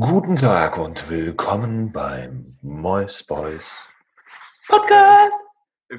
[0.00, 3.86] Guten Tag und willkommen beim Mois Boys.
[4.68, 5.44] Podcast.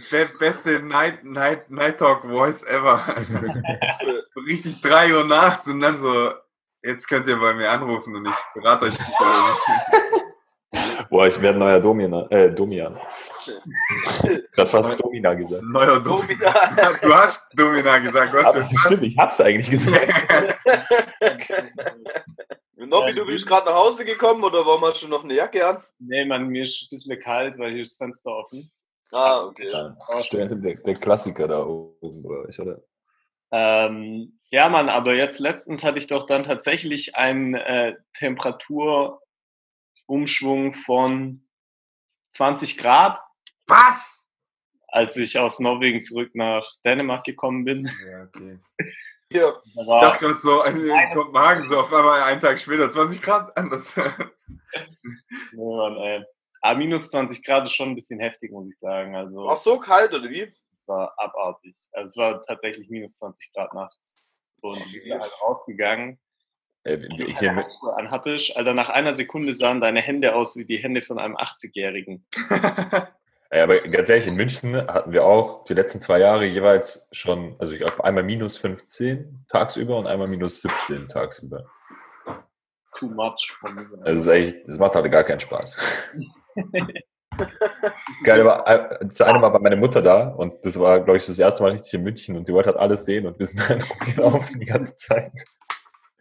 [0.09, 2.99] Be beste Night, Night, Night Talk Voice ever.
[4.33, 6.33] so richtig 3 Uhr nachts und dann so,
[6.81, 8.95] jetzt könnt ihr bei mir anrufen und ich berate euch.
[11.09, 12.13] Boah, ich werde neuer Domian.
[12.31, 12.97] Äh, Domian.
[14.53, 15.61] Gerade fast Domina gesagt.
[15.61, 16.53] Neuer Domina.
[17.01, 18.33] Du hast Domina gesagt.
[18.33, 20.07] Was Aber stimmt, ich hab's eigentlich gesagt.
[22.75, 25.83] Nobby, du bist gerade nach Hause gekommen oder warum hast du noch eine Jacke an?
[25.99, 28.71] Nee, man, mir ist ein bisschen kalt, weil hier ist das Fenster offen.
[29.11, 29.69] Ah, okay.
[29.69, 29.95] Ja,
[30.47, 32.81] der, der Klassiker da oben bei euch, oder?
[33.51, 41.47] Ähm, ja, Mann, aber jetzt letztens hatte ich doch dann tatsächlich einen äh, Temperaturumschwung von
[42.29, 43.21] 20 Grad,
[43.67, 44.27] Was?
[44.87, 47.87] als ich aus Norwegen zurück nach Dänemark gekommen bin.
[48.03, 48.57] Ja, okay.
[49.33, 49.61] Hier.
[49.65, 53.95] Ich dachte gerade so, in Kopenhagen so auf einmal einen Tag später 20 Grad anders.
[55.51, 56.23] nee, Mann, ey.
[56.61, 59.15] Aber minus 20 Grad ist schon ein bisschen heftig, muss ich sagen.
[59.15, 60.53] Also, War so kalt oder wie?
[60.73, 61.75] es war abartig.
[61.93, 64.37] Also, es war tatsächlich minus 20 Grad nachts.
[64.55, 66.19] So, und ich bin halt rausgegangen.
[66.83, 71.01] Äh, Ich hier, anhattest, Alter, nach einer Sekunde sahen deine Hände aus wie die Hände
[71.01, 72.25] von einem 80-Jährigen.
[73.53, 77.55] ja, aber ganz ehrlich, in München hatten wir auch die letzten zwei Jahre jeweils schon,
[77.59, 81.65] also ich glaube einmal minus 15 tagsüber und einmal minus 17 tagsüber.
[82.97, 83.81] Too much von mir.
[83.81, 85.77] Also das, ist echt, das macht halt gar keinen Spaß.
[88.23, 91.25] Geil, war, äh, das eine Mal war meine Mutter da und das war, glaube ich,
[91.25, 93.67] das erste Mal richtig in München und sie wollte halt alles sehen und wir sind
[93.67, 95.31] halt rumgelaufen die ganze Zeit.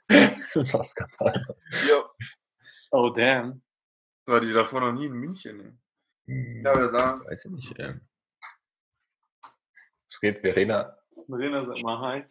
[0.08, 1.46] Das war skandal.
[1.84, 2.05] Hier.
[2.91, 3.62] Oh, damn.
[4.27, 5.80] War die davor noch nie in München?
[6.26, 6.34] Ne?
[6.34, 7.20] Hm, Ja, aber da.
[7.26, 7.78] weiß ich nicht.
[7.78, 8.00] Ähm.
[10.10, 10.96] Es geht, Verena.
[11.26, 12.24] Marina, sag mal hi.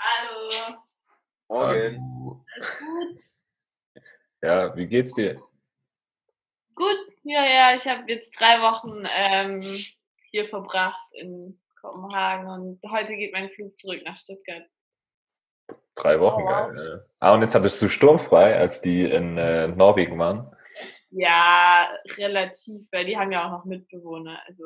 [0.00, 0.76] Hallo,
[1.48, 1.96] Okay.
[1.98, 2.44] Hallo.
[2.54, 3.18] alles gut?
[4.44, 5.40] Ja, wie geht's dir?
[6.74, 9.62] Gut, ja, ja, ich habe jetzt drei Wochen ähm,
[10.32, 14.64] hier verbracht in Kopenhagen und heute geht mein Flug zurück nach Stuttgart.
[15.94, 16.72] Drei Wochen, Oh, wow.
[16.72, 16.86] geil.
[16.98, 17.04] Ja.
[17.20, 20.56] Ah, und jetzt hattest du sturmfrei, als die in äh, Norwegen waren.
[21.14, 24.64] Ja, relativ, weil die haben ja auch noch Mitbewohner, also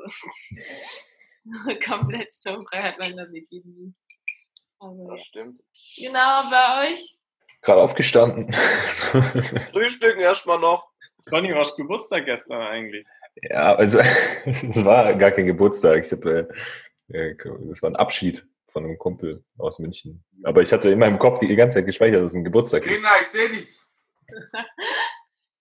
[1.87, 3.93] komplett sturmfrei hat man das nicht nie.
[4.79, 5.61] Also, Das stimmt.
[5.97, 7.19] Genau, bei euch?
[7.63, 8.53] Gerade aufgestanden.
[9.73, 10.89] Frühstücken erstmal noch.
[11.29, 13.05] Conny, was Geburtstag gestern eigentlich?
[13.43, 13.99] ja, also
[14.45, 16.05] es war gar kein Geburtstag.
[16.05, 16.49] Ich habe,
[17.13, 17.37] äh, äh,
[17.69, 20.25] das war ein Abschied von einem Kumpel aus München.
[20.45, 22.99] Aber ich hatte in meinem Kopf die ganze Zeit gespeichert, dass es ein Geburtstag ist.
[22.99, 23.81] Rena, ich sehe dich.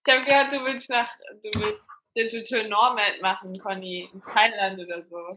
[0.08, 1.10] Ich habe gehört, du willst nach,
[1.42, 1.82] du willst
[2.16, 5.36] Digital Nomad machen, Conny, in Thailand oder so.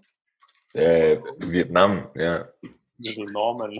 [0.78, 2.46] Äh, Vietnam, ja.
[2.98, 3.72] Little Norman.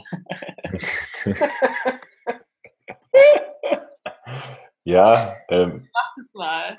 [4.84, 6.78] ja, ähm, Mach das mal.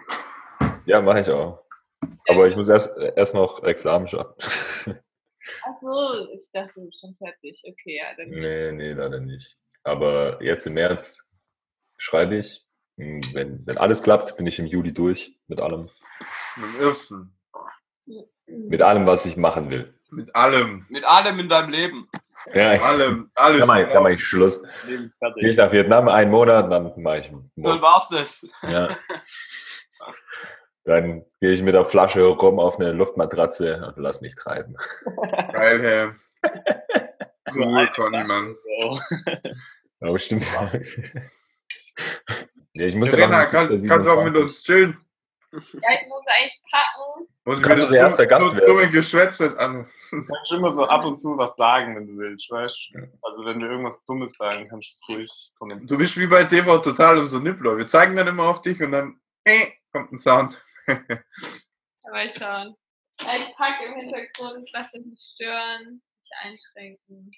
[0.85, 1.63] ja, mache ich auch.
[2.29, 4.33] Aber ich muss erst, erst noch Examen schaffen.
[5.63, 7.61] Ach so, ich dachte, du bist schon fertig.
[7.63, 9.55] Okay, ja, dann nee, nee, leider nicht.
[9.83, 11.23] Aber jetzt im März
[11.97, 12.65] schreibe ich.
[12.99, 15.89] Hm, Wenn, wenn alles klappt, bin ich im Juli durch mit allem.
[16.57, 17.33] Mit Irfen.
[18.45, 19.93] Mit allem, was ich machen will.
[20.11, 20.85] Mit allem.
[20.89, 22.09] Mit allem in deinem Leben.
[22.53, 23.31] Ja, Mit allem.
[23.35, 23.59] Alles.
[23.59, 24.61] da mache ich, da mach ich Schluss.
[24.85, 28.47] Gehe ich nach Vietnam einen Monat, dann mache ich einen Dann war's das.
[28.63, 28.89] Ja.
[30.85, 34.75] Dann gehe ich mit der Flasche rum auf eine Luftmatratze und lass mich treiben.
[35.53, 36.09] Geil, hey.
[37.53, 38.55] Cool, Conny, Mann.
[40.01, 40.45] Aber stimmt.
[42.73, 44.41] ja, ich muss ja Verena, bis kann, kannst du auch mit 27.
[44.41, 44.97] uns chillen?
[45.51, 45.59] Ja,
[45.99, 47.27] ich muss eigentlich packen.
[47.45, 48.65] Muss Kannst du der erste Gast werden?
[48.67, 49.87] dumme Geschwätz nicht an.
[50.11, 52.99] Du kannst immer so ab und zu was sagen, wenn du willst, weißt du?
[53.23, 55.87] Also wenn wir irgendwas Dummes sagen, kannst du es ruhig kommentieren.
[55.87, 57.77] Du bist wie bei TV Total und so Nippler.
[57.77, 60.63] Wir zeigen dann immer auf dich und dann äh, kommt ein Sound.
[60.87, 62.75] Aber ich schauen.
[63.21, 67.31] Ja, ich packe im Hintergrund, lass dich nicht stören, nicht einschränken.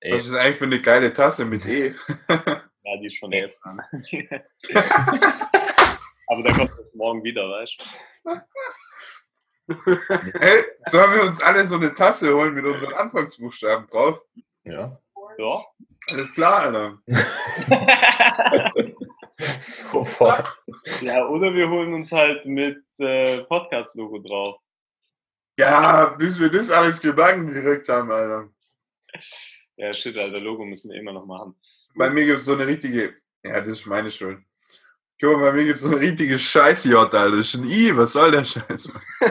[0.00, 1.94] Ey, Was ist eigentlich für eine geile Tasse mit E?
[2.90, 3.80] Ja, die ist schon jetzt dran.
[6.26, 7.76] Aber der kommt jetzt morgen wieder, weißt
[8.24, 8.40] du?
[10.40, 14.20] Hey, sollen wir uns alle so eine Tasse holen mit unseren Anfangsbuchstaben drauf?
[14.64, 14.98] ja.
[15.38, 15.64] Ja.
[16.10, 16.98] Alles klar, Alter.
[19.60, 20.48] Sofort.
[21.00, 24.58] ja, oder wir holen uns halt mit äh, Podcast-Logo drauf.
[25.56, 28.48] Ja, bis wir das alles gebacken direkt haben, Alter.
[29.80, 31.54] Ja, shit, Alter, Logo müssen wir immer noch machen.
[31.94, 33.14] Bei mir gibt es so eine richtige.
[33.42, 34.38] Ja, das ist meine Schuld.
[35.18, 37.30] Guck mal, bei mir gibt es so eine richtige Scheiß-J, Alter.
[37.30, 38.88] Das ist ein I, was soll der Scheiß?
[38.88, 39.02] Mann?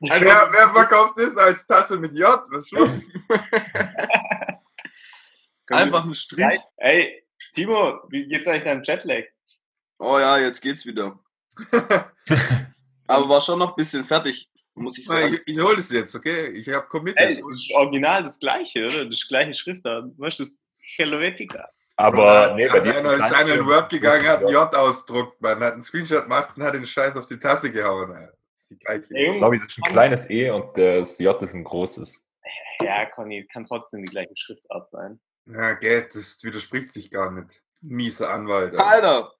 [0.00, 2.28] wer, wer verkauft das als Tasse mit J?
[2.50, 2.90] Was ist los?
[5.68, 6.60] Einfach ein Strich.
[6.76, 7.24] Ey,
[7.54, 9.24] Timo, wie geht's eigentlich deinem Jetlag?
[9.98, 11.18] Oh ja, jetzt geht's wieder.
[13.06, 14.50] Aber war schon noch ein bisschen fertig,
[14.80, 15.34] muss ich sagen.
[15.34, 16.48] ich, ich hole es jetzt, okay?
[16.48, 17.30] Ich habe Ey, committed.
[17.30, 19.04] das ist original das gleiche, oder?
[19.04, 20.06] Das gleiche Schriftart.
[20.16, 20.54] Weißt du, das
[20.96, 21.68] Helvetica.
[21.96, 24.74] Aber nee, bei dir einer ist ein einer in Word gegangen, hat ein Ich J
[24.74, 28.10] ausdruckt, man hat einen Screenshot gemacht und hat den Scheiß auf die Tasse gehauen.
[28.10, 28.32] Alter.
[28.52, 29.14] Das ist die gleiche.
[29.14, 32.22] Ey, Junge, glaube, das ist ein kleines E und das J ist ein großes.
[32.82, 35.20] Ja, Conny, kann trotzdem die gleiche Schriftart sein.
[35.44, 37.62] Ja, Geld, das widerspricht sich gar nicht.
[37.82, 38.78] Mieser Anwalt.
[38.78, 38.86] Alter.
[38.86, 39.32] Alter,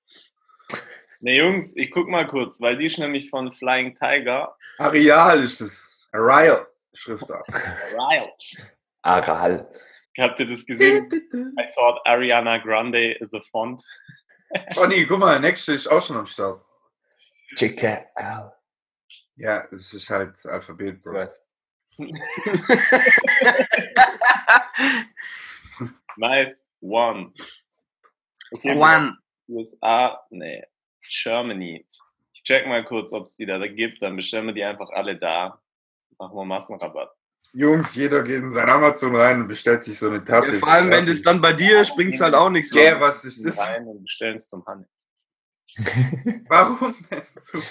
[1.22, 4.56] Ne, Jungs, ich guck mal kurz, weil die ist nämlich von Flying Tiger.
[4.80, 5.92] Areal ist das.
[6.12, 7.46] Areal Schriftart.
[7.92, 8.32] Ryle.
[9.02, 9.68] Aral.
[10.18, 11.06] Habt ihr das gesehen?
[11.58, 13.84] I thought Ariana Grande is a font.
[14.74, 16.64] Conny, guck mal, nächste ist auch schon am Start.
[17.56, 18.52] Chica Al.
[19.36, 21.28] Ja, es ist halt Alphabet, Bro.
[26.16, 27.32] Nice one.
[28.52, 29.16] Okay, Juan.
[29.48, 30.64] USA, nee,
[31.22, 31.86] Germany.
[32.50, 35.62] Check mal kurz, ob es die da gibt, dann bestellen wir die einfach alle da.
[36.18, 37.12] Machen wir Massenrabatt.
[37.52, 40.54] Jungs, jeder geht in sein Amazon rein und bestellt sich so eine Tasse.
[40.54, 42.74] Ja, vor allem, wenn das dann bei dir ist, bringt's halt auch nichts.
[42.74, 42.96] Ne?
[42.98, 43.56] was ist das?
[43.56, 44.88] Rein und bestellen es zum Handel.
[46.48, 47.62] Warum denn so?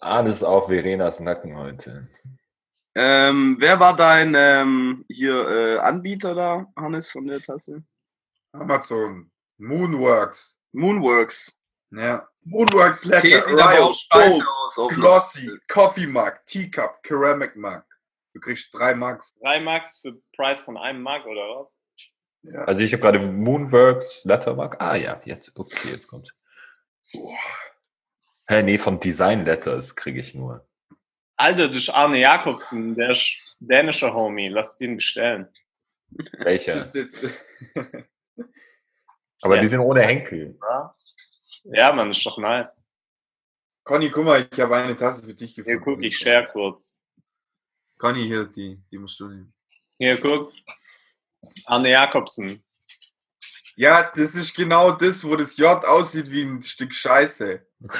[0.00, 2.08] Alles auf Verenas Nacken heute.
[2.94, 7.82] Ähm, wer war dein ähm, hier äh, Anbieter da, Hannes, von der Tasse?
[8.52, 9.28] Amazon.
[9.58, 10.56] Moonworks.
[10.70, 11.58] Moonworks.
[11.90, 12.29] Ja.
[12.44, 13.46] Moonworks Letter.
[13.46, 14.42] Riot, Gold,
[14.76, 14.88] aus.
[14.94, 17.82] Glossy, Coffee Mug, Teacup, Ceramic Mug.
[18.32, 19.34] Du kriegst drei Mugs.
[19.40, 21.76] Drei Max für Preis von einem Mark oder was?
[22.42, 22.62] Ja.
[22.64, 24.80] Also ich habe gerade Moonworks Lettermark.
[24.80, 25.52] Ah ja, jetzt.
[25.58, 26.32] Okay, jetzt kommt.
[28.48, 30.66] Hä, nee, von Design Letters kriege ich nur.
[31.36, 34.48] Alter, das ist Arne Jakobsen, der ist dänischer Homie.
[34.48, 35.48] Lass den bestellen.
[36.38, 36.74] Welcher?
[36.76, 37.34] Das ist jetzt,
[39.42, 39.60] Aber Ja.
[39.62, 40.58] die sind ohne Henkel.
[40.60, 40.94] Ja,
[41.64, 42.84] ja Mann, ist doch nice.
[43.84, 45.84] Conny, guck mal, ich habe eine Tasse für dich Hier, gefunden.
[45.84, 47.02] guck, ich share kurz.
[47.98, 49.52] Conny, hier, die, die musst du nehmen.
[49.98, 50.52] Hier, guck.
[51.66, 52.62] Arne Jakobsen.
[53.76, 57.66] Ja, das ist genau das, wo das J aussieht wie ein Stück Scheiße.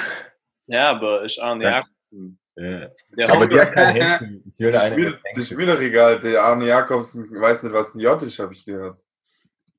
[0.67, 1.71] Ja, aber ist Arne Ja.
[1.79, 2.39] Jakobsen.
[2.55, 2.91] Ja.
[3.19, 4.43] Der Aber hat keinen Henkel.
[4.55, 5.45] Ich will Das Spiel, das Henkel.
[5.45, 6.21] Spiel doch egal.
[6.21, 9.03] Der Arne Jakobsen weiß nicht, was ein J ist, habe ich gehört.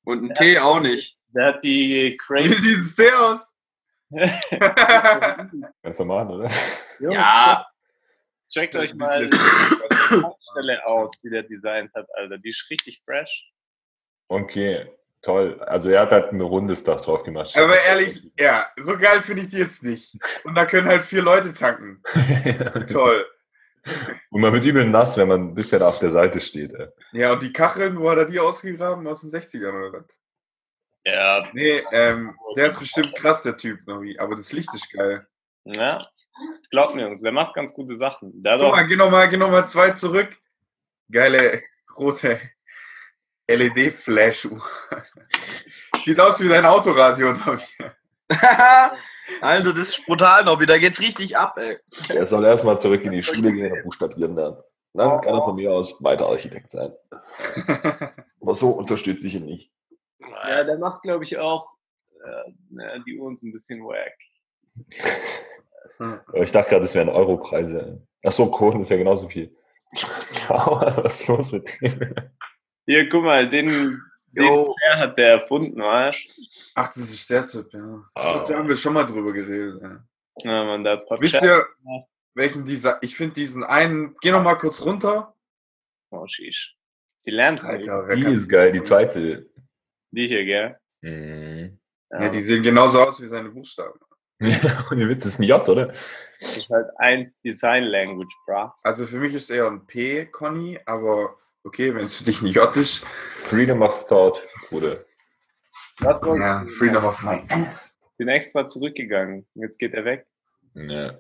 [0.04, 1.18] Und ein Tee auch nicht.
[1.30, 2.56] der hat die Wie crazy.
[2.56, 3.51] sieht es der aus?
[5.84, 6.50] Ganz normal, oder?
[7.00, 7.66] ja,
[8.50, 9.36] checkt euch mal die.
[10.52, 12.38] Stelle aus, die der designt hat, Alter.
[12.38, 13.50] Die ist richtig fresh.
[14.28, 14.92] Okay,
[15.22, 15.62] toll.
[15.62, 17.56] Also er hat halt ein rundes Dach drauf gemacht.
[17.58, 20.18] Aber ehrlich, ja, so geil finde ich die jetzt nicht.
[20.44, 22.02] Und da können halt vier Leute tanken.
[22.92, 23.26] Toll.
[24.30, 26.74] Und man wird übel nass, wenn man ein bisschen auf der Seite steht.
[26.74, 26.88] Ey.
[27.14, 29.08] Ja, und die Kacheln, wo hat er die ausgegraben?
[29.08, 30.06] Aus den 60ern oder was?
[31.04, 33.80] Ja, Nee, ähm, der ist bestimmt krass, der Typ.
[33.88, 34.18] Novi.
[34.20, 35.26] Aber das Licht ist geil.
[35.66, 36.06] ja.
[36.72, 38.32] Glaubt mir, Jungs, der macht ganz gute Sachen.
[38.42, 40.36] Der Guck mal, geh nochmal geh zwei zurück.
[41.12, 41.62] Geile
[41.98, 42.40] rote
[43.48, 44.62] LED-Flash-Uhr.
[46.04, 47.34] Sieht aus wie dein Autoradio.
[47.34, 47.64] Novi.
[49.42, 50.66] Alter, das ist brutal, Nobby.
[50.66, 51.78] Da geht's richtig ab, ey.
[52.10, 54.58] Er soll erstmal zurück in die Schule gehen und buchstabieren lernen.
[54.94, 56.94] Dann kann er von mir aus weiter Architekt sein.
[58.42, 59.72] Aber so unterstütze ich ihn nicht.
[60.48, 61.78] Ja, der macht, glaube ich, auch
[62.24, 64.14] äh, na, die Uhren so ein bisschen wack.
[65.98, 68.02] Aber Ich dachte gerade, das wären Europreise.
[68.24, 69.56] Achso, Kohlen ist ja genauso viel.
[70.48, 72.16] Was ist los mit dem?
[72.86, 74.00] Hier, guck mal, den,
[74.32, 76.18] den hat der erfunden, weißt
[76.76, 77.80] Ach, das ist der Typ, ja.
[78.18, 78.28] Ich Ah.
[78.30, 79.82] glaube, da haben wir schon mal drüber geredet.
[79.82, 80.04] Ja.
[80.44, 81.66] Ja, man, hat Wisst ihr,
[82.34, 85.36] welchen dieser, ich finde diesen einen, geh noch mal kurz runter.
[86.10, 86.76] Oh, sheesh.
[87.26, 89.51] Die Lamps, Alter, Die ist geil, die zweite.
[90.12, 90.78] Die hier, gell?
[91.02, 91.80] Mhm.
[92.12, 94.00] Ja, die sehen genauso aus wie seine Buchstaben.
[94.44, 95.94] Ja, und ihr Witz ist ein J, oder?
[96.40, 98.76] Das ist halt eins Design Language, bra.
[98.82, 102.48] Also für mich ist eher ein P, Conny, aber okay, wenn es für dich ein
[102.48, 103.06] J ist.
[103.06, 104.98] Freedom of Thought, Bruder.
[106.00, 106.72] Was Ja, ich?
[106.72, 107.52] Freedom of Mind.
[108.18, 109.46] bin extra zurückgegangen.
[109.54, 110.26] Jetzt geht er weg.
[110.74, 111.20] Ja.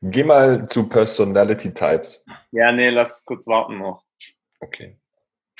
[0.00, 2.24] Geh mal zu Personality Types.
[2.52, 4.04] Ja, nee, lass kurz warten noch.
[4.60, 4.99] Okay.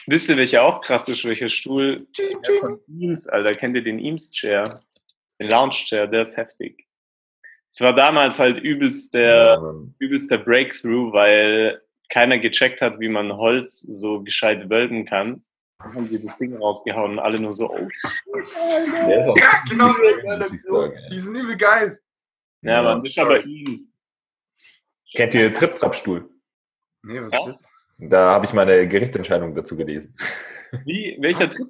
[0.06, 2.06] Wisst ihr, welcher auch krass ist, welcher Stuhl?
[2.16, 3.54] Der von Eames, Alter.
[3.54, 4.64] Kennt ihr den Eames Chair?
[5.40, 6.86] Den Lounge Chair, der ist heftig.
[7.70, 13.08] Es war damals halt übelst der, Ähm, übelst der Breakthrough, weil keiner gecheckt hat, wie
[13.08, 15.44] man Holz so gescheit wölben kann.
[15.78, 18.10] Dann haben sie das Ding rausgehauen und alle nur so, oh shit.
[19.06, 21.08] der ist auch Ja, genau, ich sagen, ey.
[21.10, 22.00] Die sind übel geil.
[22.62, 23.96] Ja, Ja, man, das ist aber Eames.
[25.14, 26.28] Kennt ihr Trip-Trap-Stuhl?
[27.02, 27.38] Nee, was Ja?
[27.40, 27.72] ist das?
[28.02, 30.14] Da habe ich meine Gerichtsentscheidung dazu gelesen.
[30.84, 31.16] Wie?
[31.20, 31.68] Welcher Trip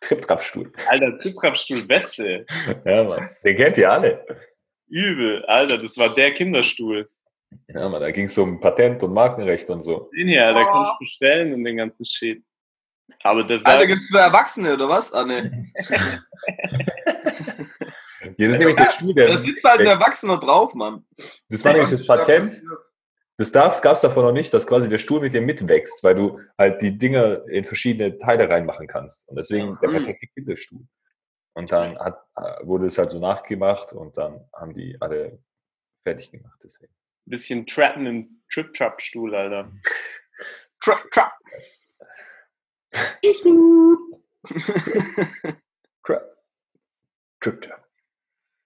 [0.00, 0.72] Trip-Trap-Stuhl.
[0.88, 2.46] Alter, Tritrapstuhl, beste.
[2.84, 3.28] Ja, Mann.
[3.44, 4.24] Den kennt ihr alle.
[4.88, 7.08] Übel, Alter, das war der Kinderstuhl.
[7.66, 10.08] Ja, Mann, da ging es um Patent und Markenrecht und so.
[10.16, 10.64] Den hier, da Oh.
[10.64, 12.44] kannst du bestellen und den ganzen Shit.
[13.24, 15.12] Aber der Alter, sah, gibt's für Erwachsene oder was?
[15.12, 15.66] Ah, ne.
[15.80, 15.88] Ja,
[18.46, 21.04] das ist nämlich der Stuhl, der, Da sitzt halt ein Erwachsener drauf, Mann.
[21.48, 22.62] das war nämlich das Patent.
[23.38, 26.40] Das gab es davor noch nicht, dass quasi der Stuhl mit dir mitwächst, weil du
[26.58, 29.28] halt die Dinger in verschiedene Teile reinmachen kannst.
[29.28, 29.94] Und deswegen der Mhm.
[29.94, 30.80] perfekte Kinderstuhl.
[31.54, 35.38] Und dann hat, äh, wurde es halt so nachgemacht und dann haben die alle
[36.04, 36.58] fertig gemacht.
[36.62, 36.92] Deswegen.
[37.26, 39.70] bisschen Trappen im Trip-Trap-Stuhl, Alter.
[40.80, 41.30] Tra tra
[46.04, 46.20] Tra
[47.40, 47.84] Trip Trap.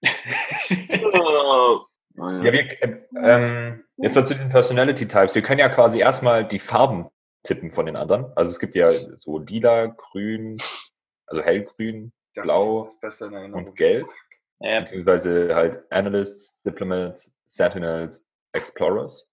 [1.14, 1.86] oh.
[2.22, 5.34] Ja, wir, äh, ähm, jetzt mal zu diesen Personality Types.
[5.34, 7.08] Wir können ja quasi erstmal die Farben
[7.42, 8.26] tippen von den anderen.
[8.36, 10.58] Also es gibt ja so lila, grün,
[11.26, 12.90] also hellgrün Das Blau
[13.52, 14.06] und gelb.
[14.60, 19.28] Ja, beziehungsweise halt Analysts, Diplomats, Sentinels, Explorers.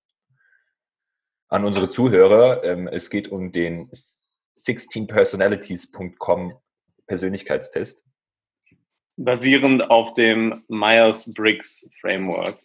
[1.50, 3.89] An unsere Zuhörer, ähm, es geht um den
[4.55, 6.58] 16personalities.com
[7.08, 8.03] Persönlichkeitstest.
[9.17, 12.60] basierend auf dem Myers-Briggs Framework.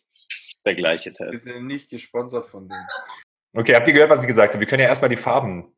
[0.64, 1.44] Ist der gleiche Wir Test.
[1.44, 2.86] sind nicht gesponsert von denen.
[3.54, 4.60] Okay, habt ihr gehört, was ich gesagt habe?
[4.60, 5.74] Wir können ja erstmal die Farben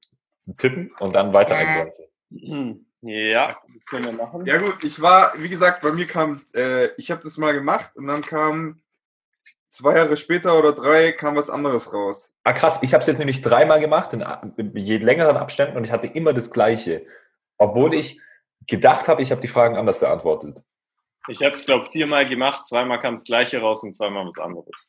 [0.58, 2.06] tippen und dann weiter eingrenzen.
[2.30, 4.46] Hm, Ja, das können wir machen.
[4.46, 7.96] Ja gut, ich war, wie gesagt, bei mir kam, äh, ich habe das mal gemacht
[7.96, 8.80] und dann kam
[9.68, 12.32] zwei Jahre später oder drei kam was anderes raus.
[12.44, 14.22] Ah krass, ich habe es jetzt nämlich dreimal gemacht, in
[14.76, 17.04] je längeren Abständen und ich hatte immer das Gleiche.
[17.58, 18.20] Obwohl ich
[18.68, 20.62] gedacht habe, ich habe die Fragen anders beantwortet.
[21.28, 22.66] Ich habe es, glaube ich, viermal gemacht.
[22.66, 24.88] Zweimal kam das gleiche raus und zweimal was anderes.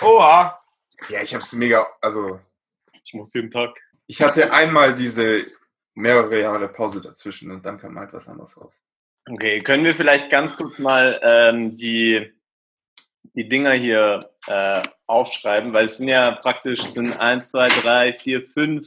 [0.00, 0.60] Oha.
[1.08, 2.40] Ja, ich habe es mega, also
[3.04, 3.70] Ich muss jeden Tag.
[4.06, 5.46] ich hatte einmal diese
[5.94, 8.82] mehrere Jahre Pause dazwischen und dann kam halt was anderes raus.
[9.28, 12.32] Okay, können wir vielleicht ganz kurz mal ähm, die,
[13.34, 18.42] die Dinger hier äh, aufschreiben, weil es sind ja praktisch sind 1, 2, 3, 4,
[18.48, 18.86] 5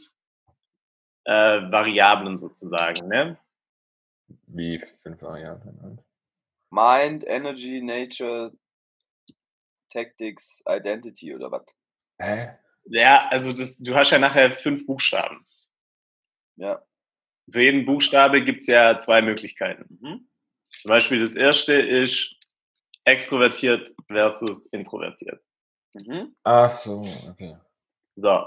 [1.26, 3.08] äh, Variablen sozusagen.
[3.08, 3.38] Ne?
[4.48, 6.02] Wie fünf Variablen.
[6.70, 8.52] Mind, Energy, Nature,
[9.92, 11.66] Tactics, Identity oder was?
[12.20, 12.58] Hä?
[12.86, 15.46] Ja, also das, du hast ja nachher fünf Buchstaben.
[16.56, 16.82] Ja.
[17.50, 19.98] Für jeden Buchstabe gibt es ja zwei Möglichkeiten.
[20.02, 20.30] Mhm.
[20.70, 22.36] Zum Beispiel das erste ist
[23.06, 25.44] extrovertiert versus introvertiert.
[25.94, 26.36] Mhm.
[26.44, 27.58] Ach so, okay.
[28.16, 28.46] So.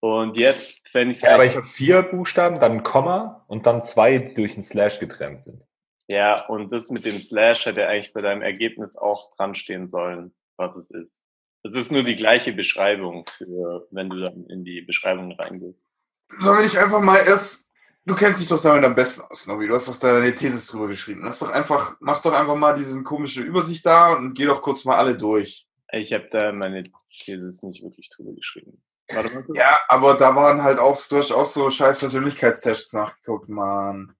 [0.00, 3.44] Und jetzt fände ich es Ja, aber halt, ich habe vier Buchstaben, dann ein Komma
[3.48, 5.62] und dann zwei die durch einen Slash getrennt sind.
[6.08, 10.34] Ja, und das mit dem Slash hätte eigentlich bei deinem Ergebnis auch dran stehen sollen,
[10.56, 11.24] was es ist.
[11.64, 15.92] Es ist nur die gleiche Beschreibung für, wenn du dann in die Beschreibung reingehst.
[16.28, 17.68] Sollen wir nicht einfach mal erst,
[18.04, 20.68] du kennst dich doch damit am besten aus, Nobby, du hast doch da deine Thesis
[20.68, 21.22] drüber geschrieben.
[21.24, 24.84] Lass doch einfach, mach doch einfach mal diese komische Übersicht da und geh doch kurz
[24.84, 25.66] mal alle durch.
[25.92, 28.80] Ich habe da meine Thesis nicht wirklich drüber geschrieben.
[29.12, 29.58] Warte mal kurz.
[29.58, 34.14] Ja, aber da waren halt auch, du hast auch so scheiß Persönlichkeitstests nachgeguckt, Mann.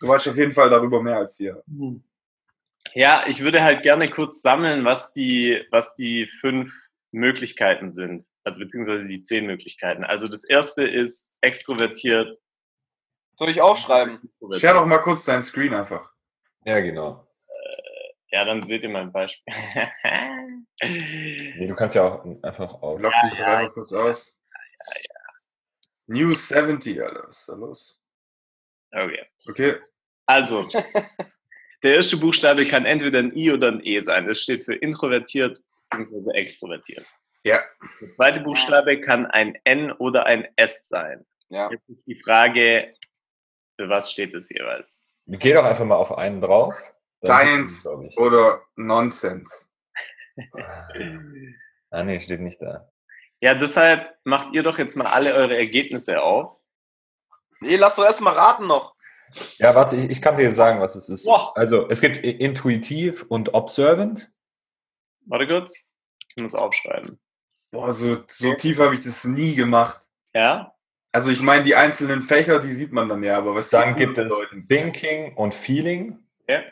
[0.00, 1.62] Du weißt auf jeden Fall darüber mehr als wir.
[2.94, 6.72] Ja, ich würde halt gerne kurz sammeln, was die, was die fünf
[7.12, 8.24] Möglichkeiten sind.
[8.42, 10.02] Also beziehungsweise die zehn Möglichkeiten.
[10.02, 12.36] Also das erste ist extrovertiert.
[13.36, 14.20] Soll ich aufschreiben?
[14.56, 16.12] Share doch mal kurz deinen Screen einfach.
[16.64, 17.26] Ja, genau.
[18.32, 19.54] Ja, dann seht ihr mein Beispiel.
[20.82, 23.02] Nee, du kannst ja auch einfach auf.
[23.02, 24.38] Log dich doch einfach kurz aus.
[26.06, 28.02] New 70, Alter, was ist da los?
[28.92, 29.26] okay.
[29.46, 29.78] Okay,
[30.30, 30.62] Also,
[31.82, 34.28] der erste Buchstabe kann entweder ein I oder ein E sein.
[34.28, 35.60] Das steht für introvertiert
[35.90, 36.30] bzw.
[36.34, 37.04] extrovertiert.
[37.42, 37.58] ja.
[38.00, 41.26] Der zweite Buchstabe kann ein N oder ein S sein.
[41.48, 41.68] Ja.
[41.72, 42.94] Jetzt ist die Frage,
[43.76, 45.10] für was steht es jeweils?
[45.26, 46.74] Geh doch einfach mal auf einen drauf.
[47.24, 49.66] Science oder Nonsense.
[51.90, 52.88] Ah, nee, steht nicht da.
[53.40, 56.56] Ja, deshalb macht ihr doch jetzt mal alle eure Ergebnisse auf.
[57.60, 58.94] Nee, lass doch erst mal raten noch.
[59.58, 61.24] Ja, warte, ich, ich kann dir sagen, was es ist.
[61.24, 61.52] Boah.
[61.56, 64.30] Also, es gibt intuitiv und observant.
[65.26, 65.94] Warte kurz.
[66.36, 67.18] Ich muss aufschreiben.
[67.70, 70.06] Boah, so, so tief habe ich das nie gemacht.
[70.34, 70.74] Ja?
[71.12, 74.18] Also ich meine, die einzelnen Fächer, die sieht man dann ja, aber was Dann gibt
[74.18, 74.68] es bedeuten?
[74.68, 76.18] Thinking und Feeling.
[76.48, 76.62] Ja?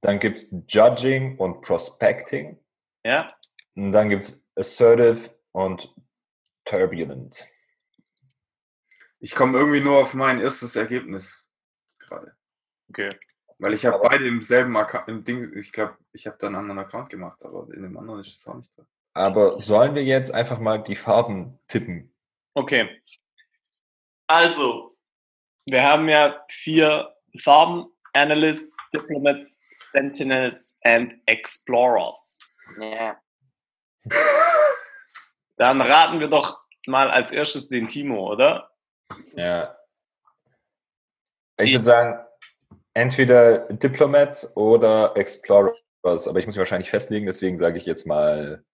[0.00, 2.58] Dann gibt es Judging und Prospecting.
[3.04, 3.34] Ja?
[3.74, 5.94] Und dann gibt es Assertive und
[6.64, 7.46] Turbulent.
[9.20, 11.47] Ich komme irgendwie nur auf mein erstes Ergebnis
[12.08, 12.34] gerade.
[12.90, 13.10] Okay.
[13.58, 16.56] Weil ich habe beide im selben Account, im Ding, ich glaube, ich habe da einen
[16.56, 18.86] anderen Account gemacht, aber in dem anderen ist es auch nicht drin.
[19.14, 22.14] Aber sollen wir jetzt einfach mal die Farben tippen?
[22.54, 23.02] Okay.
[24.28, 24.96] Also,
[25.66, 32.38] wir haben ja vier Farben, Analysts, Diplomats, Sentinels and Explorers.
[32.78, 33.20] Ja.
[35.56, 38.70] Dann raten wir doch mal als erstes den Timo, oder?
[39.34, 39.77] Ja.
[41.60, 42.18] Ich würde sagen,
[42.94, 45.76] entweder Diplomats oder Explorers.
[46.04, 48.64] Aber ich muss mich wahrscheinlich festlegen, deswegen sage ich jetzt mal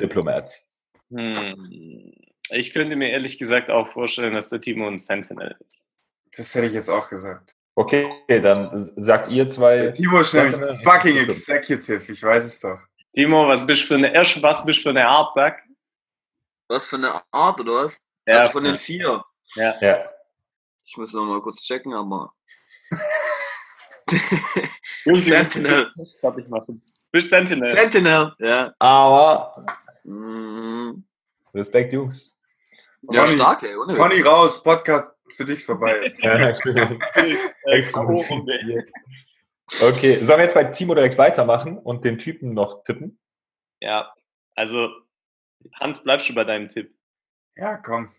[0.00, 0.66] Diplomats.
[1.10, 2.12] Hm.
[2.50, 5.90] Ich könnte mir ehrlich gesagt auch vorstellen, dass der Timo ein Sentinel ist.
[6.36, 7.56] Das hätte ich jetzt auch gesagt.
[7.74, 9.78] Okay, dann sagt ihr zwei.
[9.78, 12.78] Der Timo ist nämlich fucking executive, ich weiß es doch.
[13.14, 15.62] Timo, was bist du für eine was bist du für eine Art, sag?
[16.68, 17.98] Was für eine Art, oder was?
[18.26, 19.22] Ja, also von den vier.
[19.54, 20.04] Ja.
[20.92, 22.34] Ich muss noch mal kurz checken, aber.
[25.06, 25.90] Sentinel.
[25.96, 26.20] Ich.
[27.10, 27.72] Bist Sentinel.
[27.72, 28.74] Sentinel, ja.
[28.78, 29.64] Aber
[30.04, 31.02] Mhm.
[31.54, 32.36] Respekt, Jungs.
[33.10, 33.74] Ja, Conny- stark, ey.
[33.74, 36.12] Ohne Conny raus, Podcast für dich vorbei.
[39.80, 43.18] Okay, sollen wir jetzt bei Timo direkt weitermachen und den Typen noch tippen?
[43.80, 44.12] Ja,
[44.54, 44.90] also
[45.80, 46.94] Hans, bleibst du bei deinem Tipp?
[47.56, 48.12] Ja, komm.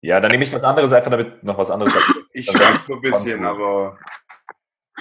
[0.00, 1.94] Ja, dann nehme ich was anderes, einfach damit noch was anderes.
[2.32, 3.98] Ich schwank so ein bisschen, aber.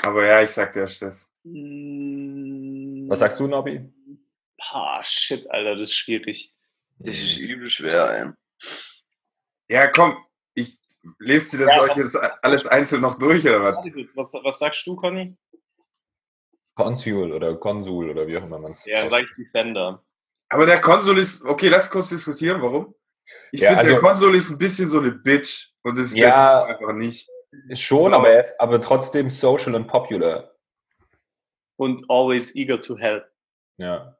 [0.02, 1.30] Aber ja, ich sag dir erst das.
[1.44, 3.82] Was sagst du, Nobby?
[4.72, 6.54] Ah, shit, Alter, das ist schwierig.
[7.00, 8.32] Das ist übel schwer, ey.
[9.68, 10.18] Ja, komm,
[10.54, 10.78] ich
[11.20, 13.76] lese dir das Ja, euch jetzt alles einzeln noch durch, oder was?
[14.16, 15.36] Was, was sagst du, Conny?
[16.76, 20.04] Konsul oder Konsul oder wie auch immer man es Ja, dann sag ich Defender.
[20.50, 22.94] Aber der Konsul ist, okay, lass kurz diskutieren, warum?
[23.52, 26.18] Ich Ja, finde, der also- Konsul ist ein bisschen so eine Bitch und das ist
[26.18, 26.66] Ja.
[26.66, 27.28] der einfach nicht.
[27.70, 28.16] Ist schon, So.
[28.18, 30.52] aber er ist aber trotzdem social und popular.
[31.78, 33.26] Und always eager to help.
[33.78, 34.18] Ja.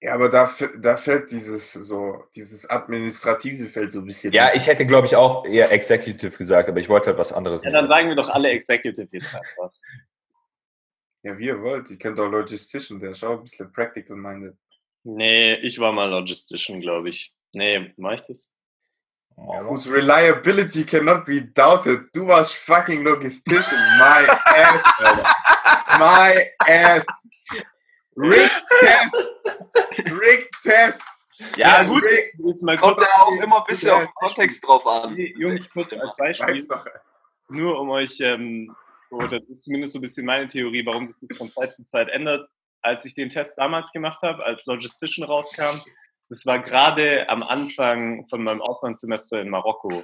[0.00, 4.32] Ja, aber da, da fällt dieses so, dieses administrative fällt so ein bisschen.
[4.32, 7.62] Ja, ich hätte, glaube ich, auch eher Executive gesagt, aber ich wollte halt was anderes
[7.62, 7.88] Ja, dann nehmen.
[7.88, 9.72] sagen wir doch alle Executive jetzt einfach.
[11.24, 11.90] Ja, wie ihr wollt.
[11.90, 14.56] Ihr könnt auch Logistician, der ist auch ein bisschen practical minded.
[15.04, 17.32] Nee, ich war mal Logistician, glaube ich.
[17.52, 18.56] Nee, mach ich das?
[19.36, 22.08] Whose reliability cannot be doubted.
[22.14, 23.78] Du warst fucking Logistician.
[23.98, 25.34] My ass, Alter.
[25.98, 27.06] My ass.
[28.16, 29.14] Rick Test.
[30.10, 31.02] Rick Test.
[31.56, 32.02] Ja, Ja, gut.
[32.04, 32.34] Rick.
[32.44, 35.14] Jetzt mal Kommt ja auch immer ein bisschen auf den Kontext drauf an.
[35.14, 36.84] Nee, Jungs, kurz als Weiß Beispiel, doch.
[37.48, 38.74] nur um euch, ähm,
[39.10, 41.84] oder das ist zumindest so ein bisschen meine Theorie, warum sich das von Zeit zu
[41.84, 42.48] Zeit ändert.
[42.82, 45.80] Als ich den Test damals gemacht habe, als Logistician rauskam,
[46.32, 50.02] das war gerade am Anfang von meinem Auslandssemester in Marokko.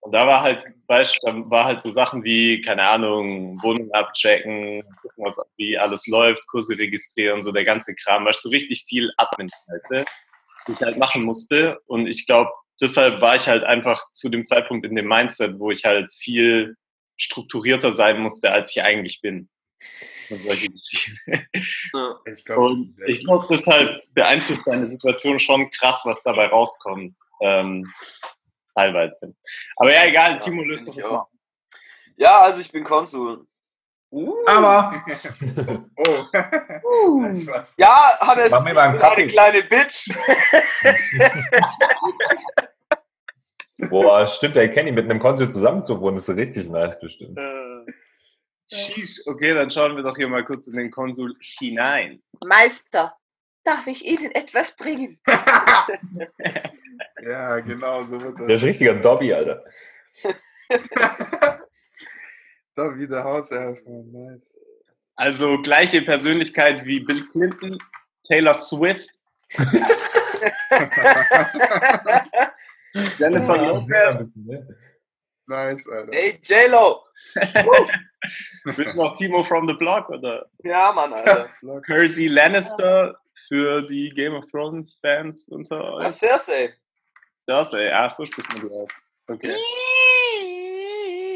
[0.00, 4.82] Und da war halt, weißt, da war halt so Sachen wie, keine Ahnung, Wohnung abchecken,
[5.00, 9.10] gucken, was, wie alles läuft, Kurse registrieren, so der ganze Kram, weißt, so richtig viel
[9.16, 10.04] Admin-Scheiße,
[10.68, 11.78] die ich halt machen musste.
[11.86, 15.70] Und ich glaube, deshalb war ich halt einfach zu dem Zeitpunkt in dem Mindset, wo
[15.70, 16.76] ich halt viel
[17.16, 19.48] strukturierter sein musste, als ich eigentlich bin.
[20.32, 21.46] Und solche Geschichten.
[21.94, 22.16] Ja.
[22.24, 27.16] Ich glaube, Und ich glaube, deshalb beeinflusst seine Situation schon krass, was dabei rauskommt.
[27.42, 27.92] Ähm,
[28.74, 29.34] teilweise.
[29.76, 31.26] Aber ja, egal, Timo löst doch mal.
[32.16, 33.46] Ja, also ich bin Konsul.
[34.46, 35.04] Aber
[36.84, 37.34] oh.
[37.34, 37.74] Spaß.
[37.78, 39.22] Ja, Hannes, Mach mir ich mal einen bin Kaffee.
[39.22, 40.08] eine kleine Bitch.
[43.90, 47.38] boah, stimmt, der Kenny mit einem Konsul zusammenzuwohnen, ist richtig nice bestimmt.
[47.38, 47.92] Äh,
[48.72, 49.20] Sheesh.
[49.26, 52.22] Okay, dann schauen wir doch hier mal kurz in den Konsul hinein.
[52.44, 53.16] Meister,
[53.64, 55.18] darf ich Ihnen etwas bringen?
[57.22, 58.56] ja, genau, so wird Der das.
[58.56, 59.64] ist richtiger Dobby, Alter.
[62.74, 64.58] Da wieder Hauseröffnung, nice.
[65.16, 67.76] Also gleiche Persönlichkeit wie Bill Clinton,
[68.24, 69.10] Taylor Swift,
[73.18, 74.32] Jennifer Lopez,
[75.46, 76.12] nice, Alter.
[76.12, 77.04] Hey, J-Lo.
[78.64, 81.48] wird noch Timo from the Block oder Ja, Mann, Alter.
[81.86, 86.04] Percy Lannister für die Game of Thrones Fans unter euch.
[86.06, 86.74] Was Cersei?
[87.48, 88.88] Ey, ah, so spricht man die aus.
[89.28, 89.54] Okay.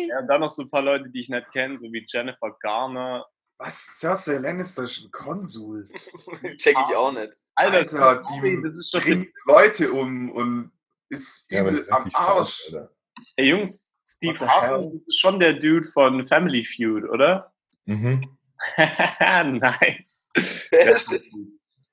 [0.09, 2.57] Ja, und dann noch so ein paar Leute, die ich nicht kenne, so wie Jennifer
[2.61, 3.27] Garner.
[3.59, 3.99] Was?
[3.99, 5.88] Cersei Lannister ist ein Konsul.
[6.59, 7.33] Check ich auch nicht.
[7.55, 9.01] Alter, Alter, die das ist schon.
[9.01, 10.72] bringt Leute um und
[11.09, 12.68] ist Ja, übel am Arsch.
[12.70, 12.88] krass.
[13.37, 17.53] Ey, Jungs, Steve das ist schon der Dude von Family Feud, oder?
[17.87, 18.21] Mhm.
[18.79, 20.29] nice.
[20.71, 21.29] Wer ist das?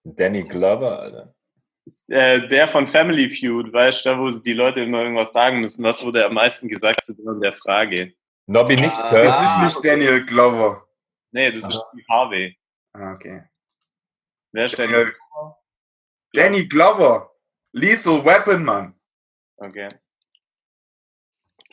[0.03, 1.35] Danny Glover, Alter.
[1.85, 5.59] Ist, äh, der von Family Feud, weißt du, da wo die Leute immer irgendwas sagen
[5.59, 5.83] müssen.
[5.83, 8.13] Was wurde am meisten gesagt zu der Frage?
[8.45, 9.65] Nobby nicht Ah, Das Cersei.
[9.67, 9.85] ist nicht.
[9.85, 10.87] Daniel Glover.
[11.31, 11.87] Nee, das ist Aha.
[11.91, 12.57] Steve Harvey.
[12.93, 13.43] Ah, okay.
[14.51, 15.13] Wer ist Daniel, denn?
[16.33, 17.31] Danny Glover.
[17.73, 18.93] Lethal Weapon, Mann.
[19.57, 19.89] Okay.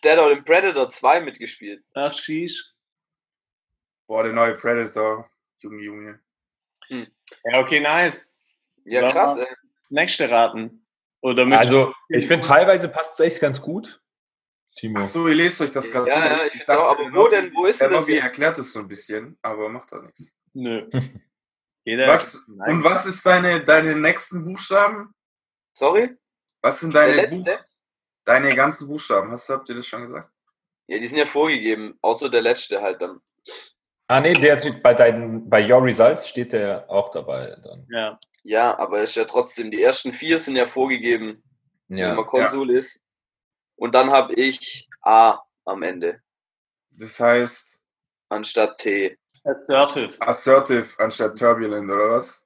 [0.02, 1.84] Der hat auch in Predator 2 mitgespielt.
[1.94, 2.64] Ach, sheesh.
[4.06, 5.30] Boah, der neue Predator.
[5.58, 6.20] Junge, Junge.
[6.88, 8.36] Ja, okay, nice.
[8.84, 9.46] Ja, Sag krass, ey.
[9.90, 10.86] Nächste raten.
[11.20, 14.00] Oder mit Also, ich finde, teilweise passt es echt ganz gut.
[14.76, 15.00] Timo.
[15.00, 17.52] Ach so, ihr lest euch das gerade Ja, ja, ich find's auch, aber wo denn-
[17.54, 18.22] wo ist der denn das jetzt?
[18.22, 20.34] erklärt es so ein bisschen, aber macht doch nichts.
[20.54, 20.88] Nö.
[21.84, 25.14] Jeder Was, und was ist deine, deine nächsten Buchstaben?
[25.72, 26.16] Sorry?
[26.62, 27.64] Was sind deine, letzte?
[28.30, 29.30] Deine ganzen Buchstaben?
[29.32, 30.30] Hast du, habt ihr das schon gesagt?
[30.86, 33.20] Ja, die sind ja vorgegeben, außer der letzte halt dann.
[34.06, 37.86] Ah, nee, der steht bei deinen, bei Your Results steht der auch dabei dann.
[37.90, 38.18] Ja.
[38.44, 41.42] Ja, aber es ist ja trotzdem, die ersten vier sind ja vorgegeben,
[41.88, 42.14] wenn Ja.
[42.14, 43.02] man Konsul ist.
[43.76, 46.20] Und dann habe ich A am Ende,
[46.90, 47.82] Das heißt
[48.28, 49.18] anstatt T.
[49.44, 50.14] Assertive.
[50.20, 52.44] assertive anstatt turbulent, oder was?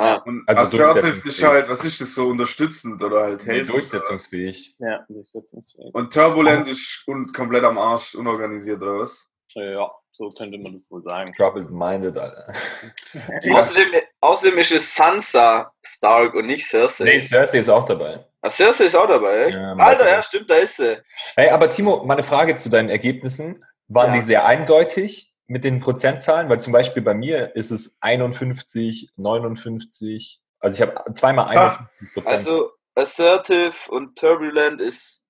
[0.00, 1.48] Ah, Und Also assertive ist durchsetzungsfähig.
[1.50, 3.72] halt, was ist das so, unterstützend oder halt helfen?
[3.72, 4.76] durchsetzungsfähig.
[4.78, 5.94] Ja, durchsetzungsfähig.
[5.94, 9.30] Und turbulent ist und komplett am Arsch, unorganisiert, oder was?
[9.54, 11.32] Ja, so könnte man das wohl sagen.
[11.32, 12.52] Troubled minded, Alter.
[13.42, 13.58] Ja.
[13.58, 13.88] Außerdem,
[14.20, 17.04] außerdem ist es Sansa Stark und nicht Cersei.
[17.04, 18.24] Nee, Cersei ist auch dabei.
[18.42, 19.56] Ah, Cersei ist auch dabei, echt?
[19.56, 20.98] Ja, Alter, ja, stimmt, da ist sie.
[21.36, 23.64] Hey, aber Timo, meine Frage zu deinen Ergebnissen.
[23.88, 24.12] Waren Ja.
[24.14, 26.48] die sehr eindeutig mit den Prozentzahlen?
[26.48, 30.40] Weil zum Beispiel bei mir ist es 51, 59.
[30.60, 32.26] Also ich habe zweimal 51 Prozent.
[32.26, 35.24] Also Assertive und Turbulent ist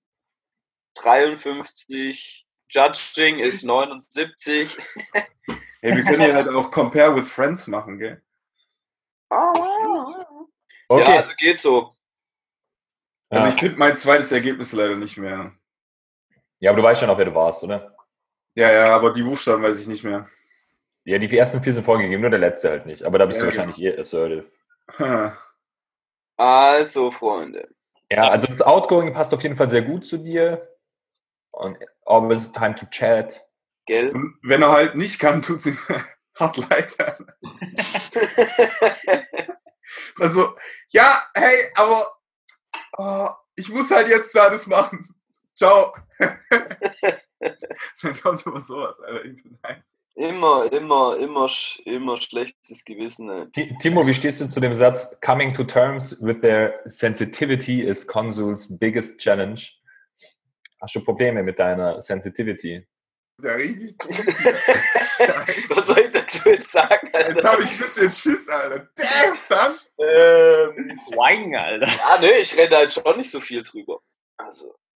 [0.96, 4.76] 53, Judging ist 79.
[5.82, 8.22] Hey, wir können hier halt auch Compare with Friends machen, gell?
[9.30, 11.10] okay.
[11.12, 11.96] Ja, also geht so.
[13.30, 13.52] Also ja.
[13.54, 15.52] ich finde mein zweites Ergebnis leider nicht mehr.
[16.58, 17.96] ja, aber du weißt schon auch, wer du warst, oder?
[18.54, 20.28] Ja, ja, aber die Buchstaben weiß ich nicht mehr.
[21.04, 23.02] Ja, die ersten vier sind vorgegeben, nur der letzte halt nicht.
[23.04, 24.50] Aber da bist Ja, du wahrscheinlich eher assertive.
[26.36, 27.68] Also, Freunde.
[28.10, 30.74] Ja, also das Outgoing passt auf jeden Fall sehr gut zu dir.
[31.50, 33.46] Und always time to chat.
[33.84, 34.10] Gell?
[34.10, 35.76] Und wenn er halt nicht kann, tut ihm
[36.38, 36.96] hart leid.
[40.12, 40.54] Ist also,
[40.88, 42.06] ja, hey, aber
[42.96, 45.14] oh, ich muss halt jetzt da das machen.
[45.54, 45.94] Ciao.
[48.02, 49.24] Dann kommt immer sowas, Alter.
[49.24, 49.98] Ich bin nice.
[50.14, 53.50] immer, immer, immer, sch- immer schlechtes Gewissen.
[53.80, 58.66] Timo, wie stehst du zu dem Satz, coming to terms with their sensitivity is Consuls
[58.78, 59.62] biggest challenge?
[60.80, 62.86] Hast du Probleme mit deiner Sensitivity?
[63.42, 63.96] Ja, richtig.
[64.04, 65.70] Scheiße.
[65.70, 67.08] Was soll ich dazu jetzt sagen?
[67.12, 67.52] Jetzt Alter?
[67.52, 68.88] habe ich ein bisschen Schiss, Alter.
[68.96, 69.78] Damn, son.
[69.98, 71.86] Ähm, Schweigen, Alter.
[71.86, 73.99] ja, nö, ich rede halt schon nicht so viel drüber.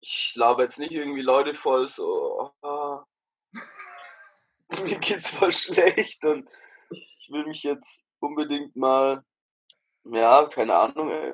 [0.06, 3.06] Ich laber jetzt nicht irgendwie Leute voll so, ah,
[4.84, 6.50] mir geht's voll schlecht und
[6.90, 9.24] ich will mich jetzt unbedingt mal,
[10.04, 11.34] ja, keine Ahnung, ey.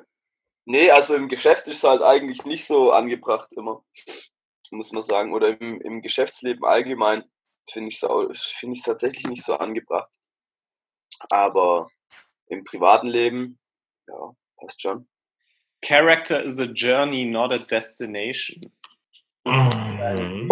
[0.66, 3.84] Nee, also im Geschäft ist es halt eigentlich nicht so angebracht immer,
[4.70, 5.34] muss man sagen.
[5.34, 7.24] Oder im, im Geschäftsleben allgemein
[7.68, 10.12] finde ich es find tatsächlich nicht so angebracht.
[11.30, 11.88] Aber
[12.46, 13.58] im privaten Leben,
[14.06, 15.08] ja, passt schon.
[15.82, 18.70] Character is a journey, not a destination.
[19.46, 20.48] Mhm.
[20.48, 20.50] Dir.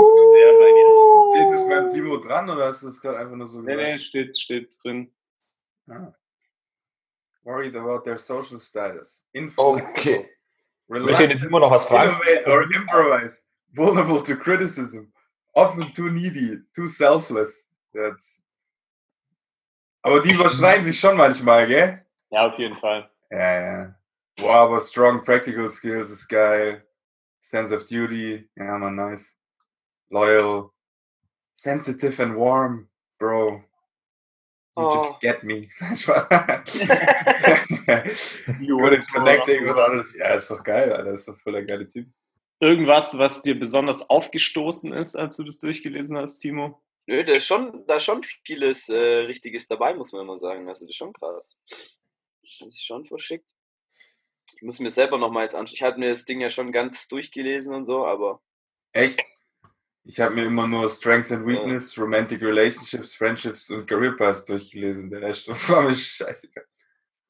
[1.35, 3.91] Steht das beim Timo dran oder hast du das gerade einfach nur so Nee, gesagt?
[3.93, 5.13] nee, steht, steht drin.
[5.89, 6.13] Ah.
[7.45, 9.27] Worried about their social status.
[9.35, 9.45] Okay.
[9.45, 10.29] Inflexible.
[10.89, 12.13] Möchte ich Timo noch was fragen?
[12.13, 13.45] Innovate or improvise.
[13.75, 15.13] Vulnerable to criticism.
[15.53, 16.59] Often too needy.
[16.75, 17.69] Too selfless.
[17.93, 18.43] That's...
[20.03, 22.05] Aber die überschneiden sich schon manchmal, gell?
[22.31, 23.11] Ja, auf jeden Fall.
[23.31, 23.95] Ja, ja.
[24.39, 26.85] Wow, aber strong practical skills ist geil.
[27.41, 28.49] Sense of duty.
[28.57, 29.37] Ja, man, nice.
[30.11, 30.71] Loyal.
[31.55, 33.63] Sensitive and warm, bro.
[34.77, 35.09] You Oh.
[35.11, 35.69] just get me.
[38.67, 40.17] Good at connecting with others.
[40.17, 41.15] Ja, ist doch geil, Alter.
[41.15, 42.07] Ist doch voll der geile Typ.
[42.61, 46.81] Irgendwas, was dir besonders aufgestoßen ist, als du das durchgelesen hast, Timo?
[47.07, 50.69] Nö, da ist schon, da ist schon vieles äh, Richtiges dabei, muss man immer sagen.
[50.69, 51.59] Also das ist schon krass.
[52.61, 53.51] Das ist schon verschickt.
[54.57, 55.75] Ich muss mir selber nochmal jetzt anschauen.
[55.75, 58.41] Ich hatte mir das Ding ja schon ganz durchgelesen und so, aber
[58.93, 59.21] Echt?
[60.05, 65.11] Ich habe mir immer nur Strength and Weakness, Romantic Relationships, Friendships und Career Paths durchgelesen.
[65.11, 66.65] Der Rest war mir scheißegal.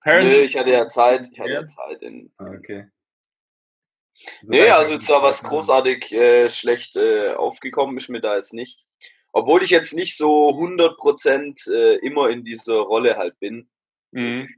[0.06, 1.28] nö, ich hatte ja Zeit.
[1.32, 1.66] Ich hatte ja, Ja.
[1.66, 2.02] Zeit.
[2.02, 2.88] In, Ah, okay.
[4.42, 8.84] nee, also zwar was großartig äh, schlecht äh, aufgekommen ist mir da jetzt nicht.
[9.32, 13.68] Obwohl ich jetzt nicht so 100% äh, immer in dieser Rolle halt bin.
[14.12, 14.48] Mhm.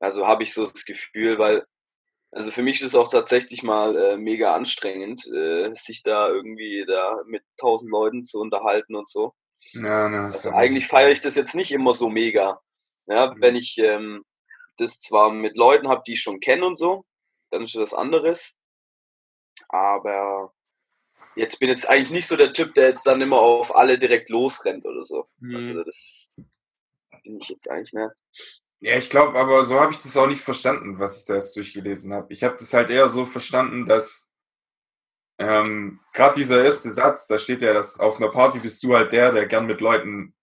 [0.00, 1.64] Also habe ich so das Gefühl, weil,
[2.32, 6.84] also für mich ist es auch tatsächlich mal äh, mega anstrengend, äh, sich da irgendwie
[6.86, 9.34] da mit tausend Leuten zu unterhalten und so.
[9.72, 12.60] Ja, ne, Also eigentlich feiere ich das jetzt nicht immer so mega.
[13.06, 13.40] Ja, Mhm.
[13.42, 14.24] wenn ich ähm,
[14.76, 17.04] das zwar mit Leuten habe, die ich schon kenne und so,
[17.50, 18.54] dann ist das anderes.
[19.68, 20.52] Aber
[21.34, 24.30] jetzt bin jetzt eigentlich nicht so der Typ, der jetzt dann immer auf alle direkt
[24.30, 25.28] losrennt oder so.
[25.40, 25.56] Hm.
[25.56, 26.30] Also das
[27.22, 28.12] bin ich jetzt eigentlich nicht.
[28.80, 31.56] Ja, ich glaube, aber so habe ich das auch nicht verstanden, was ich da jetzt
[31.56, 32.32] durchgelesen habe.
[32.32, 34.30] Ich habe das halt eher so verstanden, dass
[35.40, 39.12] ähm, gerade dieser erste Satz, da steht ja, dass auf einer Party bist du halt
[39.12, 40.34] der, der gern mit Leuten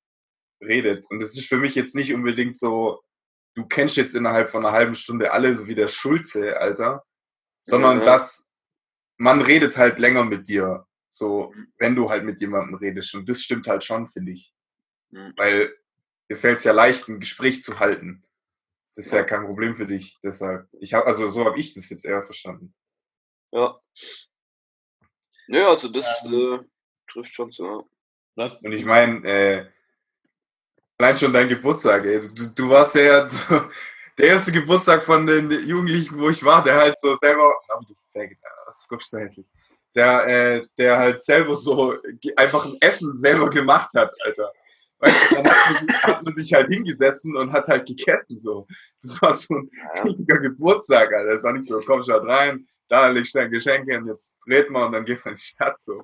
[0.61, 1.05] redet.
[1.09, 3.01] Und das ist für mich jetzt nicht unbedingt so,
[3.55, 7.03] du kennst jetzt innerhalb von einer halben Stunde alle, so wie der Schulze, Alter,
[7.61, 8.05] sondern Mhm.
[8.05, 8.49] dass
[9.17, 13.15] man redet halt länger mit dir, so, wenn du halt mit jemandem redest.
[13.15, 14.53] Und das stimmt halt schon, finde ich.
[15.11, 15.33] Mhm.
[15.37, 15.73] Weil
[16.29, 18.23] dir fällt es ja leicht, ein Gespräch zu halten.
[18.95, 19.23] Das ist ja Ja.
[19.25, 20.17] kein Problem für dich.
[20.23, 22.73] Deshalb, ich habe, also so habe ich das jetzt eher verstanden.
[23.51, 23.79] Ja.
[25.47, 26.33] Nö, also das Ähm.
[26.33, 27.63] äh, trifft schon zu.
[27.65, 27.83] Ja.
[28.35, 28.63] Was?
[28.63, 29.65] Und ich meine, äh,
[30.97, 32.21] allein schon dein Geburtstag, ey.
[32.33, 33.61] Du, du warst ja so,
[34.17, 37.93] der erste Geburtstag von den Jugendlichen, wo ich war, der halt so selber, oh, du
[38.65, 39.45] das guckst du hässlich.
[39.93, 41.95] Der, äh, der halt selber so
[42.35, 44.51] einfach ein Essen selber gemacht hat, Alter.
[45.05, 48.39] Weißt du, dann hat man, sich- hat man sich halt hingesessen und hat halt gegessen,
[48.43, 48.67] so.
[49.01, 50.01] Das war so ein Ja.
[50.03, 51.33] richtiger Geburtstag, Alter.
[51.35, 54.73] Das war nicht so, komm, schaut rein, da legst du dein Geschenk hin, jetzt reden
[54.73, 56.01] wir und dann gehen wir in die Stadt, so.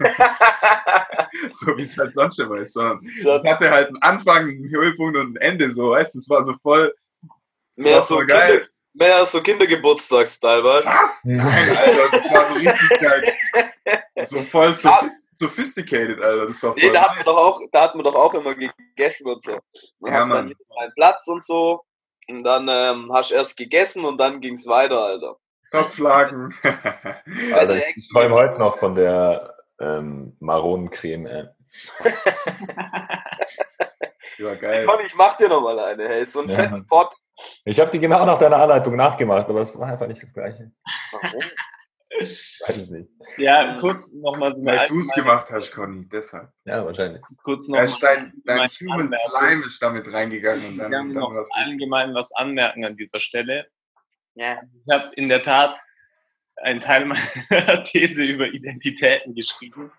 [1.52, 5.16] so wie es halt sonst immer ist, sondern es hatte halt einen Anfang, einen Höhepunkt
[5.16, 6.94] und ein Ende, so, weißt du, es war so voll,
[7.76, 8.58] mehr, war so voll geil.
[8.58, 10.90] Kinder, mehr so Kindergeburtstagstyle, weißt du?
[10.90, 11.24] Was?
[11.24, 13.32] Nein, Alter, das war so richtig geil.
[14.24, 17.82] So voll sophis sophisticated, Alter, das war voll Nee, da hat, man doch auch, da
[17.82, 19.58] hat man doch auch immer gegessen und so.
[20.00, 20.54] Man Ja, hat Mann.
[20.80, 21.82] einen Platz und so.
[22.28, 25.36] Und dann ähm, hast du erst gegessen und dann ging's weiter, Alter.
[25.70, 26.54] Kopfschlagen.
[27.54, 31.26] Alter, ich, ich träume heute noch von der ähm, Maronencreme.
[31.26, 31.48] Ey.
[34.38, 34.86] Die war geil.
[34.86, 36.24] Conny, ich mach dir noch mal eine, hey.
[36.26, 36.86] So ein Ja, fetten.
[36.86, 37.12] Pot.
[37.64, 40.70] Ich habe die genau nach deiner Anleitung nachgemacht, aber es war einfach nicht das Gleiche.
[41.12, 41.42] Warum?
[42.20, 43.08] Ich weiß es nicht.
[43.38, 46.50] Ja, kurz nochmal so eine Weil du es gemacht hast, Conny, deshalb.
[46.64, 47.22] Ja, wahrscheinlich.
[47.42, 49.30] kurz noch Da ist dein, dein Human Anmerkung.
[49.38, 51.50] Slime ist damit reingegangen und dann, dann noch was.
[51.52, 53.66] allgemein was anmerken an dieser Stelle.
[54.34, 54.60] Ja.
[54.86, 55.74] Ich habe in der Tat
[56.62, 57.20] einen Teil meiner
[57.84, 59.90] These über Identitäten geschrieben.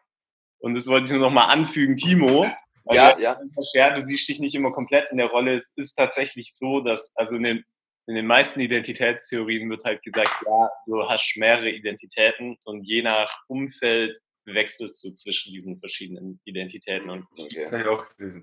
[0.59, 2.45] Und das wollte ich nur noch mal anfügen, Timo.
[2.91, 3.39] Ja, du- ja.
[3.73, 5.55] Ja, du siehst dich nicht immer komplett in der Rolle.
[5.55, 7.65] Es ist tatsächlich so, dass, also in den,
[8.07, 13.31] in den meisten Identitätstheorien wird halt gesagt, ja, du hast mehrere Identitäten und je nach
[13.47, 17.25] Umfeld wechselst du zwischen diesen verschiedenen Identitäten und.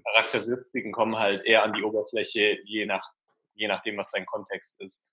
[0.03, 3.07] Charakteristiken kommen halt eher an die Oberfläche, je, nach,
[3.55, 5.07] je nachdem, was dein Kontext ist.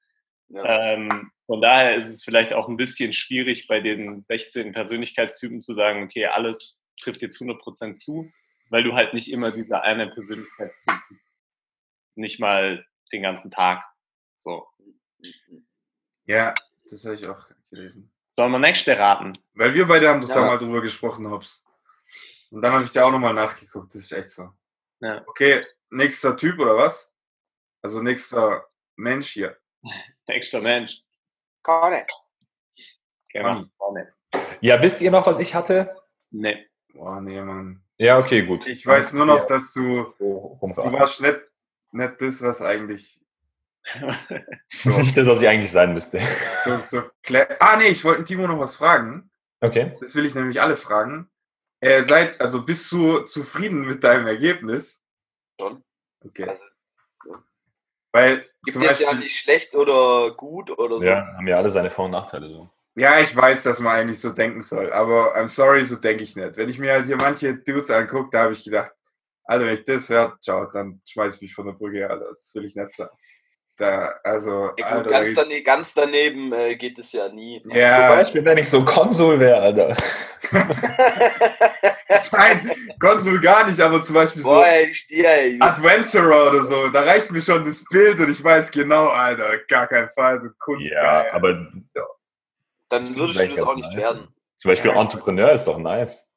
[0.50, 0.94] Ja.
[0.94, 5.74] Ähm, von daher ist es vielleicht auch ein bisschen schwierig, bei den 16 Persönlichkeitstypen zu
[5.74, 8.32] sagen, okay, alles trifft jetzt 100% zu,
[8.70, 10.96] weil du halt nicht immer dieser eine Persönlichkeitstyp
[12.16, 13.84] nicht mal den ganzen Tag.
[14.38, 14.68] So.
[16.26, 16.54] Ja,
[16.90, 18.12] das habe ich auch gelesen.
[18.36, 19.34] Sollen wir nächste raten?
[19.56, 20.36] Weil wir beide haben doch Ja.
[20.36, 21.64] da mal drüber gesprochen, Hobbs.
[22.52, 24.52] Und dann habe ich da auch nochmal nachgeguckt, das ist echt so.
[25.00, 25.24] Ja.
[25.28, 27.14] Okay, nächster Typ oder was?
[27.82, 29.58] Also nächster Mensch hier.
[30.28, 31.02] Nächster Mensch.
[31.62, 32.04] Conny.
[33.30, 33.66] Genau.
[34.62, 35.96] Ja, wisst ihr noch, was ich hatte?
[36.32, 36.68] Nee.
[36.94, 37.84] Boah, nee, Mann.
[37.98, 38.66] Ja, okay, gut.
[38.68, 40.26] Ich weiß nur noch, dass du, So du
[40.62, 40.94] rumraten.
[40.94, 41.40] warst nicht,
[41.92, 43.22] nicht das, was eigentlich
[44.70, 46.20] so, Nicht das, was ich eigentlich sein müsste.
[46.64, 47.04] so, so
[47.60, 49.30] Ah, nee, ich wollte Timo noch was fragen.
[49.62, 49.96] Okay.
[50.00, 51.30] Das will ich nämlich alle fragen.
[51.80, 55.06] Äh, seid, also bist du zufrieden mit deinem Ergebnis?
[55.60, 55.84] Schon.
[56.26, 56.46] Okay.
[56.50, 56.66] Also,
[58.12, 61.08] Weil gibt zum jetzt ja nicht schlecht oder gut oder so.
[61.08, 62.50] Ja, haben ja alle seine Vor- und Nachteile.
[62.50, 62.70] So.
[62.96, 66.36] ja, ich weiß, dass man eigentlich so denken soll, aber I'm sorry, so denke ich
[66.36, 66.58] nicht.
[66.58, 68.92] Wenn ich mir halt hier manche Dudes angucke, da habe ich gedacht,
[69.44, 72.30] Alter, wenn ich das höre, ciao, dann schmeiß ich mich von der Brücke, Alter.
[72.30, 73.16] Das will ich nicht sagen.
[73.78, 77.62] Da, also, Ja, gut, ganz, da daneben, ganz daneben äh, geht es ja nie.
[77.72, 79.96] ja, Beispiel, wenn ich so Konsul wäre, Alter.
[82.32, 85.58] nein, Konsul gar nicht, aber zum Beispiel so Boah, ey, ich stehe, ey.
[85.60, 89.86] Adventurer oder so, da reicht mir schon das Bild und ich weiß genau, Alter, gar
[89.86, 90.90] kein Fall, so Kunst.
[90.90, 91.54] Ja, aber
[92.90, 94.04] Dann das würdest du das auch nicht nice.
[94.04, 94.28] werden.
[94.58, 96.32] zum Beispiel Ja, Entrepreneur ist doch nice.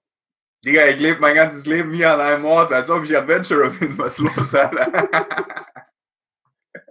[0.63, 3.97] Digga, ich lebe mein ganzes Leben hier an einem Ort, als ob ich Adventurer bin.
[3.97, 5.09] Was ist los, Alter?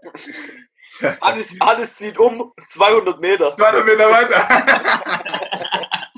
[1.21, 3.53] Alles, alles zieht um 200 Meter.
[3.55, 5.89] 200 Meter weiter.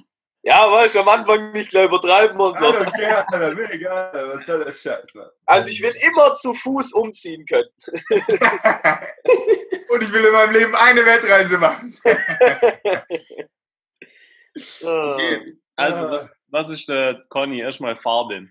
[0.43, 2.65] Ja, weißt du, am Anfang nicht gleich übertreiben und so.
[2.65, 5.29] Alter, okay, Alter, mir egal, Alter, was soll der Scheiß, Mann?
[5.45, 7.69] Also ich will immer zu Fuß umziehen können.
[9.89, 11.95] Und ich will in meinem Leben eine Weltreise machen.
[14.83, 15.57] Okay.
[15.75, 16.11] Also, Ah.
[16.11, 17.59] was, was ist der Conny?
[17.61, 18.47] Erstmal Farbe.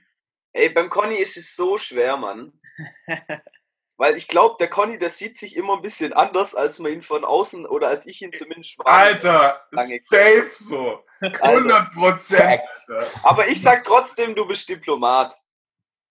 [0.52, 2.52] Ey, beim Conny ist es so schwer, Mann.
[4.00, 7.02] Weil ich glaube, der Conny, der sieht sich immer ein bisschen anders, als man ihn
[7.02, 8.98] von außen oder als ich ihn zumindest wahrnehme.
[8.98, 11.04] Alter, Lange safe so.
[11.20, 12.62] 100 Prozent.
[13.22, 15.38] Aber ich sag trotzdem, du bist Diplomat.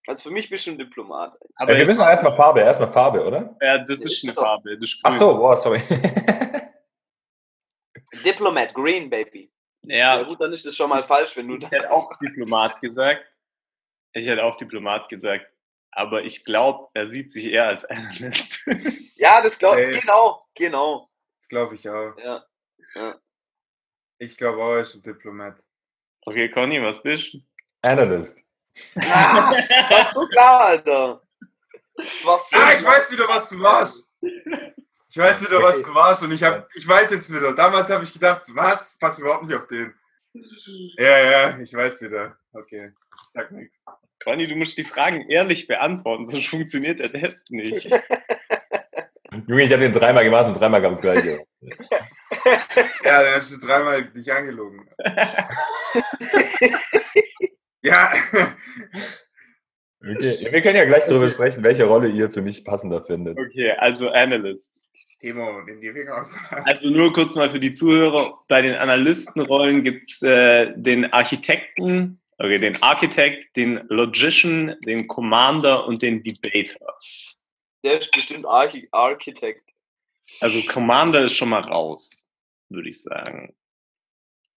[0.06, 1.36] Also für mich bist du ein Diplomat.
[1.56, 3.58] Aber Ja, wir müssen erstmal Farbe, erstmal Farbe, oder?
[3.60, 4.76] ja, das ist eine Farbe.
[4.76, 5.82] Das ist Ach so, boah, sorry.
[8.24, 9.52] Diplomat, Green, Baby.
[9.82, 10.20] Ja.
[10.20, 13.26] Ja, gut, dann ist das schon mal falsch, wenn du ich hätte auch Diplomat gesagt.
[14.14, 15.48] Ich hätte auch Diplomat gesagt.
[15.92, 18.60] Aber ich glaube, er sieht sich eher als Analyst.
[19.16, 20.00] Ja, das glaube ich.
[20.02, 21.10] Genau, genau.
[21.42, 22.16] Das glaube ich auch.
[22.18, 22.46] Ja.
[24.20, 25.62] Ich glaube auch, er ist ein Diplomat.
[26.26, 27.40] okay, Conny, was bist du?
[27.82, 28.46] Analyst.
[28.96, 29.52] Ah,
[29.90, 31.22] ganz so klar, Alter.
[32.24, 34.10] Was so Ah, ich weiß wieder, was du warst.
[34.22, 37.54] Ich weiß wieder, was du warst und ich hab, ich weiß jetzt wieder.
[37.54, 38.98] Damals habe ich gedacht, was?
[39.00, 39.94] Pass überhaupt nicht auf den.
[40.98, 42.38] Ja, ja, ich weiß wieder.
[42.54, 43.86] Okay, ich sag nichts.
[44.24, 47.86] Conny, du musst die Fragen ehrlich beantworten, sonst funktioniert der Test nicht.
[49.48, 51.44] Junge, ich habe den dreimal gemacht und dreimal kam das gleiche.
[53.04, 54.88] Ja, dann hast du dreimal dich angelogen.
[57.82, 58.14] ja,
[60.02, 60.48] Okay.
[60.52, 63.38] Wir können ja gleich darüber sprechen, welche Rolle ihr für mich passender findet.
[63.38, 64.82] Okay, also Analyst.
[65.20, 66.38] Timo, nimm die Finger aus.
[66.64, 72.22] Also nur kurz mal für die Zuhörer, bei den Analystenrollen gibt es äh, den Architekten,
[72.40, 76.98] okay, den Architect, den Logician, den Commander und den Debater.
[77.84, 79.70] Der ist bestimmt Archi Architekt.
[80.42, 82.30] Also Commander ist schon mal raus,
[82.70, 83.56] würde ich sagen.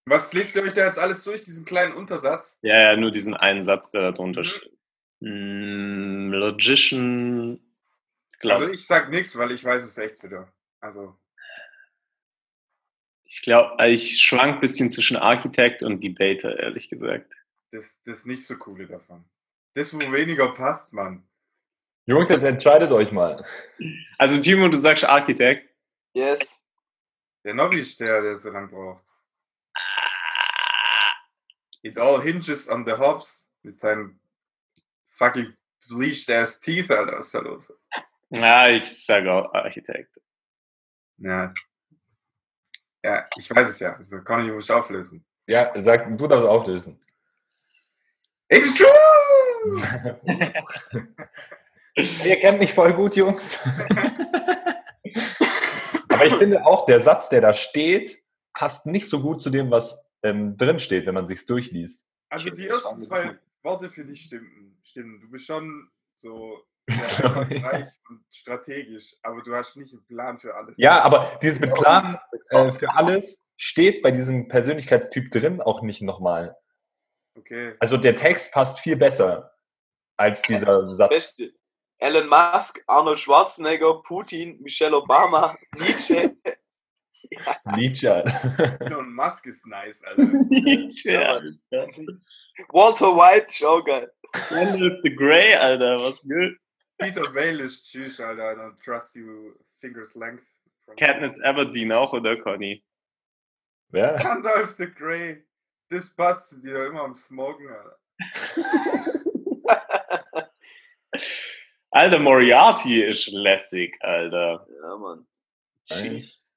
[0.04, 2.58] Was lest ihr euch da jetzt alles durch, diesen kleinen Untersatz?
[2.62, 4.76] Ja, ja, nur diesen einen Satz, der da drunter steht.
[5.20, 7.60] Mm, Logician,
[8.40, 10.52] glaub, Also ich sag nichts, weil ich weiß es echt wieder.
[10.80, 11.16] Also,
[13.24, 17.32] ich glaube, ich schwank ein bisschen zwischen Architect und Debater, ehrlich gesagt.
[17.72, 19.24] Das, das nicht so coole davon.
[19.74, 21.26] Das, wo weniger passt, Mann.
[22.06, 23.44] Jungs, jetzt entscheidet euch mal.
[24.18, 25.68] Also Timo, du sagst Architect.
[26.14, 26.62] Yes.
[27.44, 29.04] Der Nobby ist der, der so lang braucht.
[31.82, 34.20] It all hinges on the Hobbs mit seinen
[35.06, 35.56] fucking
[35.88, 37.18] bleached ass teeth, Alter.
[37.18, 37.72] Was ist da los?
[38.30, 40.20] Ja, ich sage auch Architekt.
[41.16, 41.52] Ja.
[43.02, 43.96] Ja, ich weiß es ja.
[43.96, 45.24] Also kann ich muss auflösen.
[45.46, 47.02] Ja, sag, du darfst auflösen.
[48.52, 50.20] It's true!
[51.96, 53.58] Ihr kennt mich voll gut, Jungs.
[56.10, 59.70] Aber ich finde auch, der Satz, der da steht, passt nicht so gut zu dem,
[59.70, 62.06] was ähm, drin steht, wenn man sich's durchliest.
[62.28, 64.78] Also die ersten zwei Worte für dich stimmen.
[64.82, 65.18] stimmen.
[65.22, 66.58] Du bist schon so
[66.90, 70.76] reich und strategisch, aber du hast nicht einen Plan für alles.
[70.76, 72.18] Ja, aber dieses mit Plan
[72.50, 76.54] äh, für alles steht bei diesem Persönlichkeitstyp drin auch nicht nochmal.
[77.34, 77.74] Okay.
[77.80, 79.52] Also der Text passt viel besser
[80.16, 81.10] als dieser Satz.
[81.10, 81.52] Beste.
[81.98, 86.36] Elon Musk, Arnold Schwarzenegger, Putin, Michelle Obama, Nietzsche.
[87.76, 88.24] Nietzsche.
[88.80, 90.24] Elon Musk ist nice, Alter.
[91.04, 91.40] ja,
[92.70, 94.10] Walter White, schau geil.
[94.50, 96.56] Randolph the Grey, Alter, was gut.
[96.98, 98.52] Peter ist tschüss, Alter.
[98.52, 100.44] I don't trust you fingers length.
[100.96, 102.84] Katniss Everdeen auch, oder Conny?
[103.90, 104.14] Wer?
[104.14, 105.44] Gandalf the Grey.
[105.92, 107.98] Das passt zu dir immer am Smoken, Alter.
[111.90, 114.66] Alter, Moriarty ist lässig, Alter.
[114.82, 115.26] Ja, Mann.
[115.90, 116.54] Eins.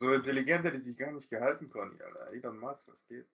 [0.00, 2.30] So intelligent hätte ich dich gar nicht gehalten, Conny, Alter.
[2.34, 3.26] Elon Musk, was geht?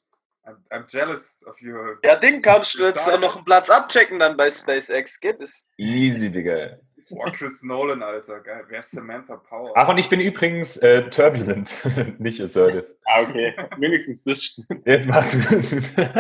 [0.45, 1.99] I'm, I'm jealous of your.
[2.05, 5.19] Ja, Ding kannst du jetzt auch noch einen Platz abchecken dann bei SpaceX.
[5.19, 5.67] Geht es?
[5.77, 6.79] Easy, Digga.
[7.11, 8.41] Boah, Chris Nolan, Alter.
[8.41, 8.65] Geil.
[8.69, 9.73] Wer ist Samantha Power?
[9.77, 11.75] Ach, und ich bin übrigens äh, turbulent,
[12.19, 12.97] nicht assertive.
[13.07, 13.55] Ah, okay.
[13.79, 14.87] Wenigstens das stimmt.
[14.87, 15.85] Jetzt macht's Sinn.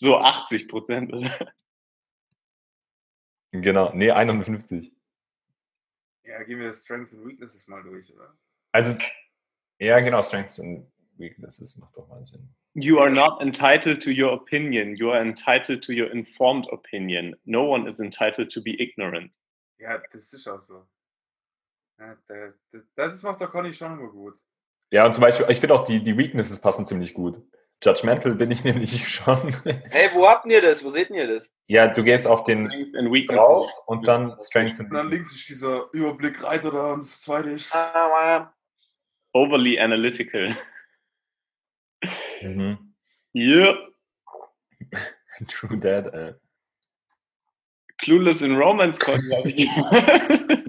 [0.00, 1.12] So 80 Prozent.
[3.50, 4.92] genau, nee, 51.
[6.22, 8.32] Ja, gehen wir Strengths and Weaknesses mal durch, oder?
[8.70, 8.96] Also,
[9.80, 10.60] ja, genau, Strengths
[11.18, 12.48] and Weaknesses macht doch mal Sinn.
[12.74, 14.94] You are not entitled to your opinion.
[14.96, 17.36] You are entitled to your informed opinion.
[17.44, 19.36] No one is entitled to be ignorant.
[19.78, 20.86] Ja, das ist auch so.
[21.98, 22.16] Ja,
[22.70, 24.38] das, das macht der Conny schon immer gut.
[24.90, 27.42] Ja, und zum Beispiel, ich finde auch die, die Weaknesses passen ziemlich gut.
[27.82, 29.54] Judgmental bin ich nämlich schon.
[29.64, 30.82] Hey, wo habt ihr das?
[30.82, 31.54] Wo seht ihr das?
[31.66, 33.46] ja, du gehst auf den weaknesses.
[33.46, 37.50] drauf und dann Strengths and Und dann links ist dieser Überblickreiter da und das zweite
[37.50, 37.74] ist.
[39.32, 40.56] Overly analytical.
[42.42, 42.78] Mhm.
[43.34, 43.76] Yeah.
[45.48, 46.14] True that.
[46.14, 46.34] Äh.
[48.00, 49.68] Clueless in Romance Conny,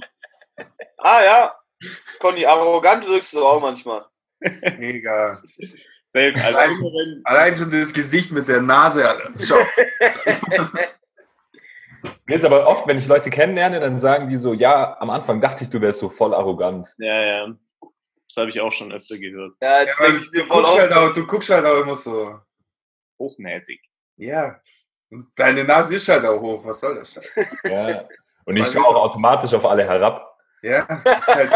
[0.97, 1.55] Ah ja.
[2.19, 4.05] Conny, arrogant wirkst du auch manchmal.
[4.77, 5.41] Mega.
[6.11, 6.33] Safe.
[6.35, 9.03] Also wenn, Allein schon das Gesicht mit der Nase.
[12.25, 15.39] Mir ist aber oft, wenn ich Leute kennenlerne, dann sagen die so, ja, am Anfang
[15.39, 16.95] dachte ich, du wärst so voll arrogant.
[16.97, 17.55] Ja, ja.
[18.29, 19.55] Das habe ich auch schon öfter gehört.
[19.61, 21.95] Ja, Ja, jetzt weil denke ich du, guckst halt auch, du guckst halt auch immer
[21.95, 22.39] so.
[23.17, 23.81] Hochnäsig.
[24.17, 24.61] Ja.
[25.09, 26.63] Und deine Nase ist halt auch hoch.
[26.65, 27.13] Was soll das?
[27.13, 27.31] Scheiß?
[27.65, 28.07] Ja.
[28.45, 30.37] Und ich schaue auch automatisch auf alle herab.
[30.61, 30.87] Ja.
[31.27, 31.51] Halt,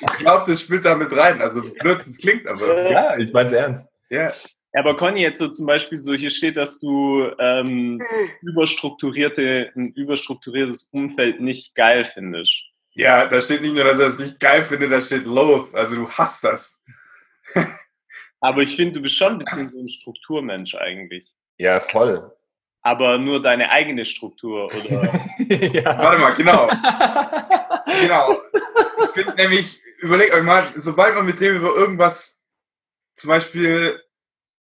[0.00, 1.40] ich glaube, das spielt da mit rein.
[1.40, 2.82] Also blöd, es klingt, aber.
[2.90, 3.88] Ja, ich meine es ernst.
[4.10, 4.32] Ja.
[4.72, 8.00] Aber Conny, jetzt so zum Beispiel so, hier steht, dass du ähm,
[8.42, 12.64] überstrukturierte, ein überstrukturiertes Umfeld nicht geil findest.
[12.92, 15.74] Ja, da steht nicht nur, dass er es nicht geil findet, da steht loath.
[15.74, 16.82] Also du hasst das.
[18.40, 21.34] Aber ich finde, du bist schon ein bisschen so ein Strukturmensch eigentlich.
[21.58, 22.32] Ja, voll.
[22.82, 25.02] Aber nur deine eigene Struktur, oder?
[25.48, 25.98] ja.
[25.98, 26.68] Warte mal, genau.
[28.00, 28.40] genau.
[29.04, 32.42] Ich finde nämlich, überlegt euch mal, sobald man mit dem über irgendwas,
[33.14, 34.00] zum Beispiel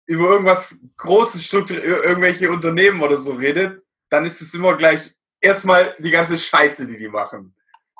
[0.06, 5.94] über irgendwas Großes, Struktur, irgendwelche Unternehmen oder so redet, dann ist es immer gleich erstmal
[5.98, 7.54] die ganze Scheiße, die die machen.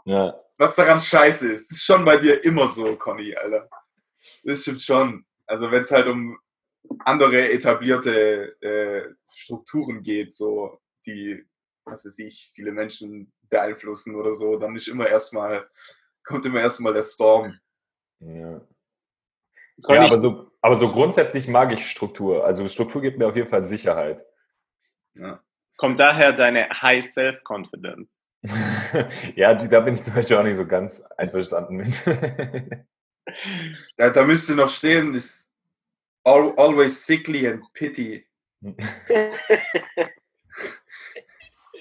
[0.05, 0.41] Ja.
[0.57, 1.71] Was daran scheiße ist.
[1.71, 3.69] Das ist schon bei dir immer so, Conny, Alter.
[4.45, 5.27] Das stimmt schon.
[5.47, 6.39] Also wenn es halt um
[7.01, 11.45] andere etablierte äh, Strukturen geht, so die,
[11.85, 15.69] was weiß ich, viele Menschen beeinflussen oder so, dann ist immer erstmal,
[16.23, 17.59] kommt immer erstmal der Storm.
[18.21, 18.61] Ja.
[19.89, 22.45] Ja aber, so, aber so grundsätzlich mag ich Struktur.
[22.45, 24.25] Also Struktur gibt mir auf jeden Fall Sicherheit.
[25.17, 25.41] Ja.
[25.77, 28.24] kommt daher deine High Self-Confidence?
[29.37, 31.95] ja, die, da bin ich zum Beispiel auch nicht so ganz einverstanden mit.
[33.97, 35.51] Da, da müsste noch stehen, ist
[36.25, 38.27] al always sickly and pity.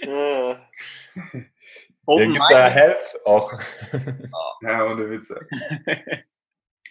[0.05, 0.69] Ja.
[1.13, 1.49] Hier
[2.05, 3.53] Open gibt es ja Health auch.
[4.61, 5.47] Ja, ohne Witze.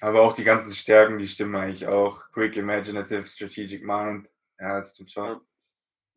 [0.00, 2.30] Aber auch die ganzen Stärken, die stimmen eigentlich auch.
[2.32, 4.28] Quick, imaginative, strategic mind.
[4.58, 5.40] Ja, das stimmt schon.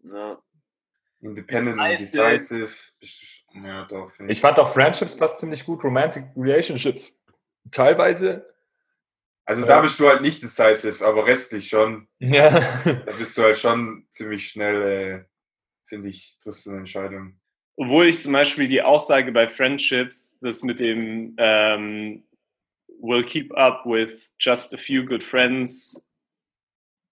[0.04, 0.42] Ja.
[1.22, 2.70] Independent and Decisive.
[3.02, 3.45] decisive.
[3.64, 4.12] Ja, doch.
[4.12, 7.22] finde Ich fand auch Friendships passt ziemlich gut, Romantic Relationships
[7.72, 8.54] teilweise.
[9.46, 12.08] Also da bist du halt nicht decisive, aber restlich schon.
[12.20, 12.50] Ja.
[12.84, 15.26] Da bist du halt schon ziemlich schnell, äh,
[15.88, 17.40] finde ich, triffst du eine Entscheidung.
[17.78, 22.24] Obwohl ich zum Beispiel die Aussage bei Friendships, das mit dem ähm,
[23.02, 26.02] will keep up with just a few good friends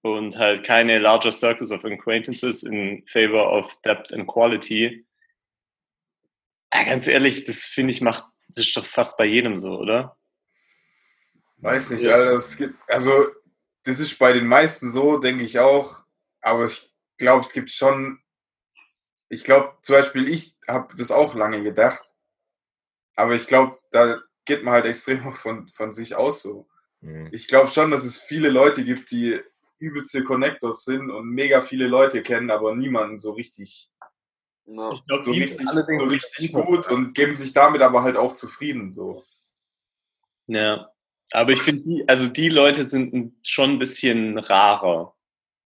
[0.01, 5.05] und halt keine larger circles of acquaintances in favor of depth and quality.
[6.73, 10.17] Ja, ganz ehrlich, das finde ich macht, das ist doch fast bei jedem so, oder?
[11.57, 13.27] Weiß nicht, Alter, es gibt, also
[13.83, 16.03] das ist bei den meisten so, denke ich auch.
[16.41, 18.19] Aber ich glaube, es gibt schon,
[19.29, 22.03] ich glaube zum Beispiel, ich habe das auch lange gedacht.
[23.15, 26.67] Aber ich glaube, da geht man halt extrem von, von sich aus so.
[27.01, 27.29] Hm.
[27.31, 29.39] Ich glaube schon, dass es viele Leute gibt, die
[29.79, 33.91] übelste Connectors sind und mega viele Leute kennen, aber niemanden so richtig,
[34.65, 34.91] Ja.
[34.93, 38.33] Ich glaube, so die richtig, so richtig gut und geben sich damit aber halt auch
[38.33, 39.23] zufrieden so.
[40.47, 40.89] Ja.
[41.31, 45.15] Aber ich finde, die, also die Leute sind schon ein bisschen rarer.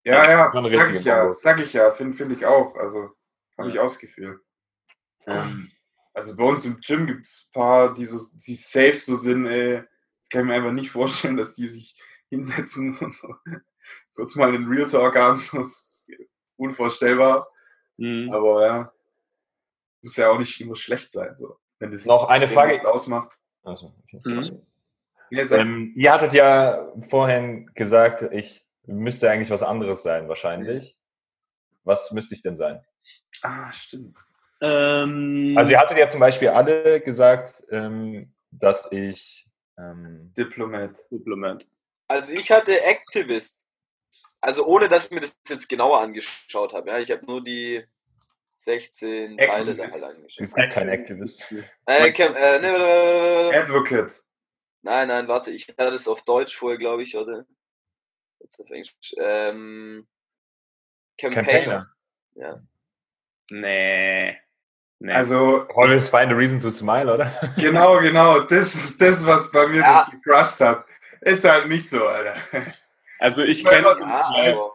[0.05, 2.75] Ja, ja, schon sag ich ja, sag ich ja, finde find ich auch.
[2.75, 3.11] Also
[3.57, 3.81] habe ich Ja.
[3.81, 4.41] auch das Gefühl.
[5.27, 5.71] Ähm,
[6.13, 9.45] also bei uns im Gym gibt es ein paar, die so die safe so sind,
[9.45, 9.83] ey.
[10.19, 13.33] Das kann ich mir einfach nicht vorstellen, dass die sich hinsetzen und so
[14.15, 15.37] kurz mal einen Real Talk haben.
[15.53, 16.07] Das ist
[16.57, 17.47] unvorstellbar.
[17.97, 18.33] Mhm.
[18.33, 18.91] Aber ja,
[20.01, 21.35] muss ja auch nicht immer schlecht sein.
[21.37, 21.57] So.
[21.79, 22.73] Wenn das Noch eine Frage.
[22.73, 23.37] das ausmacht.
[23.63, 24.21] Also, okay.
[24.23, 24.61] Mhm.
[25.31, 30.97] Ähm, ihr hattet ja vorhin gesagt, ich müsste eigentlich was anderes sein, wahrscheinlich.
[31.83, 32.83] Was müsste ich denn sein?
[33.41, 34.17] ah, stimmt.
[34.61, 40.97] Ähm, Also ihr hattet ja zum Beispiel alle gesagt, ähm, dass ich ähm, Diplomat.
[41.09, 41.67] Supplement.
[42.07, 43.62] Also ich hatte Activist.
[44.43, 46.89] Also ohne, dass ich mir das jetzt genauer angeschaut habe.
[46.89, 47.81] Ja, ich habe nur die
[48.57, 50.03] 16 Teile da halt Activist.
[50.03, 50.41] angeschaut.
[50.41, 51.53] es gibt keinen Activist.
[51.85, 53.51] Äh, Cam, äh, ne.
[53.55, 54.21] Advocate.
[54.81, 57.45] Nein, nein, warte, ich hatte es auf Deutsch vorher, glaube ich, oder?
[58.41, 58.93] Jetzt auf Englisch.
[59.17, 60.05] Ähm,
[61.17, 61.93] Campaigner.
[62.35, 62.67] Campaigner.
[63.49, 64.37] Nee.
[64.99, 65.13] nee.
[65.13, 67.31] Also Always find a reason to smile, oder?
[67.57, 68.41] Genau, genau.
[68.41, 70.01] Das ist das, was bei mir Ja.
[70.01, 70.85] das gecrushed hat.
[71.21, 72.35] Ist halt nicht so, Alter.
[73.23, 74.71] Also ich kenne Ja,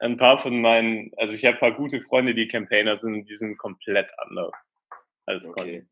[0.00, 3.36] ein paar von meinen, also ich habe ein paar gute Freunde, die Campaigner sind, die
[3.36, 4.72] sind komplett anders
[5.26, 5.78] als Conny.
[5.78, 5.86] okay.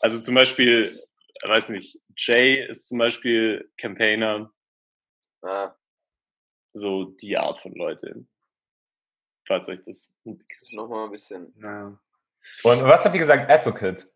[0.00, 1.00] Also zum Beispiel,
[1.44, 4.52] weiß nicht, Jay ist zum Beispiel Campaigner,
[5.42, 5.76] Ja,
[6.72, 8.24] so die Art von Leute.
[9.46, 10.16] Falls euch das.
[10.72, 11.52] nochmal ein bisschen.
[11.62, 11.98] Ja.
[12.62, 13.50] Und was habt ihr gesagt?
[13.50, 14.08] Advocate.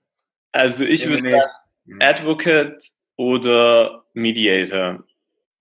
[0.52, 1.50] Also ich würde sagen
[1.84, 2.04] nee.
[2.04, 5.04] Advocate oder Mediator.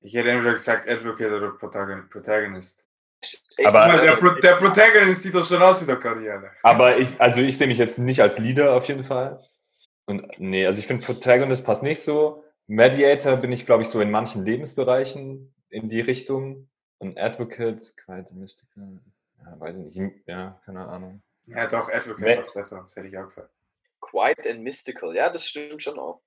[0.05, 2.87] Ich hätte entweder gesagt Advocate oder Protagon- Protagonist.
[3.21, 6.51] echt Aber- mal, der, Pro der Protagonist sieht doch schon aus wie der Karriere.
[6.61, 9.43] Aber ich, also ich sehe mich jetzt nicht als Leader auf jeden Fall.
[10.05, 12.43] Und nee, also ich finde Protagonist passt nicht so.
[12.67, 16.69] Mediator bin ich, glaube ich, so in manchen Lebensbereichen in die Richtung.
[16.99, 18.99] Und Advocate, Quiet and Mystical,
[19.43, 20.27] ja, weiß ich nicht.
[20.27, 21.21] Ja, keine Ahnung.
[21.47, 22.35] Ja, doch, Advocate Nee.
[22.37, 23.49] macht besser, das hätte ich auch gesagt.
[24.01, 25.15] Quiet and Mystical.
[25.15, 26.21] Ja, das stimmt schon auch.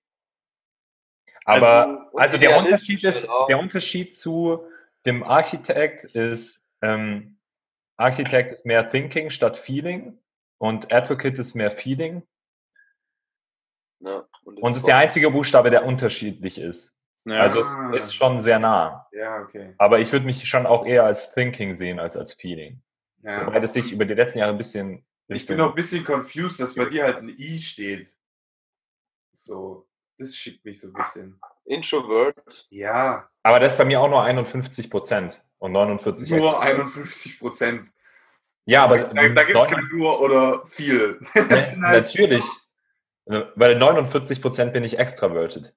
[1.49, 3.46] Aber und also der idealistisch Unterschied ist, auch.
[3.46, 4.64] der Unterschied zu
[5.07, 7.38] dem Architekt ist, ähm,
[7.96, 10.18] Architekt ist mehr Thinking statt Feeling
[10.59, 12.22] und Advocate ist mehr Feeling.
[14.01, 16.94] Ja, und Und es ist der einzige Buchstabe, der unterschiedlich ist.
[17.24, 17.38] Ja.
[17.38, 17.62] Also
[17.96, 19.09] es ist schon sehr nah.
[19.12, 19.74] Ja, okay.
[19.78, 22.82] Aber ich würde mich schon auch eher als Thinking sehen als als Feeling.
[23.22, 23.46] Ja.
[23.46, 26.61] Wobei das sich über die letzten Jahre ein bisschen Ich bin noch ein bisschen confused,
[26.61, 28.14] dass bei dir halt ein I steht.
[29.32, 29.88] So,
[30.18, 31.40] das schickt mich so ein bisschen.
[31.64, 32.66] Introvert.
[32.70, 36.60] Ja, Aber das ist bei mir auch nur 51 Prozent und 49 nur extra.
[36.60, 37.90] 51 Prozent.
[38.64, 41.18] Ja, aber Da, da gibt es kein nur oder viel.
[41.34, 42.44] Ne, halt, Natürlich.
[43.26, 45.74] Weil 49 Prozent bin ich extraverted.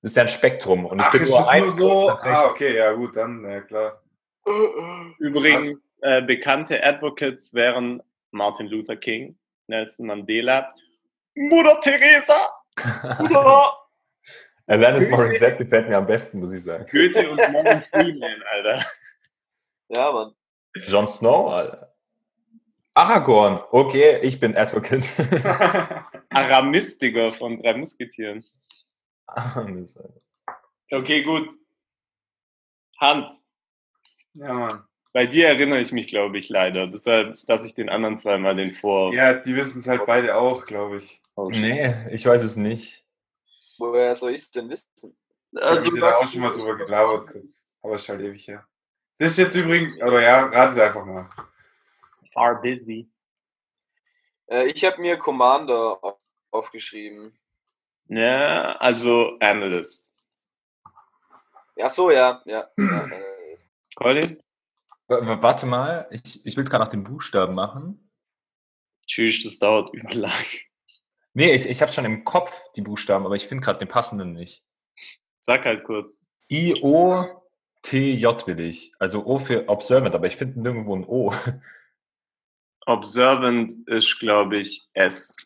[0.00, 0.86] Das ist ja ein Spektrum.
[0.86, 2.08] Und ich ach, bin ist nur das ein nur so?
[2.10, 4.02] Ah, okay, ja gut, dann, ja klar.
[5.18, 10.68] Übrigens, äh, bekannte Advocates wären Martin Luther King, Nelson Mandela,
[11.34, 12.48] Mutter Teresa,
[13.18, 13.72] Mutter
[14.68, 16.84] Alanis Morissette gefällt mir am besten, muss ich sagen.
[16.90, 18.84] Goethe und Morgan Freeman, Alter.
[19.88, 20.34] Ja, Mann.
[20.86, 21.94] Jon Snow, Alter.
[22.92, 23.60] Aragorn.
[23.70, 25.08] Okay, ich bin Advocate.
[26.30, 28.44] Aramistiker von drei Musketieren.
[30.90, 31.50] Okay, gut.
[32.98, 33.52] Hans,
[34.32, 34.84] ja, Mann.
[35.12, 36.86] bei dir erinnere ich mich, glaube ich, leider.
[36.86, 39.12] Deshalb lasse ich den anderen zweimal den vor.
[39.12, 41.20] Ja, die wissen es halt beide auch, glaube ich.
[41.46, 43.04] Nee, ich weiß es nicht.
[43.78, 45.16] Woher soll ich es denn wissen?
[45.52, 47.34] Ich habe Also, da auch schon mal drüber gelabert,
[47.82, 48.66] aber ist halt ewig her.
[49.18, 51.28] Das ist jetzt übrigens, oder ja, ratet einfach mal.
[52.32, 53.10] Far busy.
[54.50, 56.18] äh, ich habe mir Commander auf-
[56.50, 57.38] aufgeschrieben.
[58.08, 60.12] Ja, also Analyst.
[61.76, 62.42] Ja, so, ja.
[62.46, 63.10] ja, ja
[63.96, 64.40] Colin?
[65.06, 68.10] Warte mal, ich, ich will gerade nach den Buchstaben machen.
[69.06, 70.32] Tschüss, das dauert überlang.
[71.38, 74.32] Nee, ich, ich habe schon im Kopf die Buchstaben, aber ich finde gerade den passenden
[74.32, 74.64] nicht.
[75.38, 76.26] Sag halt kurz.
[76.50, 77.26] I, O,
[77.82, 78.92] T, J will ich.
[78.98, 81.32] Also O für Observant, aber ich finde nirgendwo ein O.
[82.86, 85.36] Observant ist, glaube ich, S.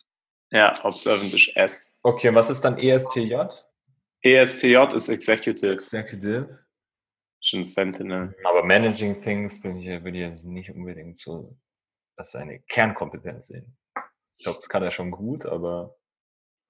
[0.50, 1.94] Ja, Observant ist S.
[2.02, 3.48] Okay, und was ist dann ESTJ?
[4.22, 6.58] ESTJ ist Executive, Executive.
[7.42, 8.34] schon Sentinel.
[8.44, 11.54] Aber Managing Things bin ich, würde ich nicht unbedingt so
[12.16, 13.76] als eine Kernkompetenz sehen.
[14.42, 15.94] Ich glaube, das kann er schon gut, aber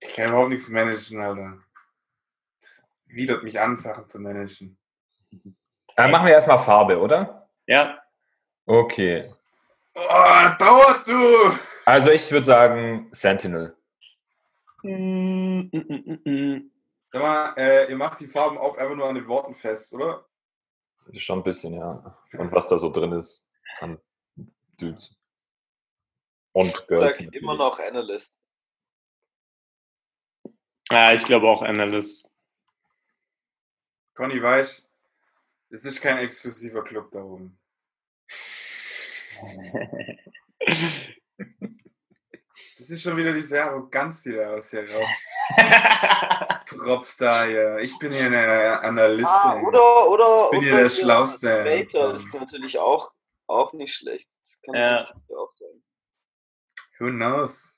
[0.01, 1.59] Ich kann überhaupt nichts managen, Alter.
[2.61, 4.77] Das widert mich an, Sachen zu managen.
[5.97, 7.49] äh, machen wir erstmal Farbe, oder?
[7.67, 7.99] Ja,
[8.67, 9.33] Okay.
[9.95, 11.57] Oh, dauert du!
[11.87, 13.75] Also ich würde sagen Sentinel.
[14.83, 16.71] Mm, mm, mm, mm.
[17.09, 20.27] Sag mal, äh, ihr macht die Farben auch einfach nur an den Worten fest, oder?
[21.15, 22.19] Schon ein bisschen, ja.
[22.37, 23.49] Und was da so drin ist
[23.81, 23.99] an
[24.77, 25.17] Dudes.
[26.53, 27.19] Und ich Girls.
[27.19, 28.39] sag immer noch Analyst.
[30.91, 32.31] Ja, ich glaube auch Analyst.
[34.15, 34.89] Conny weiß,
[35.71, 37.59] es ist kein exklusiver Club da oben.
[42.79, 45.09] Das ist schon wieder diese Arroganz, die da aus hier raus
[46.67, 47.79] tropft da hier.
[47.79, 49.25] Ich bin hier eine Analystin.
[49.27, 51.63] Ah, oder, oder, bin oder hier der Schlauste.
[51.63, 53.13] Debater ist natürlich auch,
[53.47, 54.29] auch nicht schlecht.
[54.41, 54.91] Das kann Ja.
[54.97, 55.83] natürlich auch sein.
[57.03, 57.75] Who knows?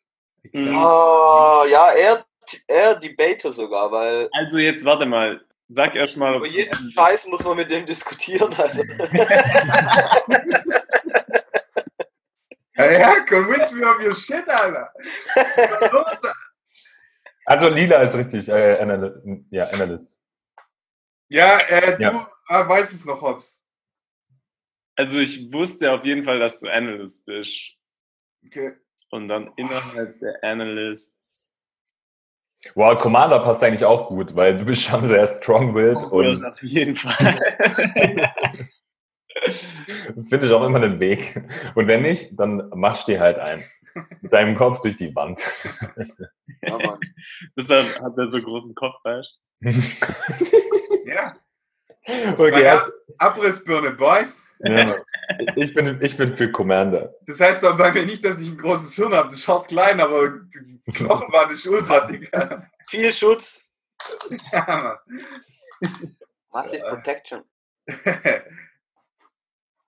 [0.53, 0.77] Mhm.
[0.77, 2.27] Oh, ja, er,
[2.68, 5.41] er Debater sogar, weil Also jetzt warte mal.
[5.66, 6.37] Sag erst mal.
[6.37, 8.85] über jeden Scheiß muss man mit dem diskutieren, Alter.
[12.77, 14.93] Ja, ja, convince me of your shit, Alter.
[17.47, 20.20] Also Lila ist richtig, äh, Analy ja, Analyst.
[21.31, 22.31] Ja, äh, du Ja.
[22.49, 23.66] ah, weißt es noch, Hobbs.
[24.97, 27.75] Also ich wusste auf jeden Fall, dass du Analyst bist.
[28.47, 28.77] Okay.
[29.11, 31.53] Und dann innerhalb der Analysts.
[32.75, 36.97] Wow, Commander passt eigentlich auch gut, weil du bist schon sehr strong-willed und auf jeden
[36.97, 37.15] Fall.
[40.29, 41.43] findest auch immer einen Weg.
[41.75, 43.63] Und wenn nicht, dann machst du dir halt ein.
[44.21, 45.41] Mit deinem Kopf durch die Wand.
[46.63, 46.99] Ja, Mann.
[47.57, 49.41] Deshalb hat er so großen Kopf, weißt
[51.07, 51.37] Ja.
[52.39, 52.87] okay, Ja.
[53.19, 54.54] Abrissbirne, Boys.
[54.61, 54.95] Ja.
[55.57, 57.15] ich, bin, ich bin für Commander.
[57.27, 59.29] Das heißt doch bei mir nicht, dass ich ein großes Hirn habe.
[59.29, 62.31] Das schaut klein, aber die Knochenband ist ultra dick.
[62.89, 63.71] Viel Schutz.
[64.53, 65.01] Ja,
[66.51, 66.95] Massive Ja.
[66.95, 67.43] Protection.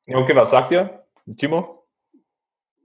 [0.08, 1.04] Okay, was sagt ihr?
[1.36, 1.84] Timo?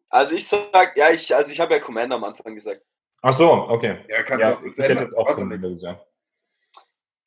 [0.09, 2.81] Also ich sag, ja, ich, also ich habe ja Commander am Anfang gesagt.
[3.21, 4.03] Ach so, okay.
[4.07, 6.03] Ja, kannst du Ja, auch ich hätte auch Commander gesagt.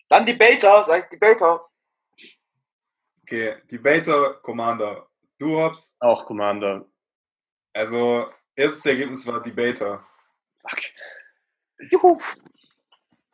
[0.09, 1.65] Dann Debater, sag ich Debater.
[3.25, 5.09] Okay, Debater, Commander.
[5.39, 5.97] Du, Hobbs?
[5.99, 6.85] Auch Commander.
[7.73, 10.07] Also, erstes Ergebnis war Debater.
[10.61, 10.81] Fuck.
[11.91, 12.21] Juhu.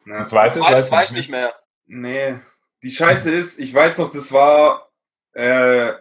[0.06, 1.58] Und zweites, weiß du ich nicht mehr.
[1.86, 2.38] Nee,
[2.84, 4.92] die Scheiße ist, ich weiß noch, das war
[5.32, 5.92] äh,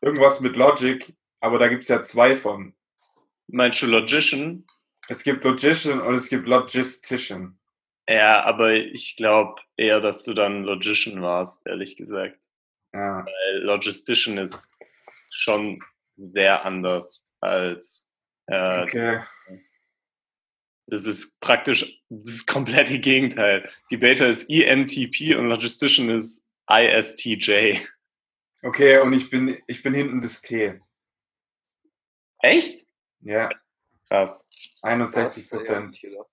[0.00, 2.74] irgendwas mit Logic, aber da gibt es ja zwei von.
[3.46, 4.66] Meinst du Logician?
[5.06, 7.56] Es gibt Logician und es gibt Logistician.
[8.08, 12.50] Ja, aber ich glaube eher, dass du dann Logician warst, ehrlich gesagt.
[12.94, 13.26] Ja.
[13.26, 14.72] Weil Logistician ist
[15.32, 15.82] schon
[16.14, 18.10] sehr anders als
[18.46, 19.22] äh, Okay.
[20.86, 23.68] Das ist praktisch das komplette Gegenteil.
[23.90, 27.78] Debater ist ENTP und Logistician ist ISTJ.
[28.62, 30.80] Okay, und ich bin, ich bin hinten das T.
[32.40, 32.86] Echt?
[33.20, 33.50] Ja,
[34.08, 34.48] Krass.
[34.82, 35.90] 61 Das, ja, Prozent.
[35.90, 36.28] nicht gedacht.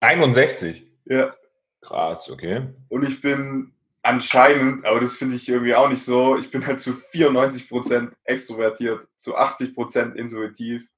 [0.00, 0.86] 61.
[1.06, 1.34] Ja.
[1.80, 2.68] Krass, okay.
[2.88, 6.80] Und ich bin anscheinend, aber das finde ich irgendwie auch nicht so, ich bin halt
[6.80, 10.88] zu 94% extrovertiert, zu 80% intuitiv,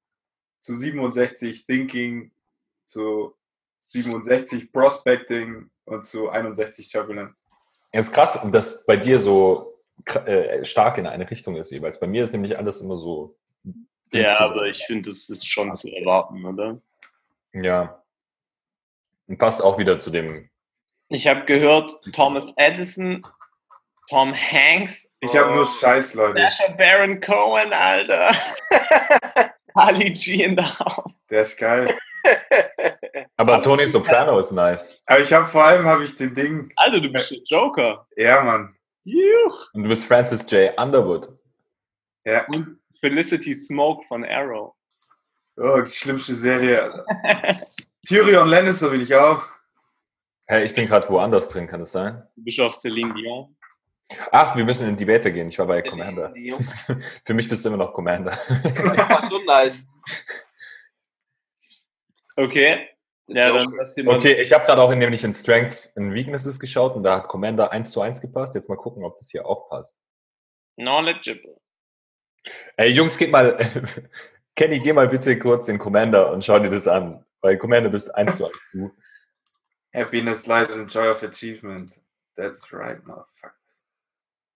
[0.60, 2.32] zu 67 Thinking,
[2.86, 3.34] zu
[3.80, 7.34] 67 Prospecting und zu 61 Turbulent.
[7.90, 9.78] Es ist krass, dass bei dir so
[10.24, 12.00] äh, stark in eine Richtung ist jeweils.
[12.00, 13.36] Bei mir ist nämlich alles immer so.
[14.10, 14.22] 50.
[14.22, 16.80] Ja, aber ich finde, das ist schon zu erwarten, oder?
[17.54, 18.02] Ja.
[19.26, 20.50] Und passt auch wieder zu dem.
[21.14, 23.22] Ich habe gehört, Thomas Edison,
[24.08, 26.40] Tom Hanks, Ich habe nur Scheiß, Leute.
[26.40, 28.34] Sasha Baron Cohen, Alter.
[29.74, 31.26] Ali G in the house.
[31.30, 31.94] Der ist geil.
[33.36, 35.02] Aber Tony Soprano ist nice.
[35.06, 38.06] Aber ich habe vor allem, habe ich den Ding, Alter, du bist der Joker.
[38.16, 38.74] ja, Mann.
[39.04, 39.52] Juh.
[39.74, 40.72] Und du bist Francis J.
[40.80, 41.28] Underwood.
[42.24, 44.74] Ja, Und Felicity Smoke von Arrow.
[45.58, 47.04] oh, die schlimmste Serie.
[48.06, 49.42] Tyrion Lannister bin ich auch.
[50.52, 52.28] Hey, ich bin gerade woanders drin, kann das sein?
[52.36, 53.56] Du bist auch Celine Dion.
[54.30, 55.48] Ach, wir müssen in Debater gehen.
[55.48, 56.28] Ich war bei Commander.
[56.28, 56.54] Die
[57.24, 58.32] Für mich bist du immer noch Commander.
[58.32, 59.88] war schon nice.
[62.36, 62.86] Okay.
[63.28, 63.54] Ja.
[64.04, 67.28] Okay, ich habe gerade auch in, nämlich in Strengths and Weaknesses geschaut und da hat
[67.28, 68.54] Commander 1 zu 1 gepasst.
[68.54, 70.02] Jetzt mal gucken, ob das hier auch passt.
[70.76, 71.56] Knowledgeable.
[72.76, 73.56] Ey, Jungs, geht mal.
[74.54, 77.24] Kenny, geh mal bitte kurz in Commander und schau dir das an.
[77.40, 78.90] Weil Commander bist 1 zu 1 du.
[79.94, 82.00] Happiness lies in joy of achievement.
[82.36, 83.52] That's right, motherfucker.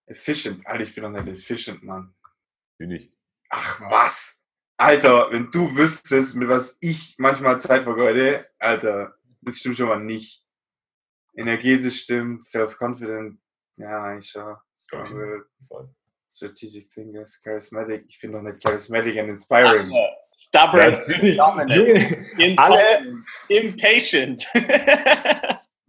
[0.07, 0.65] Efficient.
[0.65, 2.15] Alter, ich bin doch nicht efficient, Mann.
[2.79, 3.11] Du nicht.
[3.49, 4.41] Ach, was?
[4.77, 9.99] Alter, wenn du wüsstest, mit was ich manchmal Zeit vergeude, Alter, das stimmt schon mal
[9.99, 10.43] nicht.
[11.35, 13.39] Energetisch stimmt, self-confident,
[13.77, 14.55] ja, eigentlich schon.
[14.75, 15.89] Strong-willed, Voll.
[16.31, 18.05] strategic thinkers, charismatic.
[18.07, 19.91] Ich bin doch nicht charismatic and inspiring.
[19.91, 20.99] Alter, Stubborn.
[21.35, 22.59] Dominant.
[22.59, 23.13] Alle-
[23.47, 24.45] Impatient.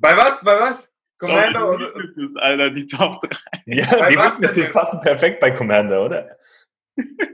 [0.01, 0.43] Bei was?
[0.43, 0.89] Bei was?
[1.19, 1.93] Commander Doch, oder?
[1.95, 3.37] Das ist, Alter, die Top 3.
[3.67, 4.73] Ja, Bei die Weaknesses denn?
[4.73, 6.29] passen perfekt bei Commander, oder?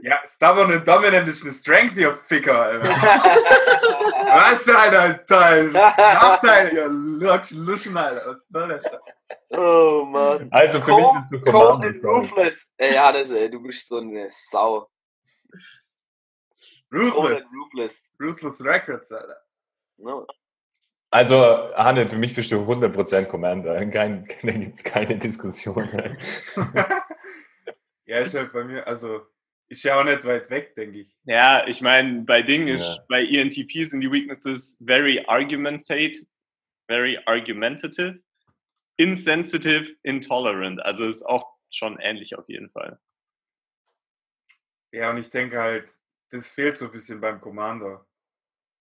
[0.03, 2.89] Ja, stubborn und dominant ist eine Strength, ihr Ficker, Alter.
[2.91, 5.25] Was, Alter?
[5.27, 5.71] Toll.
[5.73, 8.27] Nachteil, ihr Luschen, Alter.
[8.27, 9.59] Was soll der Scheiß?
[9.59, 10.49] Oh Mann.
[10.51, 11.87] Also für mich bist du Cold Commander.
[11.87, 12.17] and sorry.
[12.19, 12.67] ruthless.
[12.77, 14.87] Ey, Hannes, ey, du bist so eine Sau.
[16.95, 17.53] Ruthless.
[17.55, 18.13] ruthless.
[18.21, 19.37] Ruthless Records, Alter.
[19.99, 20.27] No.
[21.11, 21.37] Also,
[21.77, 23.85] Hanne, für mich bist du 100% Commander.
[23.91, 25.89] Kein, da gibt es keine Diskussion.
[28.07, 29.27] ja, ist halt bei mir, also,
[29.69, 31.15] ist ja auch nicht weit weg, denke ich.
[31.25, 33.05] Ja, ich meine, bei Ding ist, Ja.
[33.09, 36.27] bei ENTP sind die Weaknesses very argumentate,
[36.89, 38.21] very argumentative,
[38.97, 40.85] insensitive, intolerant.
[40.85, 42.99] Also ist auch schon ähnlich auf jeden Fall.
[44.93, 45.93] Ja, und ich denke halt,
[46.31, 48.07] das fehlt so ein bisschen beim Commander.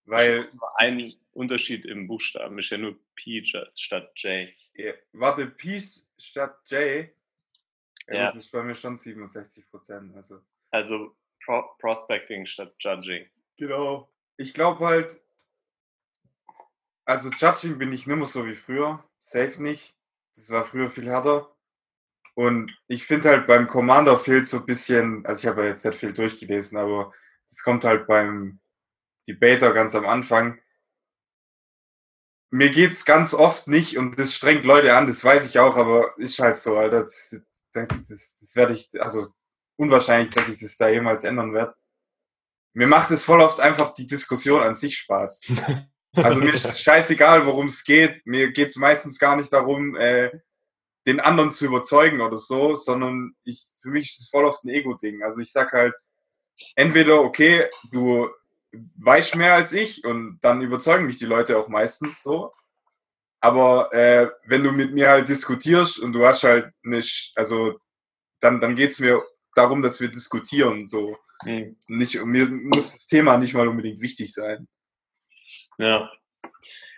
[0.06, 4.50] Weil, Ein Unterschied im Buchstaben ist ja nur P sta- statt J.
[4.74, 5.80] ja, warte, P
[6.18, 7.10] statt J,
[8.08, 8.26] ja, Ja.
[8.28, 10.14] das ist bei mir schon 67 Prozent.
[10.16, 10.42] Also,
[10.72, 11.16] Also
[11.46, 13.30] Pro Prospecting statt Judging.
[13.58, 14.10] Genau.
[14.38, 15.22] Ich glaube halt,
[17.06, 19.04] also Judging bin ich nimmer so wie früher.
[19.20, 19.96] Safe nicht.
[20.36, 21.50] Das war früher viel härter.
[22.34, 25.86] Und ich finde halt beim Commander fehlt so ein bisschen, also ich habe ja jetzt
[25.86, 27.14] nicht viel durchgelesen, aber
[27.50, 28.60] das kommt halt beim
[29.28, 30.60] Debater ganz am Anfang.
[32.50, 36.18] Mir geht's ganz oft nicht und das strengt Leute an, das weiß ich auch, aber
[36.18, 37.04] ist halt so, Alter.
[37.04, 39.28] Das, das, das werde ich, also
[39.76, 41.76] unwahrscheinlich, dass ich das da jemals ändern werde.
[42.74, 45.42] Mir macht es voll oft einfach die Diskussion an sich Spaß.
[46.16, 48.26] Also mir ist scheißegal, worum es geht.
[48.26, 50.32] Mir geht es meistens gar nicht darum, äh,
[51.06, 54.70] den anderen zu überzeugen oder so, sondern ich, für mich ist es voll oft ein
[54.70, 55.22] Ego-Ding.
[55.24, 55.94] Also ich sag halt,
[56.76, 58.30] entweder, okay, du
[58.98, 62.52] weißt mehr als ich und dann überzeugen mich die Leute auch meistens so.
[63.40, 67.80] Aber äh, wenn du mit mir halt diskutierst und du hast halt nicht, also
[68.40, 69.22] dann, dann geht es mir
[69.54, 70.86] darum, dass wir diskutieren.
[70.86, 71.18] So.
[71.44, 71.76] Hm.
[71.88, 74.68] Nicht, mir muss das Thema nicht mal unbedingt wichtig sein.
[75.78, 76.10] Ja.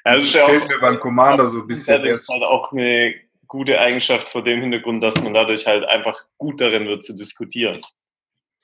[0.03, 2.03] Also das ist ja mir beim Commander so ein bisschen.
[2.03, 3.15] das ist halt auch eine
[3.47, 7.83] gute Eigenschaft vor dem Hintergrund, dass man dadurch halt einfach gut darin wird zu diskutieren.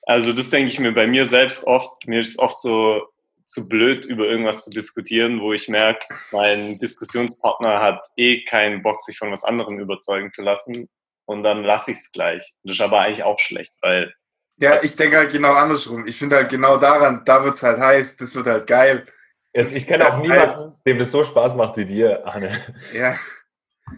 [0.04, 2.06] Also das denke ich mir bei mir selbst oft.
[2.06, 3.02] Mir ist es oft so
[3.44, 9.00] zu blöd, über irgendwas zu diskutieren, wo ich merke, mein Diskussionspartner hat eh keinen Bock,
[9.00, 10.88] sich von was anderem überzeugen zu lassen.
[11.26, 12.54] Und dann lasse ich es gleich.
[12.62, 14.12] Das ist aber eigentlich auch schlecht, weil
[14.58, 16.06] Ja, ich denke halt genau andersrum.
[16.06, 19.04] Ich finde halt genau daran, da wird es halt heiß, das wird halt geil.
[19.52, 22.50] Es, ich kenne auch niemanden, dem das so Spaß macht wie dir, Anne.
[22.94, 23.16] Ja,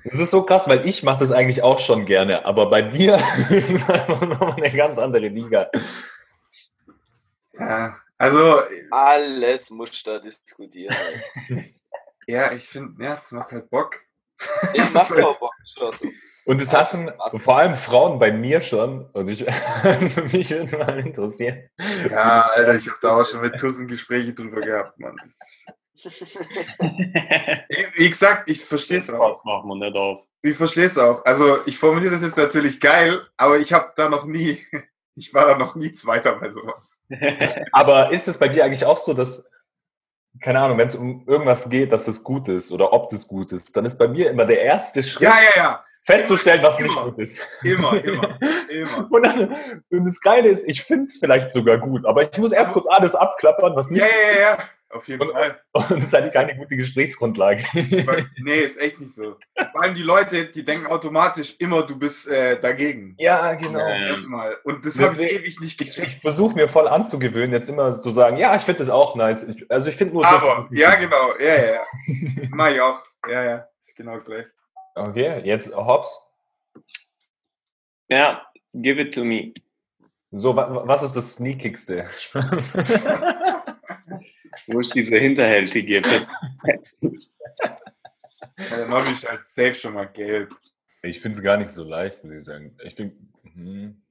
[0.05, 3.15] Das ist so krass, weil ich mache das eigentlich auch schon gerne, aber bei dir
[3.51, 5.71] ist es einfach nochmal eine ganz andere Liga.
[7.55, 7.97] ja.
[8.17, 10.95] Also, Alles muss da diskutieren.
[12.27, 14.01] ja, ich finde, ja, es macht halt Bock.
[14.73, 15.53] Ich mach Das doch ist- Bock.
[15.77, 16.13] Schlossen.
[16.47, 19.09] Und es hassen vor allem Frauen bei mir schon.
[19.13, 19.47] Und ich,
[19.83, 21.71] also mich würde mal interessieren.
[22.11, 25.17] Ja, Alter, ich habe da auch schon mit Tussen Gespräche drüber gehabt, Mann.
[25.23, 25.65] Das,
[27.95, 29.45] wie gesagt, ich verstehe es auch.
[29.45, 30.23] Machen wir nicht auf.
[30.43, 31.25] Ich verstehe es auch.
[31.25, 34.59] Also, ich formuliere das jetzt natürlich geil, aber ich habe da noch nie,
[35.15, 36.99] ich war da noch nie Zweiter bei sowas.
[37.73, 39.45] Aber ist es bei dir eigentlich auch so, dass,
[40.41, 43.53] keine Ahnung, wenn es um irgendwas geht, dass es gut ist oder ob das gut
[43.53, 45.85] ist, dann ist bei mir immer der erste Schritt, Ja, ja, ja.
[46.03, 47.05] festzustellen, was nicht Immer.
[47.05, 47.41] gut ist.
[47.63, 48.39] Immer, immer,
[48.69, 49.09] immer.
[49.11, 49.57] Und, dann,
[49.91, 52.87] und das Geile ist, ich finde es vielleicht sogar gut, aber ich muss erst kurz
[52.89, 54.59] alles abklappern, was nicht Ja, ja, ja, ja.
[54.95, 55.61] Auf jeden Und- Fall.
[55.73, 57.65] Und das ist eigentlich keine gute Gesprächsgrundlage.
[58.39, 59.37] Nee, ist echt nicht so.
[59.73, 63.17] Vor allem die Leute, die denken automatisch immer, du bist äh, dagegen.
[63.19, 63.81] ja, genau.
[63.81, 64.07] Ja.
[64.07, 64.55] Erstmal.
[64.63, 66.07] Und das habe ich ewig nicht Ich, gecheckt.
[66.09, 69.43] ich versuche mir voll anzugewöhnen, jetzt immer zu sagen, ja, ich finde das auch nice.
[69.49, 71.35] Ich, also ich finde nur das, Aber, nicht ja, genau.
[71.41, 71.81] Ja, ja, ja.
[72.51, 73.01] Mach ich auch.
[73.29, 73.69] Ja, ja.
[73.81, 74.47] Ist genau gleich.
[74.95, 76.21] Okay, jetzt Hobbs.
[78.09, 79.53] Ja, give it to me.
[80.31, 82.07] So, wa, was ist das Sneakigste?
[84.67, 86.03] Wo ist diese hinterhältige?
[88.57, 90.55] Ja, dann habe ich als Safe schon mal gelb.
[91.03, 92.77] ich finde es gar nicht so leicht, muss ich sagen.
[92.85, 93.17] Ich finde.
[93.43, 94.03] Mhm.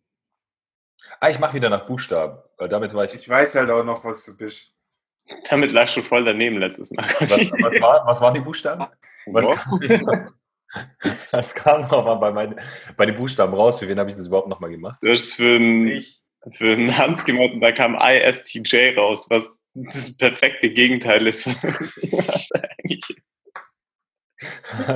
[1.20, 2.39] Ah, ich mache wieder nach Buchstaben.
[2.58, 3.16] Damit war ich.
[3.16, 4.74] Ich weiß halt auch noch, was du bist.
[5.50, 7.06] Damit lagst du voll daneben letztes Mal.
[7.20, 8.86] Was, was, war, was waren die Buchstaben?
[9.28, 10.34] Was, kam,
[11.32, 12.60] was kam nochmal bei, mein,
[12.98, 13.80] bei den Buchstaben raus?
[13.80, 14.98] Für wen habe ich das überhaupt nochmal gemacht?
[15.02, 16.22] Du hast für einen, Ich.
[16.52, 21.48] Für einen Hans gemacht und da kam ISTJ raus, was das perfekte Gegenteil ist.
[22.12, 23.24] Was eigentlich-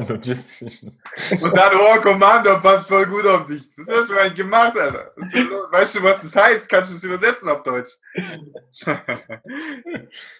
[0.10, 1.02] Logistischen.
[1.42, 3.70] Und dann, oh, Commander, passt voll gut auf dich.
[3.76, 5.14] Das hast du eigentlich gemacht, Alter.
[5.16, 6.70] Weißt du, was das heißt?
[6.70, 7.92] Kannst du es übersetzen auf Deutsch?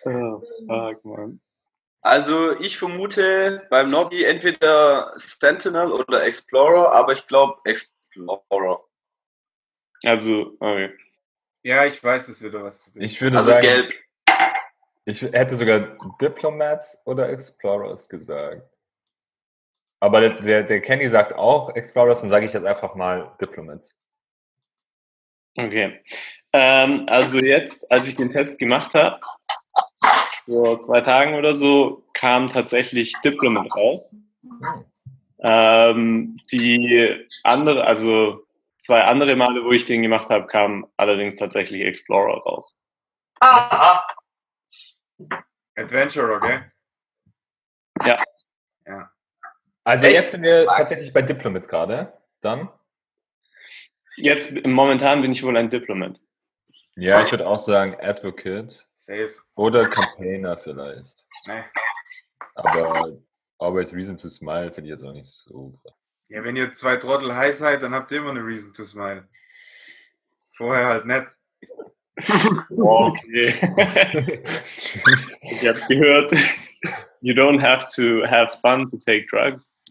[0.06, 1.40] Oh, fuck, man.
[2.02, 8.82] Also ich vermute beim Nobby entweder Sentinel oder Explorer, aber ich glaube Explorer.
[10.04, 10.92] Also, okay.
[11.64, 13.06] ja, ich weiß es wieder, was du bist.
[13.12, 13.94] Ich würde Also sagen, gelb.
[15.06, 18.62] ich hätte sogar Diplomats oder Explorers gesagt.
[20.00, 24.00] Aber der, der, der Kenny sagt auch Explorers, dann sage ich jetzt einfach mal Diplomats.
[25.58, 26.00] Okay.
[26.54, 29.20] Ähm, also jetzt, als ich den Test gemacht habe,
[30.46, 34.16] vor zwei Tagen oder so, kam tatsächlich Diplomat raus.
[34.44, 34.86] Hm.
[35.40, 38.47] Ähm, die andere, also
[38.88, 42.82] zwei andere Male, wo ich den gemacht habe, kam allerdings tatsächlich Explorer raus.
[45.76, 46.72] Adventurer, gell?
[49.84, 50.16] Also Echt?
[50.16, 52.14] jetzt sind wir tatsächlich bei Diplomat gerade.
[52.40, 52.70] Dann?
[54.16, 56.22] Jetzt momentan bin ich wohl ein Diplomat.
[56.96, 59.34] Ja, ich würde auch sagen Advocate Safe.
[59.56, 61.28] oder Campaigner vielleicht.
[61.46, 61.64] Nee.
[62.56, 63.18] Aber
[63.60, 66.07] Always Reason to Smile finde ich jetzt auch nicht so krass.
[66.30, 69.28] Ja, wenn ihr zwei Trottel heiß seid, dann habt ihr immer eine Reason to smile.
[70.56, 71.28] Vorher halt nicht.
[72.70, 73.54] Okay.
[75.42, 76.32] ich habe gehört,
[77.22, 79.84] you don't have to have fun to take drugs.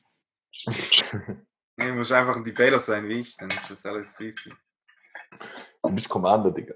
[1.79, 4.53] Nee, du musst einfach ein Debater sein wie ich, dann ist das alles easy.
[5.83, 6.75] Du bist Commander, Digga.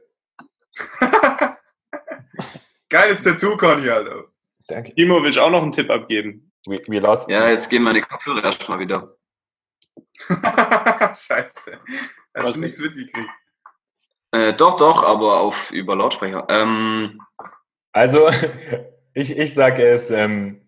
[2.88, 4.26] Geiles Tattoo, Conny, Alter.
[4.68, 4.94] Danke.
[4.94, 6.52] Timo, willst du auch noch einen Tipp abgeben?
[6.66, 7.28] We, we lost.
[7.30, 9.16] Ja, jetzt gehen meine Kopfhörer erstmal wieder.
[10.28, 11.80] Scheiße.
[12.34, 13.28] Hast Was du nichts mitgekriegt?
[14.32, 16.46] Äh, doch, doch, aber auf über Lautsprecher.
[16.48, 17.20] Ähm,
[17.92, 18.28] Also,
[19.14, 20.60] ich, ich sage es, ähm,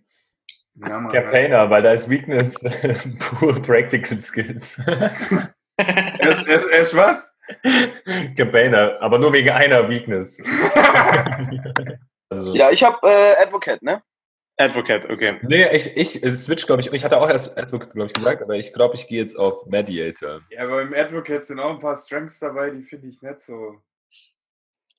[0.74, 2.58] Ja, Mann, Campaigner, weil da ist Weakness
[3.18, 4.78] pure Practical Skills.
[5.76, 7.34] Er ist, er, ist, er ist was?
[8.36, 10.40] Campaigner, aber nur wegen einer Weakness.
[12.30, 14.02] also, Ja, ich habe äh, Advocate, ne?
[14.58, 15.38] Advocate, okay.
[15.42, 16.92] Nee, ich, ich switch, glaube ich.
[16.92, 19.66] Ich hatte auch erst Advocate, glaube ich, gesagt, aber ich glaube, ich gehe jetzt auf
[19.66, 20.40] Mediator.
[20.50, 23.82] Ja, aber im Advocate sind auch ein paar Strengths dabei, die finde ich nicht so.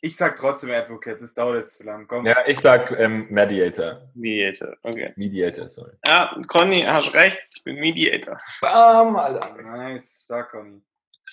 [0.01, 2.07] Ich sag trotzdem Advocate, das dauert jetzt zu lang.
[2.07, 2.25] Komm.
[2.25, 4.01] Ja, ich sag ähm, Mediator.
[4.15, 5.13] Mediator, okay.
[5.15, 5.91] Mediator, sorry.
[6.05, 8.37] Ja, Conny, hast recht, ich bin Mediator.
[8.59, 9.61] Bam, Alter.
[9.61, 10.81] Nice, stark, Conny.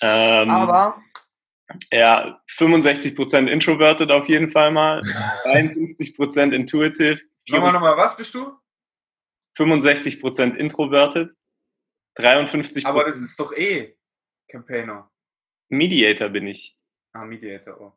[0.01, 1.01] Ähm, Aber
[1.91, 5.01] Ja, 65% introverted auf jeden Fall mal,
[5.43, 8.57] 53% intuitive, Nochmal, nochmal, was bist du?
[9.57, 11.33] 65% introverted,
[12.17, 13.95] 53% Aber das ist doch eh
[14.49, 15.09] Campaigner.
[15.69, 16.77] Mediator bin ich.
[17.13, 17.93] Ah, Mediator, oh.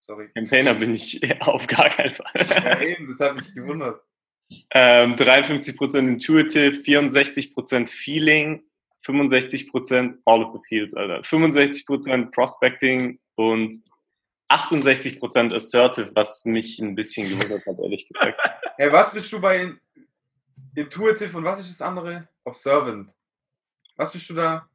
[0.00, 0.30] Sorry.
[0.34, 2.32] Campaigner bin ich auf gar keinen Fall.
[2.34, 4.02] Ja, eben, das hat mich gewundert.
[4.70, 8.62] Ähm, 53% intuitive, 64% feeling,
[9.04, 11.20] 65% all of the fields, Alter.
[11.20, 13.76] 65% prospecting und
[14.48, 18.40] 68% assertive, was mich ein bisschen gewundert hat, ehrlich gesagt.
[18.80, 19.80] Hey, was bist du bei In
[20.76, 22.28] Intuitive und was ist das andere?
[22.44, 23.10] Observant.
[23.96, 24.68] Was bist du da?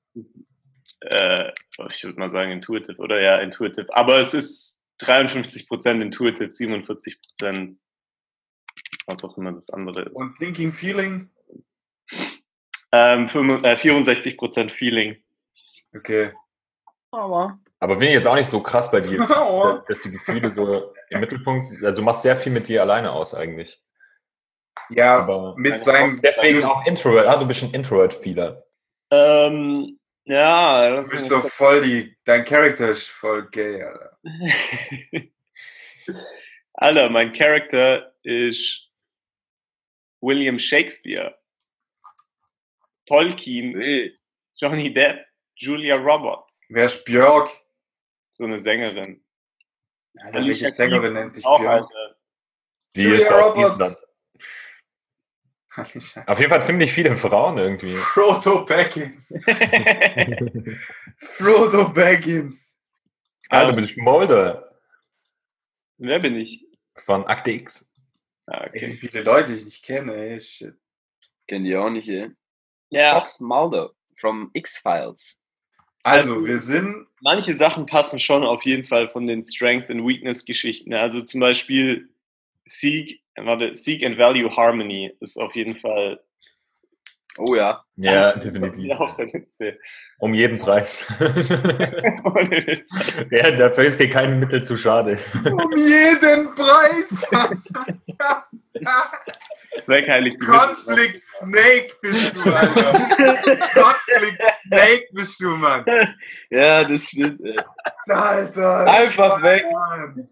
[0.99, 1.51] äh,
[1.89, 3.21] ich würde mal sagen intuitive, oder?
[3.21, 3.88] Ja, intuitive.
[3.95, 7.82] Aber es ist 53% intuitive, 47%
[9.05, 10.15] was auch immer das andere ist.
[10.15, 11.30] Und Thinking, Feeling?
[12.91, 15.24] ähm, 65, äh, 64% feeling.
[15.95, 16.32] Okay.
[17.11, 19.79] aber Aber bin ich jetzt auch nicht so krass bei dir, Oh.
[19.89, 21.84] dass die Gefühle so im Mittelpunkt sind.
[21.84, 23.77] Also du machst sehr viel mit dir alleine aus eigentlich.
[24.89, 26.21] Ja, Aber mit seinem.
[26.21, 27.27] deswegen auch Introvert.
[27.27, 28.65] Ah, du bist ein Introvert-Feeler.
[29.11, 32.15] Ähm, ja, Du das bist ist doch voll die.
[32.23, 34.17] Dein Charakter ist voll gay, Alter.
[36.75, 38.89] Alter, mein Charakter ist
[40.21, 41.38] William Shakespeare,
[43.07, 43.75] Tolkien,
[44.55, 45.25] Johnny Depp,
[45.57, 47.49] Julia Roberts, Wer ist Björk?
[48.34, 49.23] So eine Sängerin.
[50.19, 51.89] Alter, Alicia welche Sängerin nennt sich Auch, Björk?
[52.95, 54.03] Die Julia ist aus Roberts.
[55.75, 56.27] Island.
[56.27, 57.93] Auf jeden Fall ziemlich viele Frauen irgendwie.
[57.95, 59.29] Frodo Baggins.
[61.17, 62.79] Frodo Baggins.
[63.49, 64.69] Ah, du bist Mulder
[65.97, 66.65] Wer bin ich?
[66.97, 67.89] von Akte X.
[68.45, 68.89] Ah, Ey, wie okay.
[68.91, 70.75] viele Leute ich nicht kenne, ey, shit.
[71.47, 72.29] kennt ihr auch nicht, ey.
[72.89, 75.39] Ja, Fox Mulder from X-Files.
[76.04, 77.08] Also, Also- wir sind.
[77.22, 80.93] manche Sachen passen schon auf jeden Fall von den Strength and Weakness Geschichten.
[80.93, 82.10] Also zum Beispiel
[82.66, 86.20] Seek, warte, Seek and Value Harmony ist auf jeden Fall
[87.39, 87.84] Oh ja.
[87.95, 88.91] Ja, definitiv.
[88.99, 89.80] auf der Liste.
[90.20, 91.08] Um jeden Preis.
[93.32, 95.18] Ja, dafür ist dir kein Mittel zu schade.
[95.43, 97.26] Um jeden Preis!
[99.88, 102.93] Wegheilig die Conflict Snake bist du, Alter.
[103.74, 105.86] Conflict Snake bist du, Mann.
[106.49, 107.59] Ja, das stimmt, ey.
[108.09, 108.86] Alter.
[108.91, 109.65] Einfach weg.
[109.71, 110.30] Mann.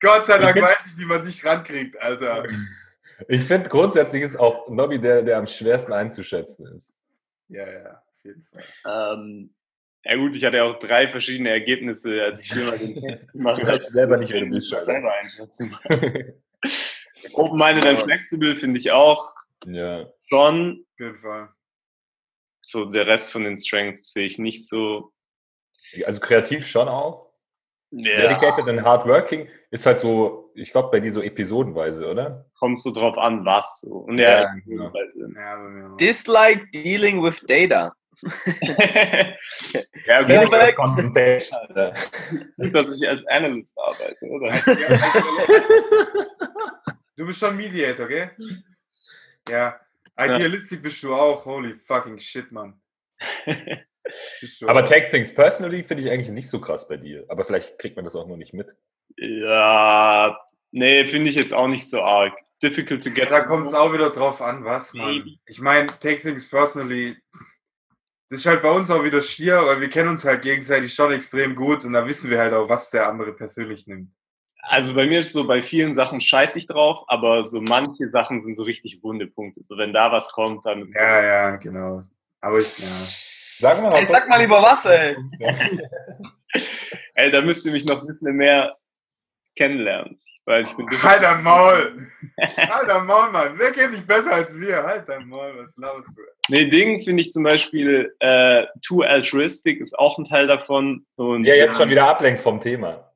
[0.00, 2.44] Gott sei Dank weiß ich, wie man dich rankriegt, Alter.
[3.28, 6.96] Ich finde grundsätzlich ist auch Nobby der, der am schwersten einzuschätzen ist.
[7.48, 8.64] Ja, ja, auf jeden Fall.
[9.14, 9.54] Ähm,
[10.04, 13.32] ja gut, ich hatte ja auch drei verschiedene Ergebnisse, als ich hier mal den Test
[13.32, 13.76] gemacht Du habe.
[13.76, 14.86] weißt selber nicht, wer du bist, Alter.
[14.86, 15.76] selber einschätzen.
[17.34, 19.32] Open-minded and flexible finde ich auch
[19.66, 20.06] ja.
[20.28, 20.84] schon.
[20.94, 21.48] Auf jeden Fall.
[22.62, 25.12] So der Rest von den Strengths sehe ich nicht so.
[26.04, 27.30] Also kreativ schon auch.
[27.92, 32.46] Ja, Dedicated and hardworking ist halt so, ich glaube, bei dir so episodenweise, oder?
[32.56, 33.96] kommt so drauf an, was so.
[33.96, 34.92] Und ja, Ja, genau.
[34.94, 35.96] Ja.
[35.96, 37.92] Dislike dealing with data.
[40.06, 40.72] ja.
[40.74, 41.94] Confrontation, Alter.
[42.58, 44.52] gut, dass ich als Analyst arbeite, oder?
[47.16, 48.30] Du bist schon Mediator, gell?
[49.48, 49.80] Ja.
[50.18, 51.44] Idealistic bist du auch.
[51.44, 52.80] Holy fucking shit, Mann.
[54.66, 54.88] Aber auch.
[54.88, 57.24] Take Things Personally finde ich eigentlich nicht so krass bei dir.
[57.28, 58.74] Aber vielleicht kriegt man das auch nur nicht mit.
[59.16, 60.38] Ja,
[60.70, 62.32] nee, finde ich jetzt auch nicht so arg.
[62.62, 63.30] Difficult to get.
[63.30, 65.38] Da kommt es auch wieder drauf an, was, Mann.
[65.46, 67.16] Ich meine, Take Things Personally,
[68.28, 71.12] das ist halt bei uns auch wieder stier, weil wir kennen uns halt gegenseitig schon
[71.12, 74.12] extrem gut und da wissen wir halt auch, was der andere persönlich nimmt.
[74.70, 78.40] Also bei mir ist so, bei vielen Sachen scheiß ich drauf, aber so manche Sachen
[78.40, 79.64] sind so richtig wunde Punkte.
[79.64, 82.00] So wenn da was kommt, dann ist Ja, ja, genau.
[82.40, 82.86] Aber ich, ja.
[83.58, 85.16] Sag mal, Ey, sag mal lieber was, ey.
[87.14, 88.76] ey, da müsst ihr mich noch ein bisschen mehr
[89.56, 90.20] kennenlernen.
[90.44, 92.06] Weil ich bin Halt dein Maul!
[92.40, 93.54] Halt dein Maul, Mann!
[93.56, 94.84] Wer kennt dich besser als wir?
[94.84, 96.22] Halt dein Maul, was laberst du?
[96.48, 101.04] Nee, Ding finde ich zum Beispiel äh, Too Altruistic ist auch ein Teil davon.
[101.16, 103.09] Und Ja, jetzt schon wieder ablenkt vom Thema.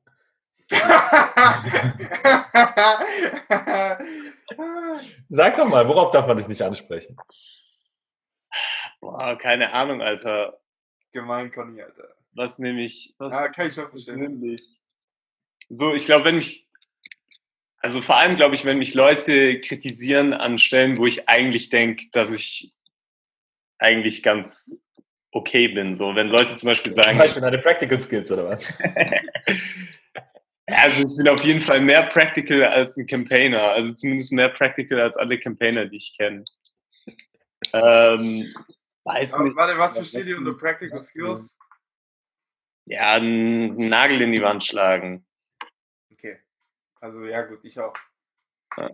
[5.29, 7.17] Sag doch mal, worauf darf man dich nicht ansprechen?
[9.01, 10.59] Boah, keine Ahnung, Alter.
[11.11, 12.15] Gemein, Conny, Alter.
[12.33, 13.15] Was nehme ich?
[13.17, 14.57] Was, Ah, kann ich schon verstehen.
[15.69, 16.67] So, ich glaube, wenn mich,
[17.79, 22.05] also vor allem glaube ich, wenn mich Leute kritisieren an Stellen, wo ich eigentlich denke,
[22.11, 22.73] dass ich
[23.77, 24.77] eigentlich ganz
[25.31, 25.93] okay bin.
[25.93, 28.73] So, wenn Leute zum Beispiel Zum sagen, Beispiel deine Practical Skills oder was?
[30.67, 33.61] Also ich bin auf jeden Fall mehr practical als ein Campaigner.
[33.61, 36.43] Also zumindest mehr practical als alle Campaigner, die ich kenne.
[37.73, 38.53] Ähm,
[39.03, 39.55] weiß Aber nicht.
[39.55, 41.57] warte, was versteht ihr unter Practical Skills?
[42.85, 45.25] Ja, einen Nagel in die Wand schlagen.
[46.11, 46.39] Okay.
[47.01, 47.95] Also, ja, gut, ich auch.
[48.77, 48.89] Ja.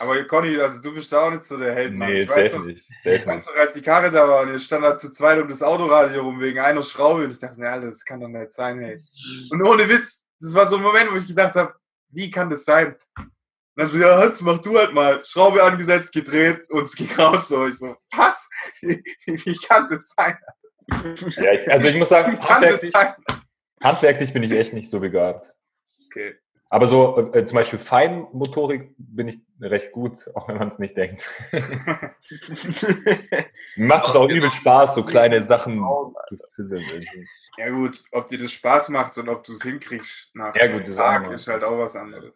[0.00, 2.10] Aber Conny, also du bist da auch nicht so der Held, Mann.
[2.10, 2.90] Nee, ich weiß safe noch, nicht.
[2.90, 3.54] ich Safe weiß nicht.
[3.54, 6.22] noch, als die Karre da war und ihr stand da zu zweit um das Autoradio
[6.22, 9.04] rum wegen einer Schraube und ich dachte, na, das kann doch nicht sein, hey.
[9.50, 11.74] Und ohne Witz, das war so ein Moment, wo ich gedacht habe,
[12.10, 12.96] wie kann das sein?
[13.16, 13.32] Und
[13.76, 15.24] dann so, ja, Hans, mach du halt mal.
[15.24, 17.66] Schraube angesetzt, gedreht und es ging raus so.
[17.66, 18.48] Ich so, was?
[18.80, 20.36] Wie, wie, kann das sein?
[21.36, 23.14] Ja, ich, also ich muss sagen, handwerklich, sein?
[23.82, 25.54] handwerklich bin ich echt nicht so begabt.
[26.06, 26.36] Okay.
[26.70, 30.96] Aber so äh, zum Beispiel Feinmotorik bin ich recht gut, auch wenn man es nicht
[30.96, 31.26] denkt.
[33.76, 35.82] Macht es auch übel Spaß, so kleine Sachen
[36.28, 36.84] zu fisseln.
[36.84, 37.26] irgendwie.
[37.56, 40.94] Ja gut, ob dir das Spaß macht und ob du es hinkriegst nach Ja, gut,
[40.94, 42.34] Tag ist halt auch was anderes.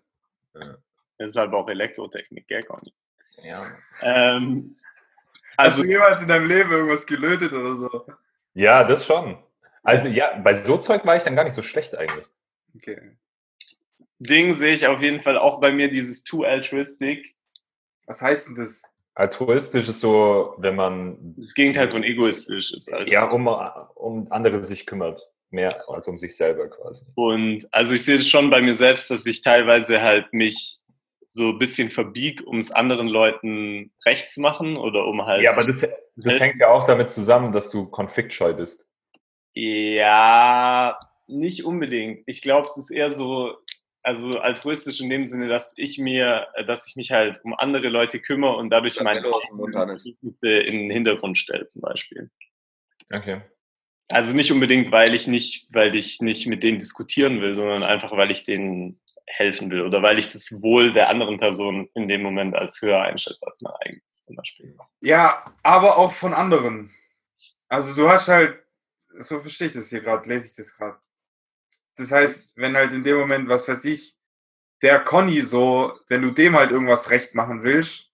[0.55, 0.79] Das
[1.19, 2.93] ist halt auch Elektrotechnik, gell, Conny?
[3.43, 3.67] Ja.
[4.01, 4.77] Ähm,
[5.59, 8.07] Hast also, du jemals in deinem Leben irgendwas gelötet oder so?
[8.55, 9.39] ja, das schon.
[9.83, 12.27] Also ja, bei so Zeug war ich dann gar nicht so schlecht eigentlich.
[12.75, 13.17] Okay.
[14.23, 17.35] Ding sehe ich auf jeden Fall auch bei mir dieses Too Altruistic.
[18.07, 18.83] Was heißt denn das?
[19.15, 22.93] Altruistisch ist so, wenn man Das Gegenteil von egoistisch ist.
[22.93, 23.13] Also.
[23.13, 23.47] ja, um,
[23.95, 25.29] um andere sich kümmert.
[25.51, 27.05] Mehr als um sich selber quasi.
[27.15, 30.79] Und also ich sehe das schon bei mir selbst, dass ich teilweise halt mich
[31.27, 35.43] so ein bisschen verbieg, um es anderen Leuten recht zu machen oder um halt.
[35.43, 38.89] Ja, aber das, das hängt ja auch damit zusammen, dass du konfliktscheu bist.
[39.55, 42.23] Ja, nicht unbedingt.
[42.27, 43.55] Ich glaube, es ist eher so,
[44.03, 47.89] also altruistisch in dem Sinne, dass ich mir, äh, dass ich mich halt um andere
[47.89, 49.23] Leute kümmere und dadurch meine.
[49.23, 52.31] Bedürfnisse in den Hintergrund stelle, zum Beispiel.
[53.13, 53.43] Okay.
[54.11, 58.13] Also nicht unbedingt, weil ich nicht, weil ich nicht mit denen diskutieren will, sondern einfach,
[58.13, 62.23] weil ich denen helfen will oder weil ich das Wohl der anderen Person in dem
[62.23, 64.77] Moment als höher einschätze als mein eigenes zum Beispiel.
[65.01, 66.91] Ja, aber auch von anderen.
[67.69, 68.59] Also du hast halt,
[68.97, 70.99] so verstehe ich das hier gerade, lese ich das gerade.
[71.97, 74.19] Das heißt, wenn halt in dem Moment, was weiß ich,
[74.83, 78.11] der Conny so, wenn du dem halt irgendwas recht machen willst,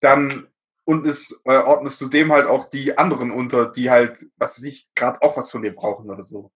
[0.00, 0.50] dann
[0.84, 4.64] und es, äh, ordnest du dem halt auch die anderen unter, die halt, was weiß
[4.64, 6.50] ich, gerade auch was von dir brauchen oder so.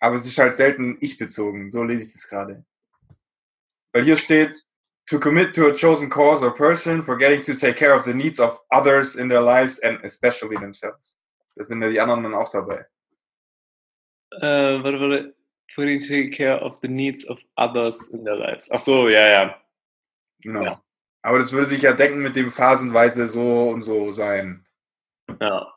[0.00, 2.64] Aber es ist halt selten ich-bezogen, so lese ich das gerade.
[3.92, 4.54] Weil hier steht,
[5.06, 8.38] to commit to a chosen cause or person, forgetting to take care of the needs
[8.38, 11.18] of others in their lives and especially themselves.
[11.56, 12.86] Da sind ja die anderen dann auch dabei.
[14.40, 15.34] Äh, warte, warte.
[15.74, 18.70] Putting take care of the needs of others in their lives.
[18.70, 19.60] Ach so, ja, ja.
[20.42, 20.62] Genau.
[20.62, 20.82] Ja.
[21.22, 24.66] Aber das würde sich ja denken mit dem phasenweise so und so sein,
[25.40, 25.72] Ja,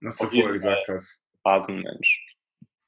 [0.00, 1.22] was du Auf jeden vorher gesagt hast.
[1.42, 2.26] Phasenmensch.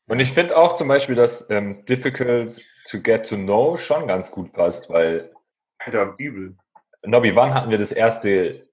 [0.09, 2.61] Und ich finde auch zum Beispiel, dass ähm, difficult
[2.91, 5.33] to get to know schon ganz gut passt, weil,
[5.79, 6.57] Alter, übel.
[7.05, 8.67] Nobby, wann hatten wir das erste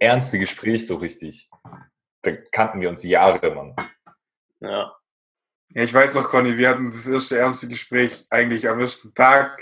[0.00, 1.48] ernste Gespräch so richtig?
[2.22, 3.74] Da kannten wir uns Jahre, Mann.
[4.60, 4.94] Ja.
[5.74, 9.58] Ja, ich weiß noch, Conny, wir hatten das erste ernste Gespräch eigentlich am ersten Tag.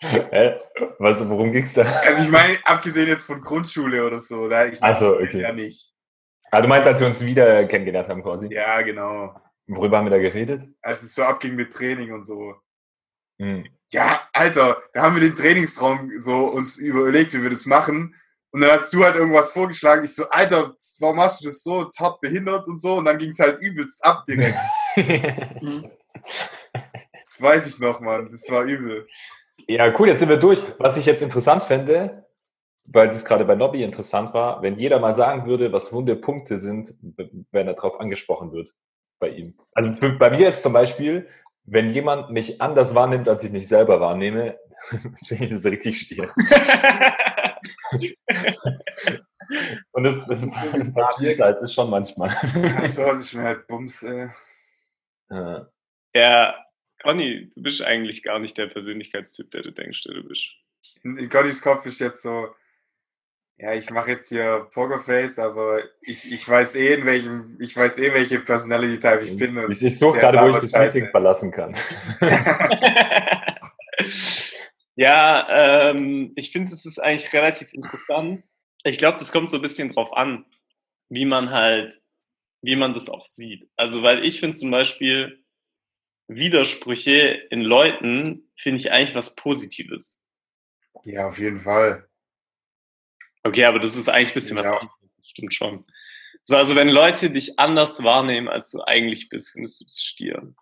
[0.00, 0.60] Hä?
[0.98, 1.82] Was, worum ging's da?
[1.82, 5.40] Also ich meine, abgesehen jetzt von Grundschule oder so, da ich Ach so, okay.
[5.40, 5.94] ja nicht.
[6.50, 8.52] Ah, du meinst, als wir uns wieder kennengelernt haben quasi?
[8.52, 9.34] Ja, genau.
[9.66, 10.68] Worüber haben wir da geredet?
[10.82, 12.54] Als es so abging mit Training und so.
[13.38, 13.66] Hm.
[13.92, 18.14] Ja, Alter, da haben wir den Trainingsraum so uns überlegt, wie wir das machen.
[18.54, 20.04] Und dann hast du halt irgendwas vorgeschlagen.
[20.04, 21.82] Ich so, Alter, warum machst du das so?
[21.82, 22.98] Das hart behindert und so.
[22.98, 24.56] Und dann ging es halt übelst ab direkt.
[27.26, 28.28] Das weiß ich noch, Mann.
[28.30, 29.08] Das war übel.
[29.66, 30.62] Ja, cool, jetzt sind wir durch.
[30.78, 32.26] Was ich jetzt interessant fände,
[32.86, 36.60] weil das gerade bei Nobby interessant war, wenn jeder mal sagen würde, was wunde Punkte
[36.60, 36.94] sind,
[37.50, 38.70] wenn er darauf angesprochen wird
[39.18, 39.58] bei ihm.
[39.72, 41.26] Also für, bei mir ist zum Beispiel,
[41.64, 44.60] wenn jemand mich anders wahrnimmt, als ich mich selber wahrnehme,
[45.26, 46.32] finde ich das richtig stier.
[49.92, 50.50] Und das, das
[50.92, 52.30] passiert halt das schon manchmal.
[52.86, 54.28] So was ich mir halt Bums, äh.
[55.30, 55.68] Ja.
[56.14, 56.54] Ja,
[57.02, 60.48] Conny, du bist eigentlich gar nicht der Persönlichkeitstyp, der du denkst, der du bist.
[61.02, 62.48] In, in Connys Kopf ist jetzt so,
[63.56, 67.98] ja, ich mache jetzt hier Pokerface, aber ich, ich weiß eh, in welchem, ich weiß
[67.98, 69.56] eh, welche Personality Type ich bin.
[69.58, 70.72] und Ich, ich suche gerade, wo ich das.
[70.72, 71.72] Meeting verlassen kann.
[74.96, 78.44] Ja, ähm, ich finde, es ist eigentlich relativ interessant.
[78.84, 80.44] Ich glaube, das kommt so ein bisschen drauf an,
[81.08, 82.00] wie man halt,
[82.62, 83.68] wie man das auch sieht.
[83.76, 85.44] Also, weil ich finde zum Beispiel
[86.28, 90.26] Widersprüche in Leuten, finde ich eigentlich was Positives.
[91.04, 92.08] Ja, auf jeden Fall.
[93.42, 94.78] Okay, aber das ist eigentlich ein bisschen was Ja.
[94.78, 94.98] anderes.
[95.18, 95.84] Das stimmt schon.
[96.42, 100.54] So, also wenn Leute dich anders wahrnehmen, als du eigentlich bist, findest du das Stier.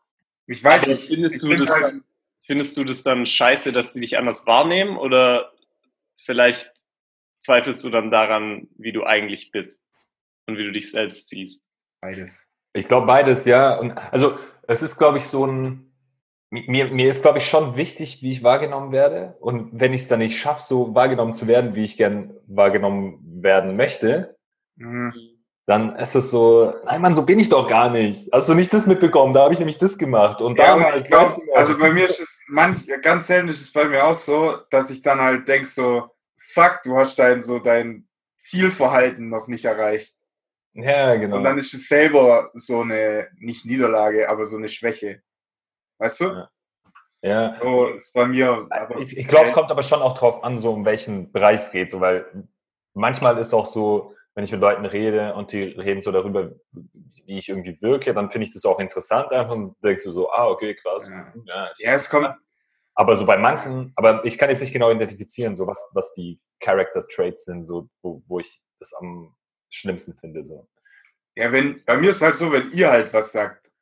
[0.46, 1.06] Ich weiß Aber nicht.
[1.06, 2.02] findest, ich du das halt-
[2.46, 4.96] findest du das dann scheiße, dass die dich anders wahrnehmen?
[4.96, 5.52] Oder
[6.24, 6.70] vielleicht
[7.38, 9.88] zweifelst du dann daran, wie du eigentlich bist
[10.46, 11.68] und wie du dich selbst siehst?
[12.00, 12.48] Beides.
[12.74, 13.78] Ich glaube beides, ja.
[13.78, 15.88] Und also es ist, glaube ich, so ein.
[16.50, 19.36] Mir, mir ist, glaube ich, schon wichtig, wie ich wahrgenommen werde.
[19.40, 23.42] Und wenn ich es dann nicht schaffe, so wahrgenommen zu werden, wie ich gern wahrgenommen
[23.42, 24.36] werden möchte,
[24.76, 25.31] Mhm.
[25.66, 28.28] Dann ist es so, nein, Mann, so bin ich doch gar nicht.
[28.32, 29.32] Hast du nicht das mitbekommen?
[29.32, 30.40] Da habe ich nämlich das gemacht.
[30.40, 33.72] Und Ja, da ich glaube, also bei mir ist es manch, ganz selten ist es
[33.72, 37.60] bei mir auch so, dass ich dann halt denk so, fuck, du hast dein so
[37.60, 40.14] dein Zielverhalten noch nicht erreicht.
[40.74, 41.36] Ja, genau.
[41.36, 45.22] Und dann ist es selber so eine, nicht Niederlage, aber so eine Schwäche.
[45.98, 46.24] Weißt du?
[46.24, 46.48] Ja.
[47.22, 47.56] ja.
[47.62, 48.66] So ist bei mir.
[48.70, 51.60] Aber Ich, ich glaube, es kommt aber schon auch drauf an, so um welchen Bereich
[51.60, 51.92] es geht.
[51.92, 52.26] So, weil
[52.94, 56.52] manchmal ist auch so, wenn ich mit Leuten rede und die reden so darüber,
[57.26, 60.30] wie ich irgendwie wirke, dann finde ich das auch interessant einfach und denkst du so,
[60.30, 61.08] ah, okay, krass.
[61.08, 61.32] Ja.
[61.44, 61.70] Ja.
[61.78, 62.34] Ja, es kommt.
[62.94, 66.38] Aber so bei manchen, aber ich kann jetzt nicht genau identifizieren, so was, was die
[66.60, 69.34] Character Traits sind, so, wo, wo ich das am
[69.70, 70.44] schlimmsten finde.
[70.44, 70.68] So.
[71.34, 73.72] Ja, wenn, bei mir ist halt so, wenn ihr halt was sagt,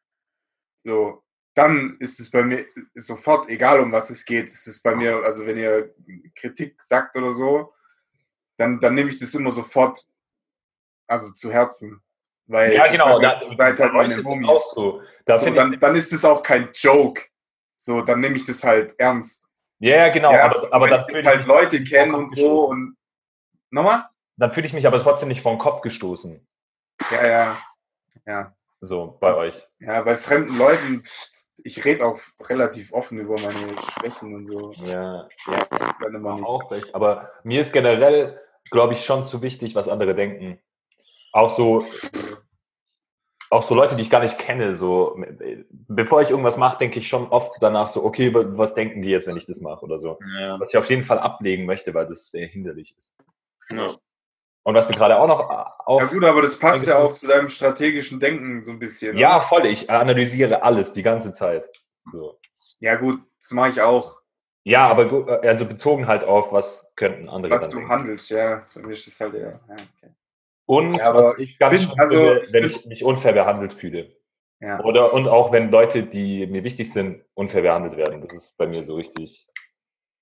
[0.84, 1.24] so,
[1.54, 5.16] dann ist es bei mir sofort, egal um was es geht, ist es bei mir,
[5.24, 5.92] also wenn ihr
[6.36, 7.72] Kritik sagt oder so,
[8.56, 10.00] dann, dann nehme ich das immer sofort,
[11.10, 12.00] also zu Herzen.
[12.46, 13.20] Weil Ja, genau.
[13.20, 14.48] Da, seid halt meine Homies.
[14.48, 15.02] auch so.
[15.24, 17.22] Da so, dann, dann ist es auch kein Joke.
[17.76, 19.50] So, dann nehme ich das halt ernst.
[19.78, 20.32] ja, ja, genau.
[20.32, 22.96] ja, aber aber wenn dann ich fühle ich halt Leute kennen und so und
[23.70, 24.08] nochmal?
[24.36, 26.46] Dann fühle ich mich aber trotzdem nicht vor den Kopf gestoßen.
[27.10, 27.58] Ja, ja.
[28.26, 28.54] Ja.
[28.80, 29.66] So, bei euch.
[29.78, 31.02] Ja, bei fremden Leuten,
[31.62, 34.72] ich rede auch relativ offen über meine Schwächen und so.
[34.72, 36.46] Ja, nicht.
[36.46, 36.94] Auch recht.
[36.94, 38.40] Aber mir ist generell,
[38.70, 40.58] glaube ich, schon zu wichtig, was andere denken.
[41.32, 41.84] Auch so,
[43.50, 44.76] auch so Leute, die ich gar nicht kenne.
[44.76, 45.20] So,
[45.70, 49.10] bevor ich irgendwas mache, denke ich schon oft danach so, okay, wa- was denken die
[49.10, 50.18] jetzt, wenn ich das mache oder so.
[50.38, 50.58] Ja.
[50.60, 53.14] Was ich auf jeden Fall ablegen möchte, weil das sehr hinderlich ist.
[53.70, 53.94] Ja.
[54.62, 55.48] Und was mir gerade auch noch
[55.86, 56.02] auf.
[56.02, 59.16] Ja gut, aber das passt ja auch zu deinem strategischen Denken so ein bisschen.
[59.16, 59.44] Ja, oder?
[59.44, 59.66] voll.
[59.66, 61.64] Ich analysiere alles die ganze Zeit.
[62.12, 62.38] So.
[62.78, 64.20] Ja gut, das mache ich auch,
[64.64, 67.90] Ja, aber gu- also bezogen halt auf, was könnten andere was du denken.
[67.90, 68.66] handelst, ja.
[68.70, 69.60] Für mich ist das halt eher.
[69.68, 70.14] Ja, okay.
[70.70, 73.32] Und Ja, aber was ich ganz find- schlimm also, finde, ich wenn ich mich unfair
[73.32, 74.16] behandelt fühle.
[74.60, 74.80] ja.
[74.84, 78.20] Oder und auch wenn Leute, die mir wichtig sind, unfair behandelt werden.
[78.22, 79.48] Das ist bei mir so richtig,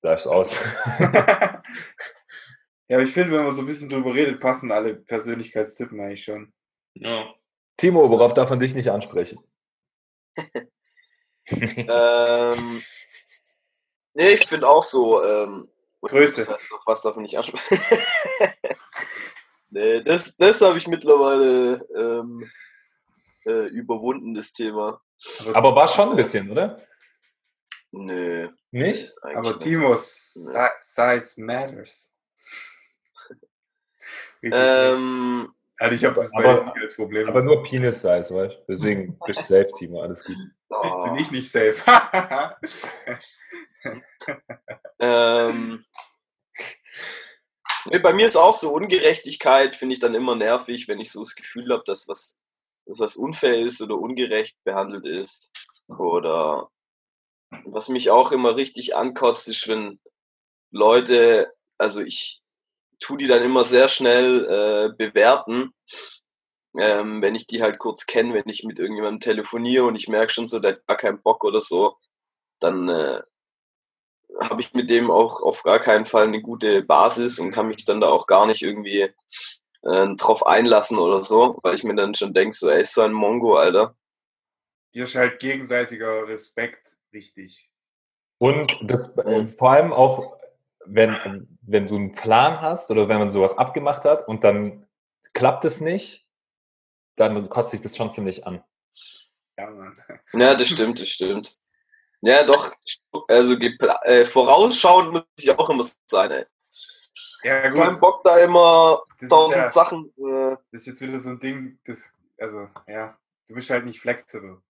[0.00, 0.58] da ist aus.
[0.98, 1.62] ja,
[2.92, 6.50] aber ich finde, wenn man so ein bisschen drüber redet, passen alle Persönlichkeitstippen eigentlich schon.
[6.94, 7.34] Ja.
[7.76, 9.38] Timo, worauf darf man dich nicht ansprechen?
[11.50, 12.82] Ähm,
[14.12, 15.24] nee, ich finde auch so.
[15.24, 15.66] Ähm,
[16.02, 16.44] Größe.
[16.44, 17.78] Das heißt, auf was darf man nicht ansprechen?
[19.70, 22.50] nee, das, das habe ich mittlerweile ähm,
[23.46, 25.00] äh, überwunden, das Thema.
[25.52, 26.82] Aber war schon ein bisschen, oder?
[27.90, 29.12] Nö, Nicht?
[29.22, 29.60] Aber nicht.
[29.60, 30.40] Timo, si
[30.80, 32.12] size matters.
[34.42, 35.48] Richtig Ähm,
[35.78, 37.28] Also ich habe das aber- als Problem.
[37.28, 38.64] Aber nur Penis-Size, weißt du?
[38.68, 40.36] Deswegen bist du safe, Timo, alles gut.
[40.68, 41.82] oh, bin ich nicht safe.
[45.00, 45.84] ähm,
[47.90, 51.34] bei mir ist auch so Ungerechtigkeit, finde ich dann immer nervig, wenn ich so das
[51.34, 52.36] Gefühl habe, dass was,
[52.86, 55.52] dass was unfair ist oder ungerecht behandelt ist.
[55.98, 56.70] Oder
[57.64, 60.00] was mich auch immer richtig ankotzt, ist, wenn
[60.70, 62.42] Leute, also ich
[63.00, 65.72] tue die dann immer sehr schnell äh, bewerten,
[66.78, 70.32] ähm, wenn ich die halt kurz kenne, wenn ich mit irgendjemandem telefoniere und ich merke
[70.32, 71.96] schon so, der hat gar keinen Bock oder so,
[72.60, 73.22] dann äh,
[74.40, 77.84] habe ich mit dem auch auf gar keinen Fall eine gute Basis und kann mich
[77.84, 79.10] dann da auch gar nicht irgendwie
[79.82, 83.02] äh, drauf einlassen oder so, weil ich mir dann schon denke, so, ey, ist so
[83.02, 83.96] ein Mongo, Alter.
[84.94, 87.70] Dir ist halt gegenseitiger Respekt wichtig.
[88.38, 90.38] Und das äh, vor allem auch,
[90.86, 94.86] wenn, wenn du einen Plan hast oder wenn man sowas abgemacht hat und dann
[95.34, 96.26] klappt es nicht,
[97.16, 98.62] dann kotzt sich das schon ziemlich an.
[99.58, 99.96] Ja, Mann.
[100.32, 101.58] Ja, das stimmt, das stimmt.
[102.20, 102.74] Ja, doch,
[103.28, 106.46] also äh, vorausschauend muss ich auch immer sein, ey.
[107.44, 108.00] Ja, Kein gut.
[108.00, 110.12] Bock da immer Das ist, tausend ja, Sachen.
[110.16, 113.16] Äh, das ist jetzt wieder so ein Ding, das, also, ja,
[113.46, 114.60] du bist halt nicht flexibel.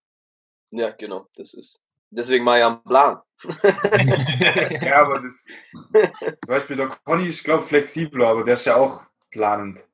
[0.71, 1.81] ja, genau, das ist.
[2.11, 3.21] Deswegen mache ich einen Plan.
[4.83, 5.45] Ja, aber das.
[5.45, 9.87] Zum Beispiel der Conny, ich glaube, flexibler, aber der ist ja auch planend.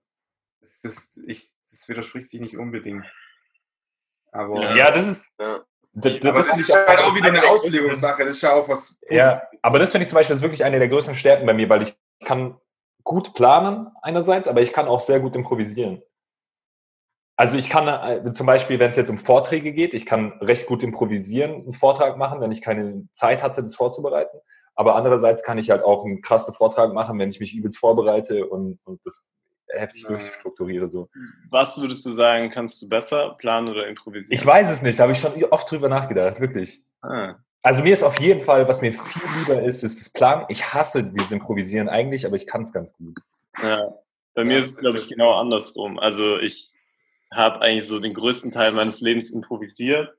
[0.61, 3.13] Das, das, ich, das widerspricht sich nicht unbedingt.
[4.33, 5.25] Aber, Ja, das ist.
[5.39, 5.65] Ja.
[5.97, 8.25] Das, aber das, finde ist halt das auch wieder eine Auslegungssache.
[8.25, 8.99] Das ist ja auch was.
[9.09, 9.65] Ja, Positives.
[9.65, 11.83] aber das finde ich zum Beispiel ist wirklich eine der größten Stärken bei mir, weil
[11.83, 11.95] ich
[12.25, 12.59] kann
[13.05, 16.03] gut planen einerseits, aber ich kann auch sehr gut improvisieren.
[17.37, 20.67] Also ich kann äh, zum Beispiel, wenn es jetzt um Vorträge geht, ich kann recht
[20.67, 24.39] gut improvisieren, einen Vortrag machen, wenn ich keine Zeit hatte, das vorzubereiten.
[24.77, 28.47] Aber andererseits kann ich halt auch einen krassen Vortrag machen, wenn ich mich übelst vorbereite
[28.47, 29.31] und, und das
[29.69, 30.11] heftig Ja.
[30.11, 30.91] durchstrukturiere.
[30.91, 31.09] So.
[31.51, 34.39] Was würdest du sagen, kannst du besser planen oder improvisieren?
[34.41, 36.81] Ich weiß es nicht, da habe ich schon oft drüber nachgedacht, wirklich.
[37.03, 37.37] Ah.
[37.63, 40.45] Also mir ist auf jeden Fall, was mir viel lieber ist, ist das Planen.
[40.49, 43.19] Ich hasse dieses Improvisieren eigentlich, aber ich kann es ganz gut.
[43.63, 43.95] Ja.
[44.35, 45.99] Bei mir Ja, ist es, glaube ich, genau andersrum.
[45.99, 46.73] Also ich
[47.33, 50.15] habe eigentlich so den größten Teil meines Lebens improvisiert.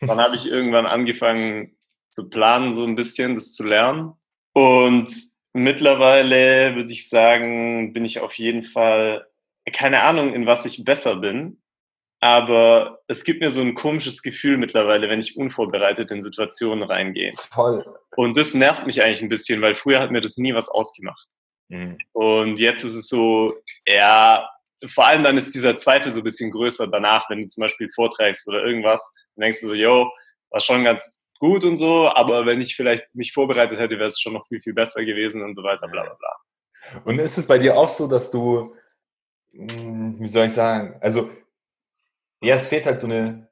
[0.00, 1.76] Dann habe ich irgendwann angefangen
[2.10, 4.12] zu planen, so ein bisschen, das zu lernen.
[4.52, 5.10] Und
[5.52, 9.26] mittlerweile würde ich sagen, bin ich auf jeden Fall,
[9.72, 11.58] keine Ahnung, in was ich besser bin.
[12.20, 17.32] Aber es gibt mir so ein komisches Gefühl mittlerweile, wenn ich unvorbereitet in Situationen reingehe.
[17.32, 17.84] Voll.
[18.14, 21.26] Und das nervt mich eigentlich ein bisschen, weil früher hat mir das nie was ausgemacht.
[21.68, 21.98] Mhm.
[22.12, 23.56] Und jetzt ist es so,
[23.86, 24.48] ja,
[24.86, 27.90] vor allem dann ist dieser Zweifel so ein bisschen größer danach, wenn du zum Beispiel
[27.92, 30.08] vorträgst oder irgendwas, dann denkst du so, yo,
[30.50, 34.20] war schon ganz gut und so, aber wenn ich vielleicht mich vorbereitet hätte, wäre es
[34.20, 37.02] schon noch viel, viel besser gewesen und so weiter, bla bla bla.
[37.04, 38.76] Und ist es bei dir auch so, dass du,
[39.50, 41.30] mh, wie soll ich sagen, also,
[42.40, 43.50] ja, es fehlt halt so eine,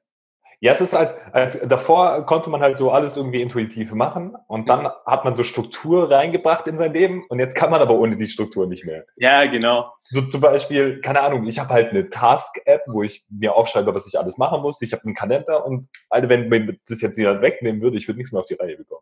[0.63, 4.69] ja, es ist als, als, davor konnte man halt so alles irgendwie intuitiv machen und
[4.69, 8.15] dann hat man so Struktur reingebracht in sein Leben und jetzt kann man aber ohne
[8.15, 9.03] die Struktur nicht mehr.
[9.15, 9.91] Ja, genau.
[10.03, 14.05] So zum Beispiel, keine Ahnung, ich habe halt eine Task-App, wo ich mir aufschreibe, was
[14.05, 14.79] ich alles machen muss.
[14.83, 18.19] Ich habe einen Kalender und Alter, wenn mir das jetzt jemand wegnehmen würde, ich würde
[18.19, 19.01] nichts mehr auf die Reihe bekommen.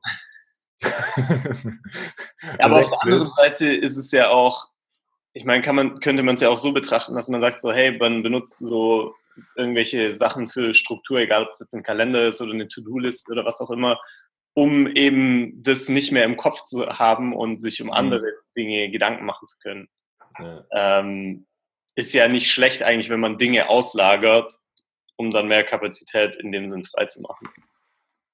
[2.58, 3.28] Aber Also auf der anderen.
[3.28, 4.68] Seite ist es ja auch,
[5.34, 7.72] ich meine, kann man, könnte man es ja auch so betrachten, dass man sagt so,
[7.72, 9.16] hey, man benutzt so
[9.56, 13.46] irgendwelche Sachen für Struktur, egal ob es jetzt ein Kalender ist oder eine To-Do-List oder
[13.46, 14.00] was auch immer,
[14.54, 18.26] um eben das nicht mehr im Kopf zu haben und sich um andere
[18.58, 19.88] Dinge Gedanken machen zu können.
[20.40, 20.66] Ja.
[20.72, 21.46] Ähm,
[21.96, 24.54] ist ja nicht schlecht eigentlich, wenn man Dinge auslagert,
[25.18, 27.48] um dann mehr Kapazität in dem Sinn freizumachen.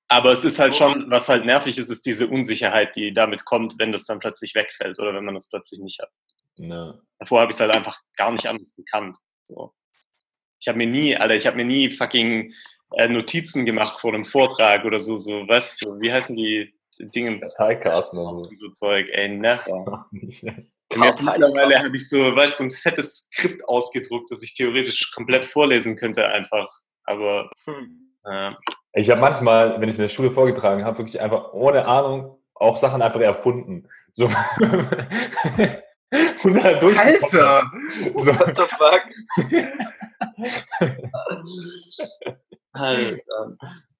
[0.07, 3.75] Aber es ist halt schon, was halt nervig ist, ist diese Unsicherheit, die damit kommt,
[3.79, 6.11] wenn das dann plötzlich wegfällt oder wenn man das plötzlich nicht hat.
[6.57, 6.99] Ja.
[7.19, 9.17] Davor habe ich es halt einfach gar nicht anders gekannt.
[9.43, 9.73] So.
[10.59, 12.53] Ich habe mir nie, Alter, ich habe mir nie fucking
[12.93, 17.55] äh, Notizen gemacht vor einem Vortrag oder so, so, weißt du, wie heißen die Dingens?
[17.57, 18.49] Karteikarten und so.
[18.55, 20.07] So Zeug, ey, never.
[20.93, 24.53] Und jetzt mittlerweile habe ich so, weißt du, so ein fettes Skript ausgedruckt, das ich
[24.53, 26.69] theoretisch komplett vorlesen könnte einfach.
[27.05, 27.49] Aber
[28.25, 28.51] äh,
[28.93, 32.77] Ich habe manchmal, wenn ich in der Schule vorgetragen habe, wirklich einfach ohne Ahnung auch
[32.77, 33.89] Sachen einfach erfunden.
[34.13, 34.29] So.
[36.43, 37.71] Und dann durch Alter!
[38.15, 38.33] So.
[38.33, 39.03] What the fuck?
[42.75, 43.23] halt,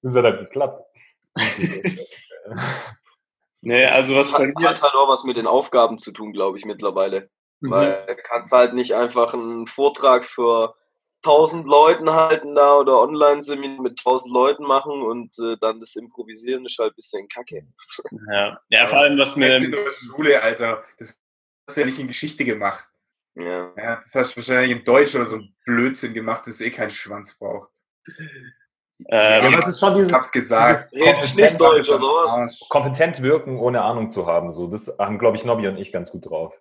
[0.01, 0.83] Das hat halt geklappt.
[3.61, 6.31] nee, also was bei Hat, mir, hat halt auch was mit den Aufgaben zu tun,
[6.31, 7.29] glaube ich, mittlerweile.
[7.61, 7.71] Mhm.
[7.71, 10.75] Weil du kannst halt nicht einfach einen Vortrag für
[11.25, 16.65] 1000 Leuten halten da oder Online-Seminar mit 1000 Leuten machen und äh, dann das Improvisieren
[16.65, 17.65] ist halt ein bisschen kacke.
[18.31, 20.83] ja, ja, vor allem was mir, der Schule, Alter.
[20.99, 21.19] Das
[21.67, 22.87] hast du ja nicht in Geschichte gemacht.
[23.35, 23.73] Ja.
[23.77, 26.89] Ja, das hast du wahrscheinlich in Deutsch oder so ein Blödsinn gemacht, das eh keinen
[26.89, 27.69] Schwanz braucht.
[29.09, 30.89] äh, Ja, das ist schon dieses, Ich hab's gesagt.
[30.93, 32.59] dieses Redest nicht Deutsch oder was?
[32.69, 34.51] Kompetent wirken, ohne Ahnung zu haben.
[34.51, 36.53] So, das haben, glaube ich, Nobby und ich ganz gut drauf.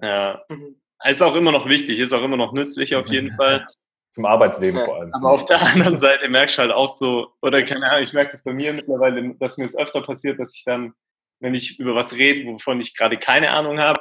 [0.00, 0.44] ja,
[1.04, 3.66] ist auch immer noch wichtig, ist auch immer noch nützlich auf jeden Fall.
[4.10, 5.12] Zum Arbeitsleben Ja, vor allem.
[5.14, 8.30] Aber auf der anderen Seite merkst du halt auch so, oder keine Ahnung, ich merke
[8.32, 10.92] das bei mir mittlerweile, dass mir es öfter passiert, dass ich dann,
[11.40, 14.00] wenn ich über was rede, wovon ich gerade keine Ahnung habe,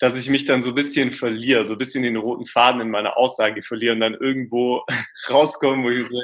[0.00, 2.90] dass ich mich dann so ein bisschen verliere, so ein bisschen den roten Faden in
[2.90, 4.84] meiner Aussage verliere und dann irgendwo
[5.30, 6.20] rauskomme, wo ich so,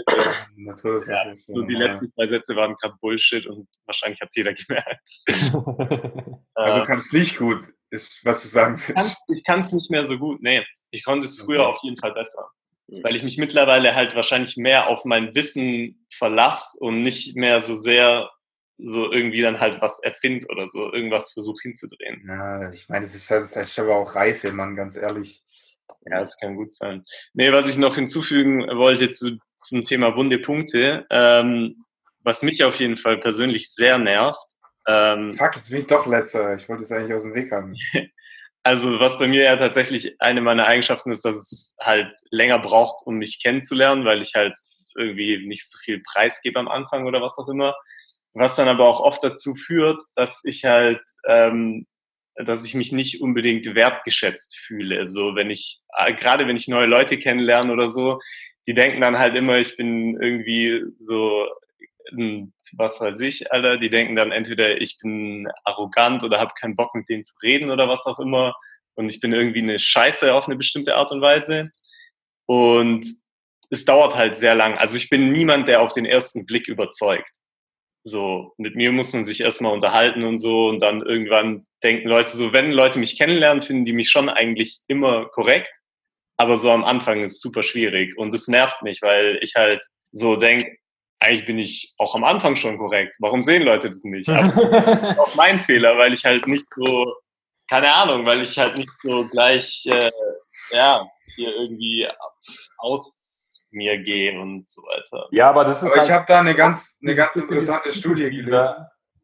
[0.57, 1.07] Natürlich.
[1.09, 5.09] Ja, so die letzten zwei Sätze waren gerade Bullshit und wahrscheinlich hat es jeder gemerkt.
[6.55, 8.95] Also Äh, kannst nicht gut, ist, was du sagen ich willst.
[8.97, 10.41] kann's- ich kann es nicht mehr so gut.
[10.43, 11.71] Nee, ich konnte es früher Okay.
[11.71, 12.49] auf jeden Fall besser.
[12.89, 13.05] Mhm.
[13.05, 17.77] Weil ich mich mittlerweile halt wahrscheinlich mehr auf mein Wissen verlasse und nicht mehr so
[17.77, 18.31] sehr
[18.79, 22.25] so irgendwie dann halt was erfind oder so, irgendwas versuche hinzudrehen.
[22.29, 25.43] Ja, ich meine, das ist, das ist aber auch Reife, Mann, ganz ehrlich.
[26.05, 27.03] Ja, das kann gut sein.
[27.33, 31.85] Nee, was ich noch hinzufügen wollte zu, zum Thema wunde Punkte, ähm,
[32.23, 36.55] was mich auf jeden Fall persönlich sehr nervt, ähm, Fuck, jetzt bin ich doch letzter.
[36.55, 37.75] Ich wollte es eigentlich aus dem Weg haben.
[38.63, 43.07] Also was bei mir ja tatsächlich eine meiner Eigenschaften ist, dass es halt länger braucht,
[43.07, 44.59] um mich kennenzulernen, weil ich halt
[44.97, 47.77] irgendwie nicht so viel preisgebe am Anfang oder was auch immer.
[48.39, 51.87] Was dann aber auch oft dazu führt, dass ich halt, ähm,
[52.35, 55.07] dass ich mich nicht unbedingt wertgeschätzt fühle.
[55.07, 58.19] So, wenn ich, äh, gerade wenn ich neue Leute kennenlerne oder so,
[58.67, 61.47] die denken dann halt immer, ich bin irgendwie so,
[62.77, 66.95] was weiß ich, Alter, die denken dann entweder, ich bin arrogant oder habe keinen Bock
[66.95, 68.55] mit denen zu reden oder was auch immer
[68.97, 71.71] und ich bin irgendwie eine Scheiße auf eine bestimmte Art und Weise.
[72.47, 73.07] Und
[73.71, 74.77] es dauert halt sehr lang.
[74.79, 77.31] Also ich bin niemand, der auf den ersten Blick überzeugt.
[78.09, 82.31] So, mit mir muss man sich erstmal unterhalten und so und dann irgendwann denken Leute
[82.31, 85.77] so, wenn Leute mich kennenlernen, finden die mich schon eigentlich immer korrekt.
[86.37, 89.83] Aber so am Anfang ist es super schwierig und es nervt mich, weil ich halt
[90.13, 90.77] so denke,
[91.19, 93.17] eigentlich bin ich auch am Anfang schon korrekt.
[93.19, 94.29] Warum sehen Leute das nicht?
[94.29, 97.13] Aber das ist auch mein Fehler, weil ich halt nicht so,
[97.69, 100.13] keine Ahnung, weil ich halt nicht so gleich, äh,
[100.71, 101.05] ja,
[101.35, 102.07] hier irgendwie
[102.79, 103.46] aus
[103.77, 105.29] mir gehe und so weiter.
[105.31, 108.31] Ja, aber das ist Aber ich halt habe da eine ganz, eine ganz interessante Studie
[108.31, 108.75] gelesen.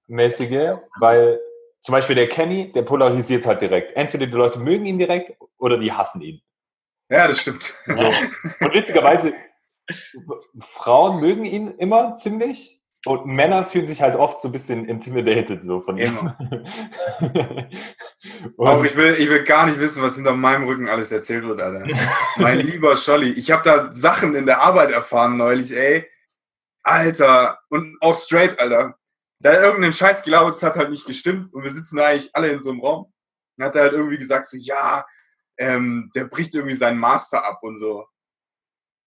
[0.07, 1.41] mäßige, weil
[1.81, 3.97] zum Beispiel der Kenny, der polarisiert halt direkt.
[3.97, 6.41] Entweder die Leute mögen ihn direkt oder die hassen ihn.
[7.11, 7.74] Ja, das stimmt.
[7.87, 8.07] So.
[8.07, 9.35] Und witzigerweise,
[10.61, 15.65] Frauen mögen ihn immer ziemlich und Männer fühlen sich halt oft so ein bisschen intimidated
[15.65, 16.16] so von ihm.
[18.59, 21.45] Auch und, ich will, ich will gar nicht wissen, was hinter meinem Rücken alles erzählt
[21.45, 21.85] wird, Alter.
[22.37, 26.09] mein lieber Scholli, ich habe da Sachen in der Arbeit erfahren neulich, ey.
[26.85, 28.97] Alter, und auch straight, Alter.
[29.41, 32.31] Da hat irgendeinen Scheiß gelabert, das hat halt nicht gestimmt und wir sitzen da eigentlich
[32.35, 33.12] alle in so einem Raum.
[33.57, 35.05] Dann hat er halt irgendwie gesagt so, ja,
[35.59, 38.07] ähm, der bricht irgendwie seinen Master ab und so.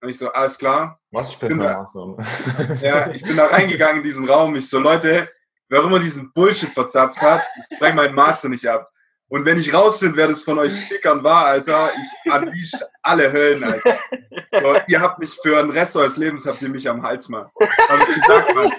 [0.01, 0.99] Und ich so, alles klar.
[1.11, 2.17] was ich bin bin da- Amazon.
[2.81, 4.55] Ja, ich bin da reingegangen in diesen Raum.
[4.55, 5.29] Ich so, Leute,
[5.69, 8.89] wer auch immer diesen Bullshit verzapft hat, ich spreng meinen Master nicht ab.
[9.27, 11.89] Und wenn ich rausfinde, wer das von euch schickern war, Alter,
[12.25, 13.97] ich unleash alle Höllen, Alter.
[14.61, 17.49] So, ihr habt mich für den Rest eures Lebens, habt ihr mich am Hals, Mann.
[17.89, 18.71] Hab ich gesagt, Mann.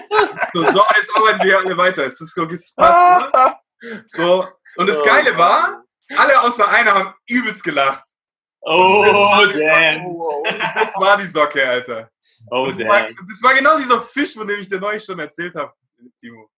[0.53, 2.05] So, so jetzt arbeiten wir alle weiter.
[2.05, 3.59] Es ist so, es passt, oder?
[4.13, 5.83] So, und das Geile war,
[6.15, 8.03] alle außer einer haben übelst gelacht.
[8.69, 10.17] Oh, Das damn.
[10.75, 12.09] Das war die Socke, Alter.
[12.51, 13.15] Oh, Das war, damn.
[13.15, 15.73] das war genau dieser Fisch, von dem ich dir neulich schon erzählt habe,
[16.19, 16.49] Timo.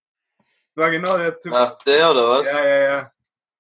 [0.76, 1.53] Das war genau der Typ.
[1.53, 2.48] Ach, der oder was?
[2.52, 3.11] Ja, ja, ja.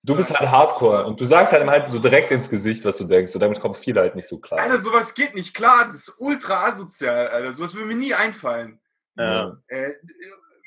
[0.03, 3.03] Du bist halt Hardcore und du sagst halt halt so direkt ins Gesicht, was du
[3.03, 4.59] denkst und damit kommen viele halt nicht so klar.
[4.61, 5.85] Alter, sowas geht nicht klar.
[5.87, 7.53] Das ist ultra asozial, Alter.
[7.53, 8.79] Sowas würde mir nie einfallen.
[9.17, 9.57] Ja.
[9.67, 9.91] Äh,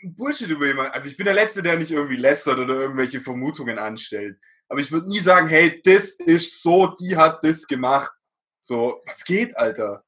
[0.04, 0.92] Bullshit über jemanden.
[0.92, 4.38] Also ich bin der Letzte, der nicht irgendwie lästert oder irgendwelche Vermutungen anstellt.
[4.72, 8.10] Aber ich würde nie sagen, hey, das ist so, die hat das gemacht.
[8.58, 10.02] So, was geht, Alter?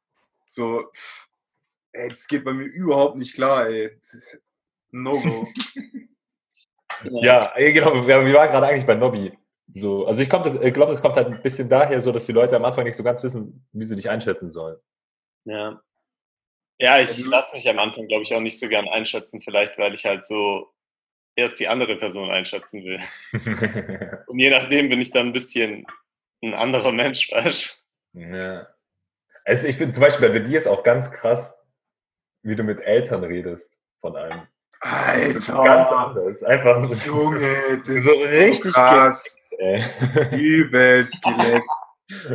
[0.47, 1.29] So, pff,
[1.93, 4.01] ey, das geht bei mir überhaupt nicht klar, ey.
[4.91, 5.47] No-Go.
[7.11, 8.07] Ja, genau.
[8.07, 9.37] Wir, waren gerade eigentlich bei Nobby.
[9.75, 12.65] So, also ich, glaube, das kommt halt ein bisschen daher, so dass die Leute am
[12.65, 14.79] Anfang nicht so ganz wissen, wie sie dich einschätzen sollen.
[15.45, 15.83] Ja.
[16.79, 19.93] Ja, ich lasse mich am Anfang, glaube ich, auch nicht so gern einschätzen, vielleicht, weil
[19.93, 20.74] ich halt so
[21.37, 23.01] erst die andere Person einschätzen will.
[24.27, 25.87] Und je nachdem bin ich dann ein bisschen
[26.43, 27.85] ein anderer Mensch, weißt
[28.15, 28.67] ja.
[29.45, 31.55] Also ich finde zum Beispiel bei dir ist auch ganz krass,
[32.43, 34.43] wie du mit Eltern redest von einem.
[34.81, 35.99] Das ist ganz Alter!
[35.99, 36.43] anders.
[36.45, 37.41] Einfach Junge,
[37.81, 39.41] das ist so richtig krass.
[39.59, 39.83] ey.
[40.33, 41.67] Übelst geleckt.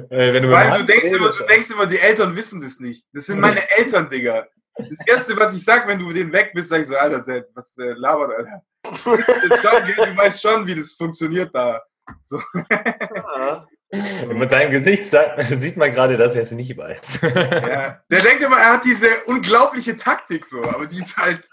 [0.10, 3.06] Äh, Weil du denkst, immer, du denkst immer, die Eltern wissen das nicht.
[3.14, 4.48] Das sind meine Eltern, Digga.
[4.80, 7.20] Das Erste, was ich sag, wenn du mit denen weg bist, sag ich so, Alter,
[7.20, 8.64] Dad, was äh, labert, Alter.
[8.84, 11.82] Du, weißt schon, gell, du weißt schon, wie das funktioniert da.
[12.24, 12.42] So.
[12.72, 13.68] Ja.
[13.92, 17.20] Mit seinem Gesicht sieht man gerade, dass er es nicht weiß.
[17.22, 18.02] Ja.
[18.10, 21.50] Der denkt immer, er hat diese unglaubliche Taktik so, aber die ist halt.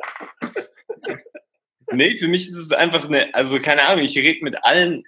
[1.92, 5.04] Nee, für mich ist es einfach eine, also keine Ahnung, ich rede mit allen,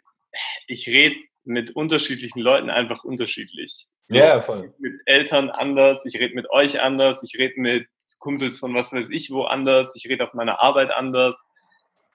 [0.69, 1.17] ich rede
[1.49, 3.89] mit unterschiedlichen Leuten einfach unterschiedlich.
[4.07, 4.73] So, ja, voll.
[4.79, 7.89] mit Eltern anders, ich rede mit euch anders, ich rede mit
[8.21, 11.51] Kumpels von was weiß ich wo anders, ich rede auf meiner Arbeit anders.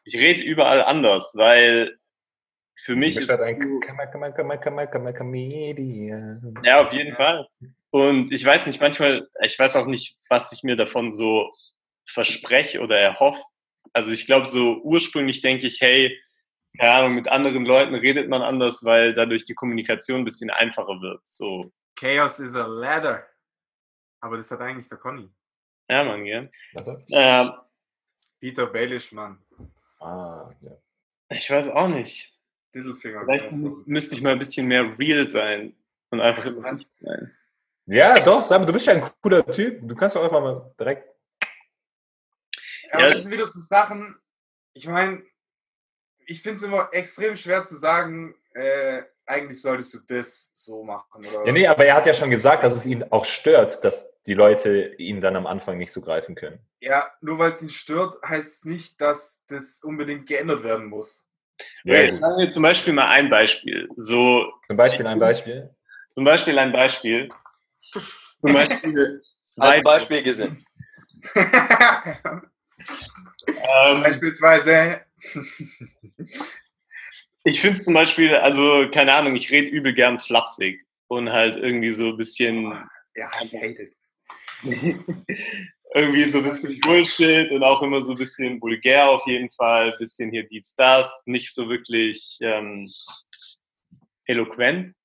[0.06, 1.98] Ich rede überall anders, weil
[2.76, 3.60] für mich ist ein
[5.14, 6.54] Comedian.
[6.64, 7.48] ja auf jeden Fall.
[7.92, 11.52] Und ich weiß nicht, manchmal, ich weiß auch nicht, was ich mir davon so
[12.06, 13.42] verspreche oder erhoffe.
[13.94, 16.20] Also ich glaube, so ursprünglich denke ich, hey,
[16.78, 21.02] keine Ahnung, mit anderen Leuten redet man anders, weil dadurch die Kommunikation ein bisschen einfacher
[21.02, 21.22] wird.
[21.28, 23.26] So, Chaos is a ladder.
[24.22, 25.30] Aber das hat eigentlich der Conny.
[25.90, 26.52] ja, man, gell?
[26.76, 26.98] Also?
[27.10, 27.50] Äh,
[28.40, 29.38] Peter Baelish, Mann.
[30.00, 30.72] Ah, ja.
[31.30, 32.34] ich weiß auch nicht.
[32.74, 33.24] Littlefinger.
[33.26, 35.76] Vielleicht müß, müsste ich mal ein bisschen mehr real sein
[36.10, 36.90] und einfach Was?
[37.00, 37.38] sein.
[37.86, 39.88] ja, doch, Sam, du bist ja ein cooler Typ.
[39.88, 41.08] Du kannst doch einfach mal direkt.
[42.92, 43.10] Ja, Ja.
[43.12, 44.16] das sind wieder so Sachen,
[44.74, 45.24] ich meine,
[46.28, 51.26] ich finde es immer extrem schwer zu sagen, äh, eigentlich solltest du das so machen.
[51.26, 54.14] Oder Ja, nee, aber er hat ja schon gesagt, dass es ihn auch stört, dass
[54.24, 56.60] die Leute ihn dann am Anfang nicht so greifen können.
[56.82, 61.30] Ja, nur weil es ihn stört, heißt es nicht, dass das unbedingt geändert werden muss.
[61.84, 62.20] Ja, gut.
[62.20, 63.88] sagen wir zum Beispiel mal ein Beispiel.
[63.96, 65.70] So, Zum Beispiel ein Beispiel.
[66.10, 67.30] zum Beispiel ein Beispiel.
[68.42, 69.76] Zum Beispiel zwei.
[69.76, 70.66] Als Beispiel gesehen.
[73.46, 75.02] Ähm, Beispielsweise.
[77.44, 81.56] Ich finde es zum Beispiel, also keine Ahnung, ich rede übel gern flapsig und halt
[81.56, 82.72] irgendwie so ein bisschen,
[83.16, 83.94] Ja, ich hate it.
[85.94, 89.92] irgendwie so ein bisschen Bullshit und auch immer so ein bisschen vulgär auf jeden Fall,
[89.92, 92.90] ein bisschen hier dies, das, nicht so wirklich ähm,
[94.26, 94.96] eloquent.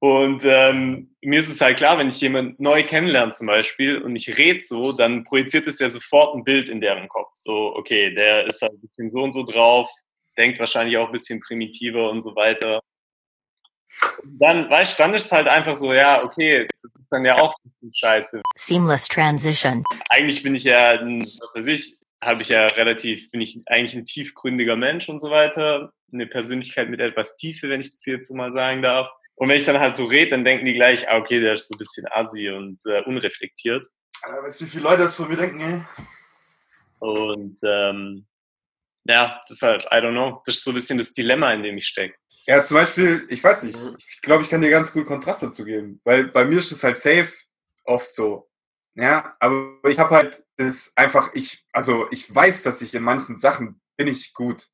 [0.00, 4.14] Und ähm, mir ist es halt klar, wenn ich jemanden neu kennenlerne zum Beispiel und
[4.14, 7.30] ich rede so, dann projiziert es ja sofort ein Bild in deren Kopf.
[7.34, 9.90] So, okay, der ist halt ein bisschen so und so drauf,
[10.36, 12.80] denkt wahrscheinlich auch ein bisschen primitiver und so weiter.
[14.22, 17.24] Und dann, weißt du, dann ist es halt einfach so, ja, okay, das ist dann
[17.24, 18.42] ja auch ein bisschen scheiße.
[18.54, 19.82] Seamless transition.
[20.10, 23.96] Eigentlich bin ich ja, ein, was weiß ich, habe ich ja relativ, bin ich eigentlich
[23.96, 25.92] ein tiefgründiger Mensch und so weiter.
[26.12, 29.08] Eine Persönlichkeit mit etwas Tiefe, wenn ich das jetzt so mal sagen darf.
[29.38, 31.68] Und wenn ich dann halt so rede, dann denken die gleich, ah, okay, der ist
[31.68, 33.86] so ein bisschen assi und äh, unreflektiert.
[34.22, 35.82] Aber weißt du, wie viele Leute das von mir denken, ey?
[36.98, 38.26] Und ähm,
[39.04, 41.86] ja, deshalb, I don't know, das ist so ein bisschen das Dilemma, in dem ich
[41.86, 42.16] stecke.
[42.46, 45.64] Ja, zum Beispiel, ich weiß nicht, ich glaube, ich kann dir ganz gut Kontrast dazu
[45.64, 47.30] geben, weil bei mir ist es halt safe
[47.84, 48.48] oft so.
[48.94, 53.36] Ja, aber ich habe halt das einfach, ich, also ich weiß, dass ich in manchen
[53.36, 54.66] Sachen bin ich gut.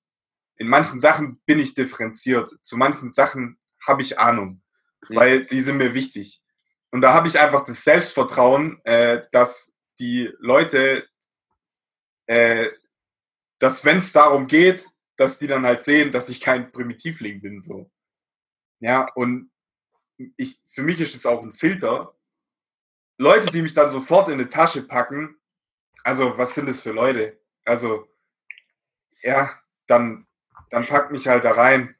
[0.56, 2.56] In manchen Sachen bin ich differenziert.
[2.62, 4.62] Zu manchen Sachen habe ich Ahnung,
[5.08, 5.16] Mhm.
[5.16, 6.42] weil die sind mir wichtig.
[6.90, 11.06] Und da habe ich einfach das Selbstvertrauen, äh, dass die Leute,
[12.26, 12.70] äh,
[13.58, 14.86] dass wenn es darum geht,
[15.16, 17.90] dass die dann halt sehen, dass ich kein Primitivling bin, so.
[18.80, 19.50] Ja, und
[20.36, 22.14] ich, für mich ist es auch ein Filter.
[23.18, 25.36] Leute, die mich dann sofort in eine Tasche packen,
[26.02, 27.40] also was sind das für Leute?
[27.64, 28.06] Also,
[29.22, 30.26] ja, dann,
[30.70, 31.96] dann packt mich halt da rein.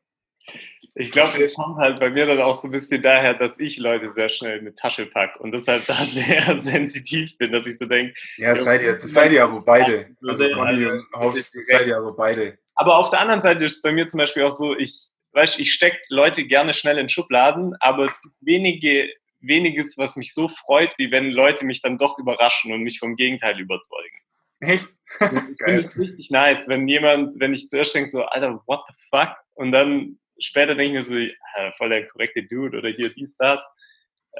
[0.96, 3.78] Ich glaube, das kommt halt bei mir dann auch so ein bisschen daher, dass ich
[3.78, 7.78] Leute sehr schnell in eine Tasche packe und deshalb da sehr sensitiv bin, dass ich
[7.78, 8.14] so denke.
[8.36, 10.08] Ja, seid ihr, das seid ihr aber beide.
[10.26, 12.58] Also Conny und Hobbs, das seid ihr aber beide.
[12.76, 15.58] Aber auf der anderen Seite ist es bei mir zum Beispiel auch so, ich, weißt,
[15.58, 19.08] ich stecke Leute gerne schnell in Schubladen, aber es gibt wenige,
[19.40, 23.16] weniges, was mich so freut, wie wenn Leute mich dann doch überraschen und mich vom
[23.16, 24.18] Gegenteil überzeugen.
[24.60, 24.88] Echt?
[25.20, 28.94] Ich finde es richtig nice, wenn jemand, wenn ich zuerst denke so, Alter, what the
[29.10, 29.36] fuck?
[29.54, 33.36] Und dann später denke ich mir so, ja, voll der korrekte Dude oder hier dies,
[33.36, 33.74] das.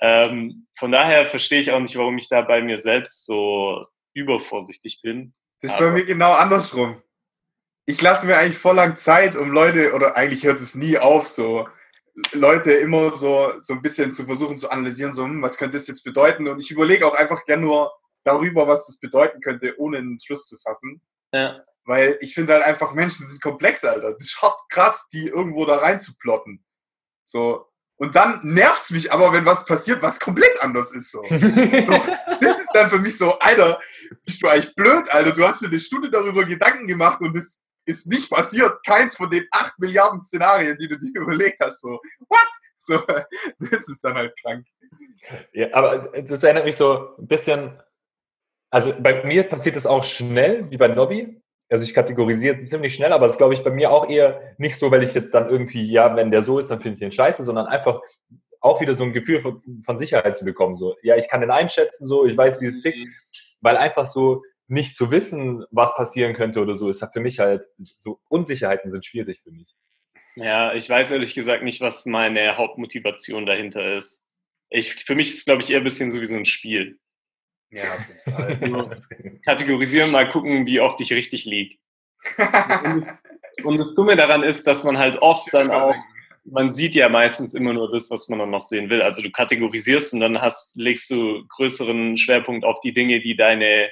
[0.00, 5.00] Ähm, von daher verstehe ich auch nicht, warum ich da bei mir selbst so übervorsichtig
[5.02, 5.32] bin.
[5.60, 7.02] Das ist bei mir genau andersrum.
[7.86, 11.26] Ich lasse mir eigentlich voll lang Zeit, um Leute, oder eigentlich hört es nie auf,
[11.26, 11.68] so
[12.32, 15.86] Leute immer so, so ein bisschen zu versuchen zu analysieren, so, hm, was könnte das
[15.86, 16.48] jetzt bedeuten?
[16.48, 17.92] Und ich überlege auch einfach gern nur
[18.22, 21.02] darüber, was das bedeuten könnte, ohne einen Schluss zu fassen.
[21.32, 21.64] Ja.
[21.86, 24.14] Weil ich finde halt einfach, Menschen sind komplex, Alter.
[24.14, 26.64] Das ist hart krass, die irgendwo da rein zu plotten.
[27.22, 27.66] So.
[27.96, 31.10] Und dann nervt's mich aber, wenn was passiert, was komplett anders ist.
[31.10, 31.22] So.
[31.28, 32.04] so.
[32.40, 33.78] Das ist dann für mich so, Alter,
[34.24, 35.32] bist du eigentlich blöd, Alter?
[35.32, 38.84] Du hast dir eine Stunde darüber Gedanken gemacht und es ist nicht passiert.
[38.84, 41.80] Keins von den acht Milliarden Szenarien, die du dir überlegt hast.
[41.80, 42.48] So, what?
[42.78, 42.98] So,
[43.58, 44.66] das ist dann halt krank.
[45.52, 47.82] Ja, aber das erinnert mich so ein bisschen.
[48.70, 51.40] Also bei mir passiert das auch schnell, wie bei Nobby.
[51.70, 54.78] Also ich kategorisiere es ziemlich schnell, aber das glaube ich bei mir auch eher nicht
[54.78, 57.12] so, weil ich jetzt dann irgendwie, ja, wenn der so ist, dann finde ich den
[57.12, 58.00] scheiße, sondern einfach
[58.60, 60.74] auch wieder so ein Gefühl von, von Sicherheit zu bekommen.
[60.74, 62.98] So, ja, ich kann den einschätzen, so, ich weiß, wie es tickt,
[63.60, 67.66] weil einfach so nicht zu wissen, was passieren könnte oder so, ist für mich halt,
[67.98, 69.74] so Unsicherheiten sind schwierig für mich.
[70.36, 74.30] Ja, ich weiß ehrlich gesagt nicht, was meine Hauptmotivation dahinter ist.
[74.70, 76.98] Ich, für mich ist es, glaube ich, eher ein bisschen so wie so ein Spiel.
[77.74, 79.40] Ja, auf jeden Fall.
[79.44, 81.76] Kategorisieren, mal gucken, wie oft ich richtig liege.
[82.84, 83.06] Und,
[83.64, 85.94] und das Dumme daran ist, dass man halt oft dann auch,
[86.44, 89.02] man sieht ja meistens immer nur das, was man dann noch sehen will.
[89.02, 93.90] Also du kategorisierst und dann hast, legst du größeren Schwerpunkt auf die Dinge, die deine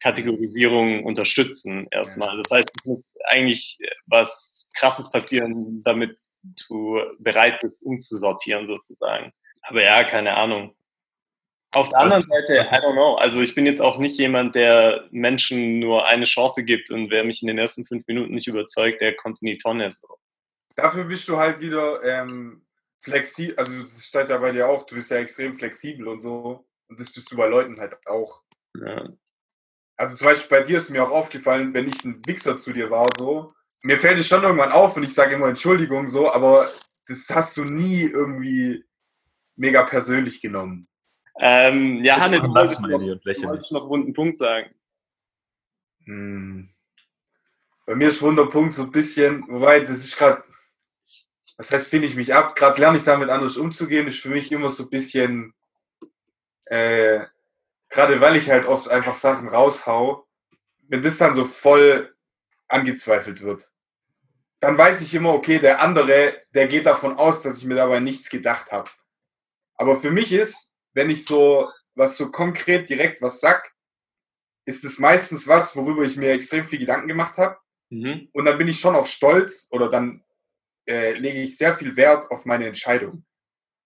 [0.00, 2.36] Kategorisierung unterstützen erstmal.
[2.38, 6.18] Das heißt, es muss eigentlich was Krasses passieren, damit
[6.68, 9.32] du bereit bist, umzusortieren sozusagen.
[9.62, 10.74] Aber ja, keine Ahnung.
[11.74, 13.14] Auf der anderen Seite, I don't know.
[13.14, 17.24] Also ich bin jetzt auch nicht jemand, der Menschen nur eine Chance gibt und wer
[17.24, 19.90] mich in den ersten fünf Minuten nicht überzeugt, der kommt in die Tonne.
[19.90, 20.18] So.
[20.74, 22.66] Dafür bist du halt wieder ähm,
[23.00, 26.66] flexibel, also das steht ja bei dir auch, du bist ja extrem flexibel und so.
[26.88, 28.42] Und das bist du bei Leuten halt auch.
[28.78, 29.08] Ja.
[29.96, 32.90] Also zum Beispiel bei dir ist mir auch aufgefallen, wenn ich ein Wichser zu dir
[32.90, 36.68] war, so, mir fällt es schon irgendwann auf und ich sage immer Entschuldigung, so, aber
[37.08, 38.84] das hast du nie irgendwie
[39.56, 40.86] mega persönlich genommen.
[41.38, 44.74] Ähm, ja, Hanne, du wolltest das, noch, du wolltest noch einen runden Punkt sagen.
[46.04, 46.68] Hm.
[47.86, 50.42] Bei mir ist Wunderpunkt so ein bisschen, wobei das ist gerade,
[51.56, 54.52] was heißt, finde ich mich ab, gerade lerne ich damit anders umzugehen, ist für mich
[54.52, 55.54] immer so ein bisschen,
[56.66, 57.20] äh,
[57.88, 60.26] gerade weil ich halt oft einfach Sachen raushau,
[60.88, 62.14] wenn das dann so voll
[62.68, 63.72] angezweifelt wird,
[64.60, 67.98] dann weiß ich immer, okay, der andere, der geht davon aus, dass ich mir dabei
[67.98, 68.88] nichts gedacht habe.
[69.74, 73.72] Aber für mich ist, wenn ich so was so konkret direkt was sag,
[74.64, 77.58] ist es meistens was, worüber ich mir extrem viel Gedanken gemacht habe.
[77.90, 78.28] Mhm.
[78.32, 80.24] Und dann bin ich schon auch stolz oder dann
[80.88, 83.24] äh, lege ich sehr viel Wert auf meine Entscheidung.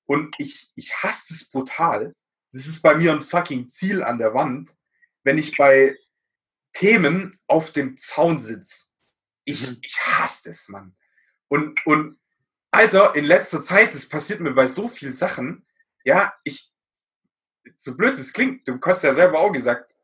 [0.07, 2.13] Und ich, ich hasse es brutal.
[2.53, 4.77] Das ist bei mir ein fucking Ziel an der Wand,
[5.25, 5.99] wenn ich bei
[6.73, 8.87] Themen auf dem Zaun sitze.
[9.45, 9.79] Ich, Mhm.
[9.83, 10.97] ich hasse es, Mann.
[11.49, 12.19] Und, und
[12.71, 15.67] Alter, in letzter Zeit, das passiert mir bei so vielen Sachen,
[16.05, 16.73] ja, ich,
[17.77, 19.95] so blöd es klingt, du hast ja selber auch gesagt,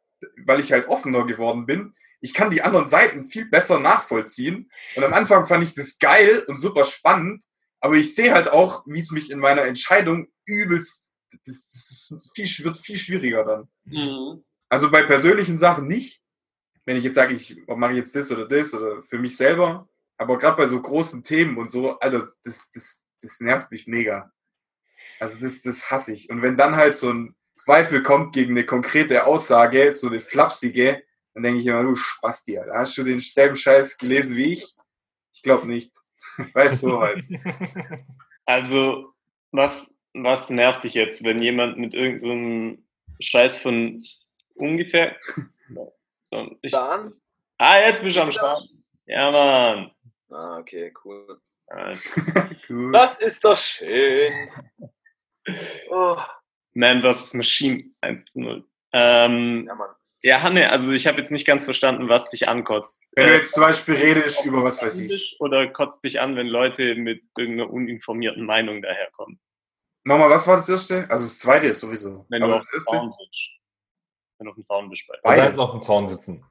[0.44, 4.70] weil ich halt offener geworden bin, ich kann die anderen Seiten viel besser nachvollziehen.
[4.94, 7.44] Und am Anfang fand ich das geil und super spannend,
[7.81, 11.12] aber ich sehe halt auch, wie es mich in meiner Entscheidung übelst,
[11.44, 13.69] das, das viel, wird viel schwieriger dann.
[13.85, 14.44] Mhm.
[14.69, 16.23] Also bei persönlichen Sachen nicht.
[16.85, 19.89] Wenn ich jetzt sage, ich mache jetzt das oder das oder für mich selber.
[20.16, 24.32] Aber gerade bei so großen Themen und so, Alter, das, das, das nervt mich mega.
[25.19, 26.31] Also das, das hasse ich.
[26.31, 31.02] Und wenn dann halt so ein Zweifel kommt gegen eine konkrete Aussage, so eine flapsige,
[31.34, 32.74] dann denke ich immer, du Spasti, Alter.
[32.74, 34.76] Hast du denselben Scheiß gelesen wie ich?
[35.32, 35.92] Ich glaube nicht.
[36.54, 37.24] Weißt du halt.
[38.44, 39.14] Also,
[39.52, 42.84] was, was nervt dich jetzt, wenn jemand mit irgendeinem
[43.20, 44.04] Scheiß von
[44.54, 45.16] ungefähr.
[46.24, 47.14] So, ich, Dan?
[47.58, 48.66] ah, jetzt bist du am Start.
[49.04, 49.90] Ja, Mann.
[50.30, 51.38] Ah, okay, cool.
[52.68, 52.90] Cool.
[52.90, 54.32] Das ist doch schön.
[55.90, 56.16] Oh,
[56.74, 57.35] Man vs.
[57.35, 58.65] Machine 1 zu 0.
[58.94, 59.89] Ähm, ja, Mann.
[60.23, 63.11] ja, Hanne, also ich habe jetzt nicht ganz verstanden, was dich ankotzt.
[63.15, 65.36] Wenn du jetzt zum Beispiel redest über was weiß ich.
[65.40, 69.40] Oder kotzt dich an, wenn Leute mit irgendeiner uninformierten Meinung daherkommen?
[70.05, 71.09] Nochmal, was war das erste?
[71.11, 72.27] Also das zweite ist sowieso.
[72.28, 72.81] Wenn Aber du auf dem?
[72.81, 73.51] Zaun bist.
[74.39, 75.07] Wenn du auf dem Zaun bist.
[75.23, 75.44] Beides.
[75.44, 76.44] heißt, auf dem Zaun sitzen.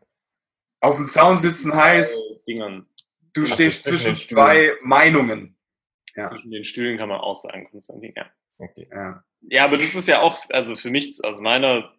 [0.79, 2.87] Auf dem Zaun sitzen heißt, äh, Dingern.
[3.33, 5.57] du Ach, stehst zwischen zwei Meinungen.
[6.15, 6.29] Ja.
[6.29, 8.13] Zwischen den Stühlen kann man auch sagen, Konstantin.
[8.15, 8.25] Ja.
[8.61, 8.87] Okay.
[8.91, 9.23] Ja.
[9.41, 11.91] ja, aber das ist ja auch, also für mich, aus meiner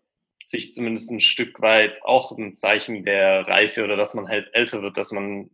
[0.43, 4.83] Sicht zumindest ein Stück weit auch ein Zeichen der Reife oder dass man halt älter
[4.83, 5.51] wird, dass man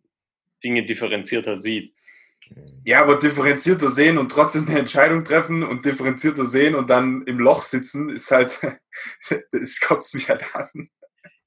[0.62, 1.94] Dinge differenzierter sieht.
[2.85, 7.39] ja, aber differenzierter sehen und trotzdem eine Entscheidung treffen und differenzierter sehen und dann im
[7.39, 8.60] Loch sitzen, ist halt,
[9.52, 10.90] das kotzt mich halt an.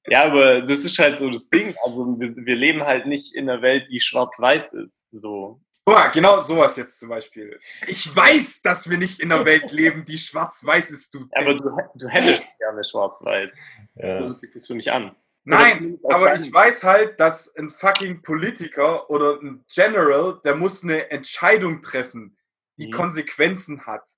[0.08, 1.74] Ja, aber das ist halt so das Ding.
[1.84, 5.10] Also wir, wir leben halt nicht in einer Welt, die schwarz-weiß ist.
[5.12, 5.60] So.
[5.84, 7.58] Guck mal, genau sowas jetzt zum Beispiel.
[7.88, 11.26] Ich weiß, dass wir nicht in einer Welt leben, die schwarz-weiß ist, du.
[11.32, 13.52] Aber du, du hättest gerne schwarz-weiß.
[13.96, 14.18] So Ja.
[14.20, 15.16] hört sich das für mich an.
[15.44, 20.84] Nein, aber deinem- ich weiß halt, dass ein fucking Politiker oder ein General, der muss
[20.84, 22.38] eine Entscheidung treffen,
[22.78, 22.92] die Mhm.
[22.92, 24.08] Konsequenzen hat.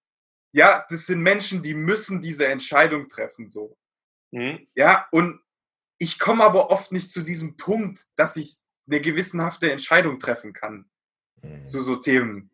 [0.53, 3.75] Ja, das sind Menschen, die müssen diese Entscheidung treffen, so.
[4.35, 4.69] Hm?
[4.75, 5.41] Ja, und
[5.99, 10.91] ich komme aber oft nicht zu diesem Punkt, dass ich eine gewissenhafte Entscheidung treffen kann
[11.45, 11.67] Mhm.
[11.67, 12.51] zu so Themen.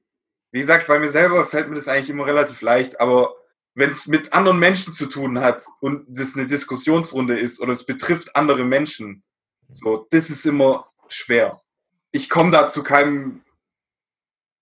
[0.52, 3.34] Wie gesagt, bei mir selber fällt mir das eigentlich immer relativ leicht, aber
[3.74, 7.86] wenn es mit anderen Menschen zu tun hat und das eine Diskussionsrunde ist oder es
[7.86, 9.22] betrifft andere Menschen,
[9.70, 11.60] so, das ist immer schwer.
[12.10, 13.42] Ich komme da zu keinem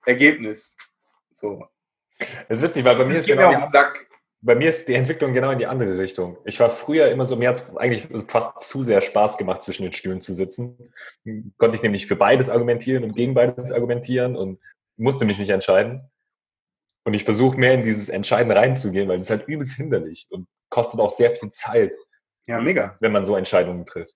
[0.04, 0.76] Ergebnis.
[1.30, 1.66] So.
[2.48, 4.07] Das ist witzig, weil bei mir, Das ist geht genau mir auf den Sack.
[4.40, 6.38] Bei mir ist die Entwicklung genau in die andere Richtung.
[6.44, 9.92] Ich war früher immer so, mir hat eigentlich fast zu sehr Spaß gemacht, zwischen den
[9.92, 10.92] Stühlen zu sitzen.
[11.56, 14.60] Konnte ich nämlich für beides argumentieren und gegen beides argumentieren und
[14.96, 16.02] musste mich nicht entscheiden.
[17.04, 21.00] Und ich versuche mehr in dieses Entscheiden reinzugehen, weil es halt übelst hinderlich und kostet
[21.00, 21.94] auch sehr viel Zeit,
[22.46, 22.96] Ja, mega.
[23.00, 24.14] wenn man so Entscheidungen trifft.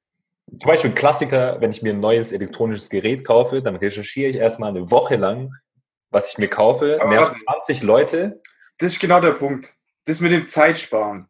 [0.58, 4.36] Zum Beispiel ein Klassiker, wenn ich mir ein neues elektronisches Gerät kaufe, dann recherchiere ich
[4.36, 5.52] erstmal eine Woche lang,
[6.10, 7.44] was ich mir kaufe, mehr als warte.
[7.44, 8.40] 20 Leute
[8.78, 9.74] Das ist genau der Punkt.
[10.04, 11.28] Das mit dem Zeitsparen.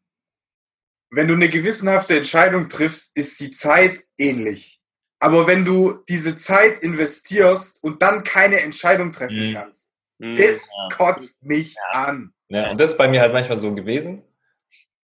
[1.11, 4.81] Wenn du eine gewissenhafte Entscheidung triffst, ist die Zeit ähnlich.
[5.21, 9.53] Aber wenn du diese Zeit investierst und dann keine Entscheidung treffen Mhm.
[9.53, 9.91] kannst,
[10.21, 10.89] Hm, das ja.
[10.97, 12.33] kotzt mich an.
[12.49, 14.23] Ja, und das ist bei mir halt manchmal so gewesen.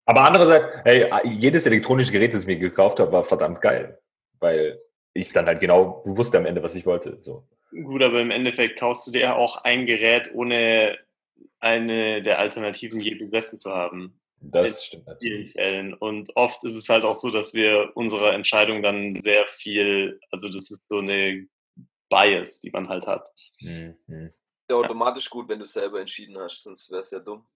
[0.04, 4.00] Aber andererseits, hey, jedes elektronische Gerät, das ich mir gekauft habe, war verdammt geil.
[4.40, 4.80] Weil
[5.14, 7.18] ich dann halt genau wusste am Ende, was ich wollte.
[7.20, 7.46] So.
[7.70, 10.98] Gut, aber im Endeffekt kaufst du dir ja auch ein Gerät, ohne
[11.62, 14.18] eine der Alternativen je besessen zu haben.
[14.40, 15.32] Das stimmt In natürlich.
[15.32, 15.94] vielen Fällen.
[15.94, 20.48] Und oft ist es halt auch so, dass wir unserer Entscheidung dann sehr viel, also
[20.48, 21.46] das ist so eine
[22.08, 23.28] Bias, die man halt hat.
[23.60, 23.96] Mhm.
[24.08, 27.46] Ist ja automatisch gut, wenn du es selber entschieden hast, sonst wäre es ja dumm.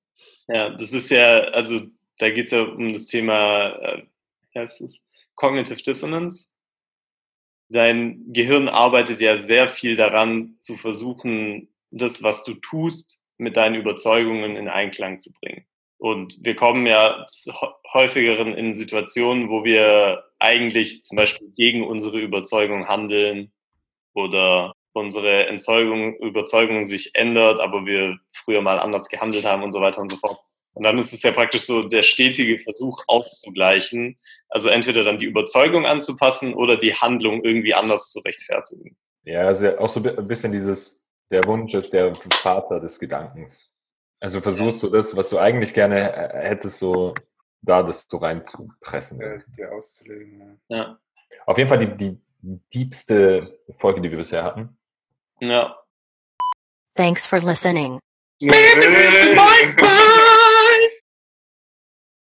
[0.48, 1.80] Ja, das ist ja, also
[2.18, 4.02] da geht es ja um das Thema, äh,
[4.52, 5.06] wie heißt es?
[5.34, 6.52] Cognitive Dissonance.
[7.68, 13.74] dein Gehirn arbeitet ja sehr viel daran, zu versuchen, das, was du tust, mit deinen
[13.74, 15.66] Überzeugungen in Einklang zu bringen.
[15.98, 17.26] Und wir kommen ja
[17.92, 23.52] häufigeren in Situationen, wo wir eigentlich zum Beispiel gegen unsere Überzeugung handeln
[24.14, 29.80] oder unsere Entzeugung, Überzeugung sich ändert, aber wir früher mal anders gehandelt haben und so
[29.80, 30.38] weiter und so fort.
[30.74, 34.18] Und dann ist es ja praktisch so der stetige Versuch auszugleichen,
[34.50, 38.96] also entweder dann die Überzeugung anzupassen oder die Handlung irgendwie anders zu rechtfertigen.
[39.24, 43.70] Ja, also auch so ein bisschen dieses, der Wunsch ist der Vater des Gedankens.
[44.20, 47.14] Also versuchst du das, was du eigentlich gerne hättest, so
[47.62, 49.20] da das so reinzupressen.
[49.20, 50.60] Äh, dir auszulegen.
[50.68, 50.98] Ja.
[51.46, 52.20] Auf jeden Fall die, die
[52.72, 54.78] diebste Folge, die wir bisher hatten.
[55.40, 55.76] Ja.
[56.94, 57.98] Thanks for listening.
[58.38, 58.52] Ja.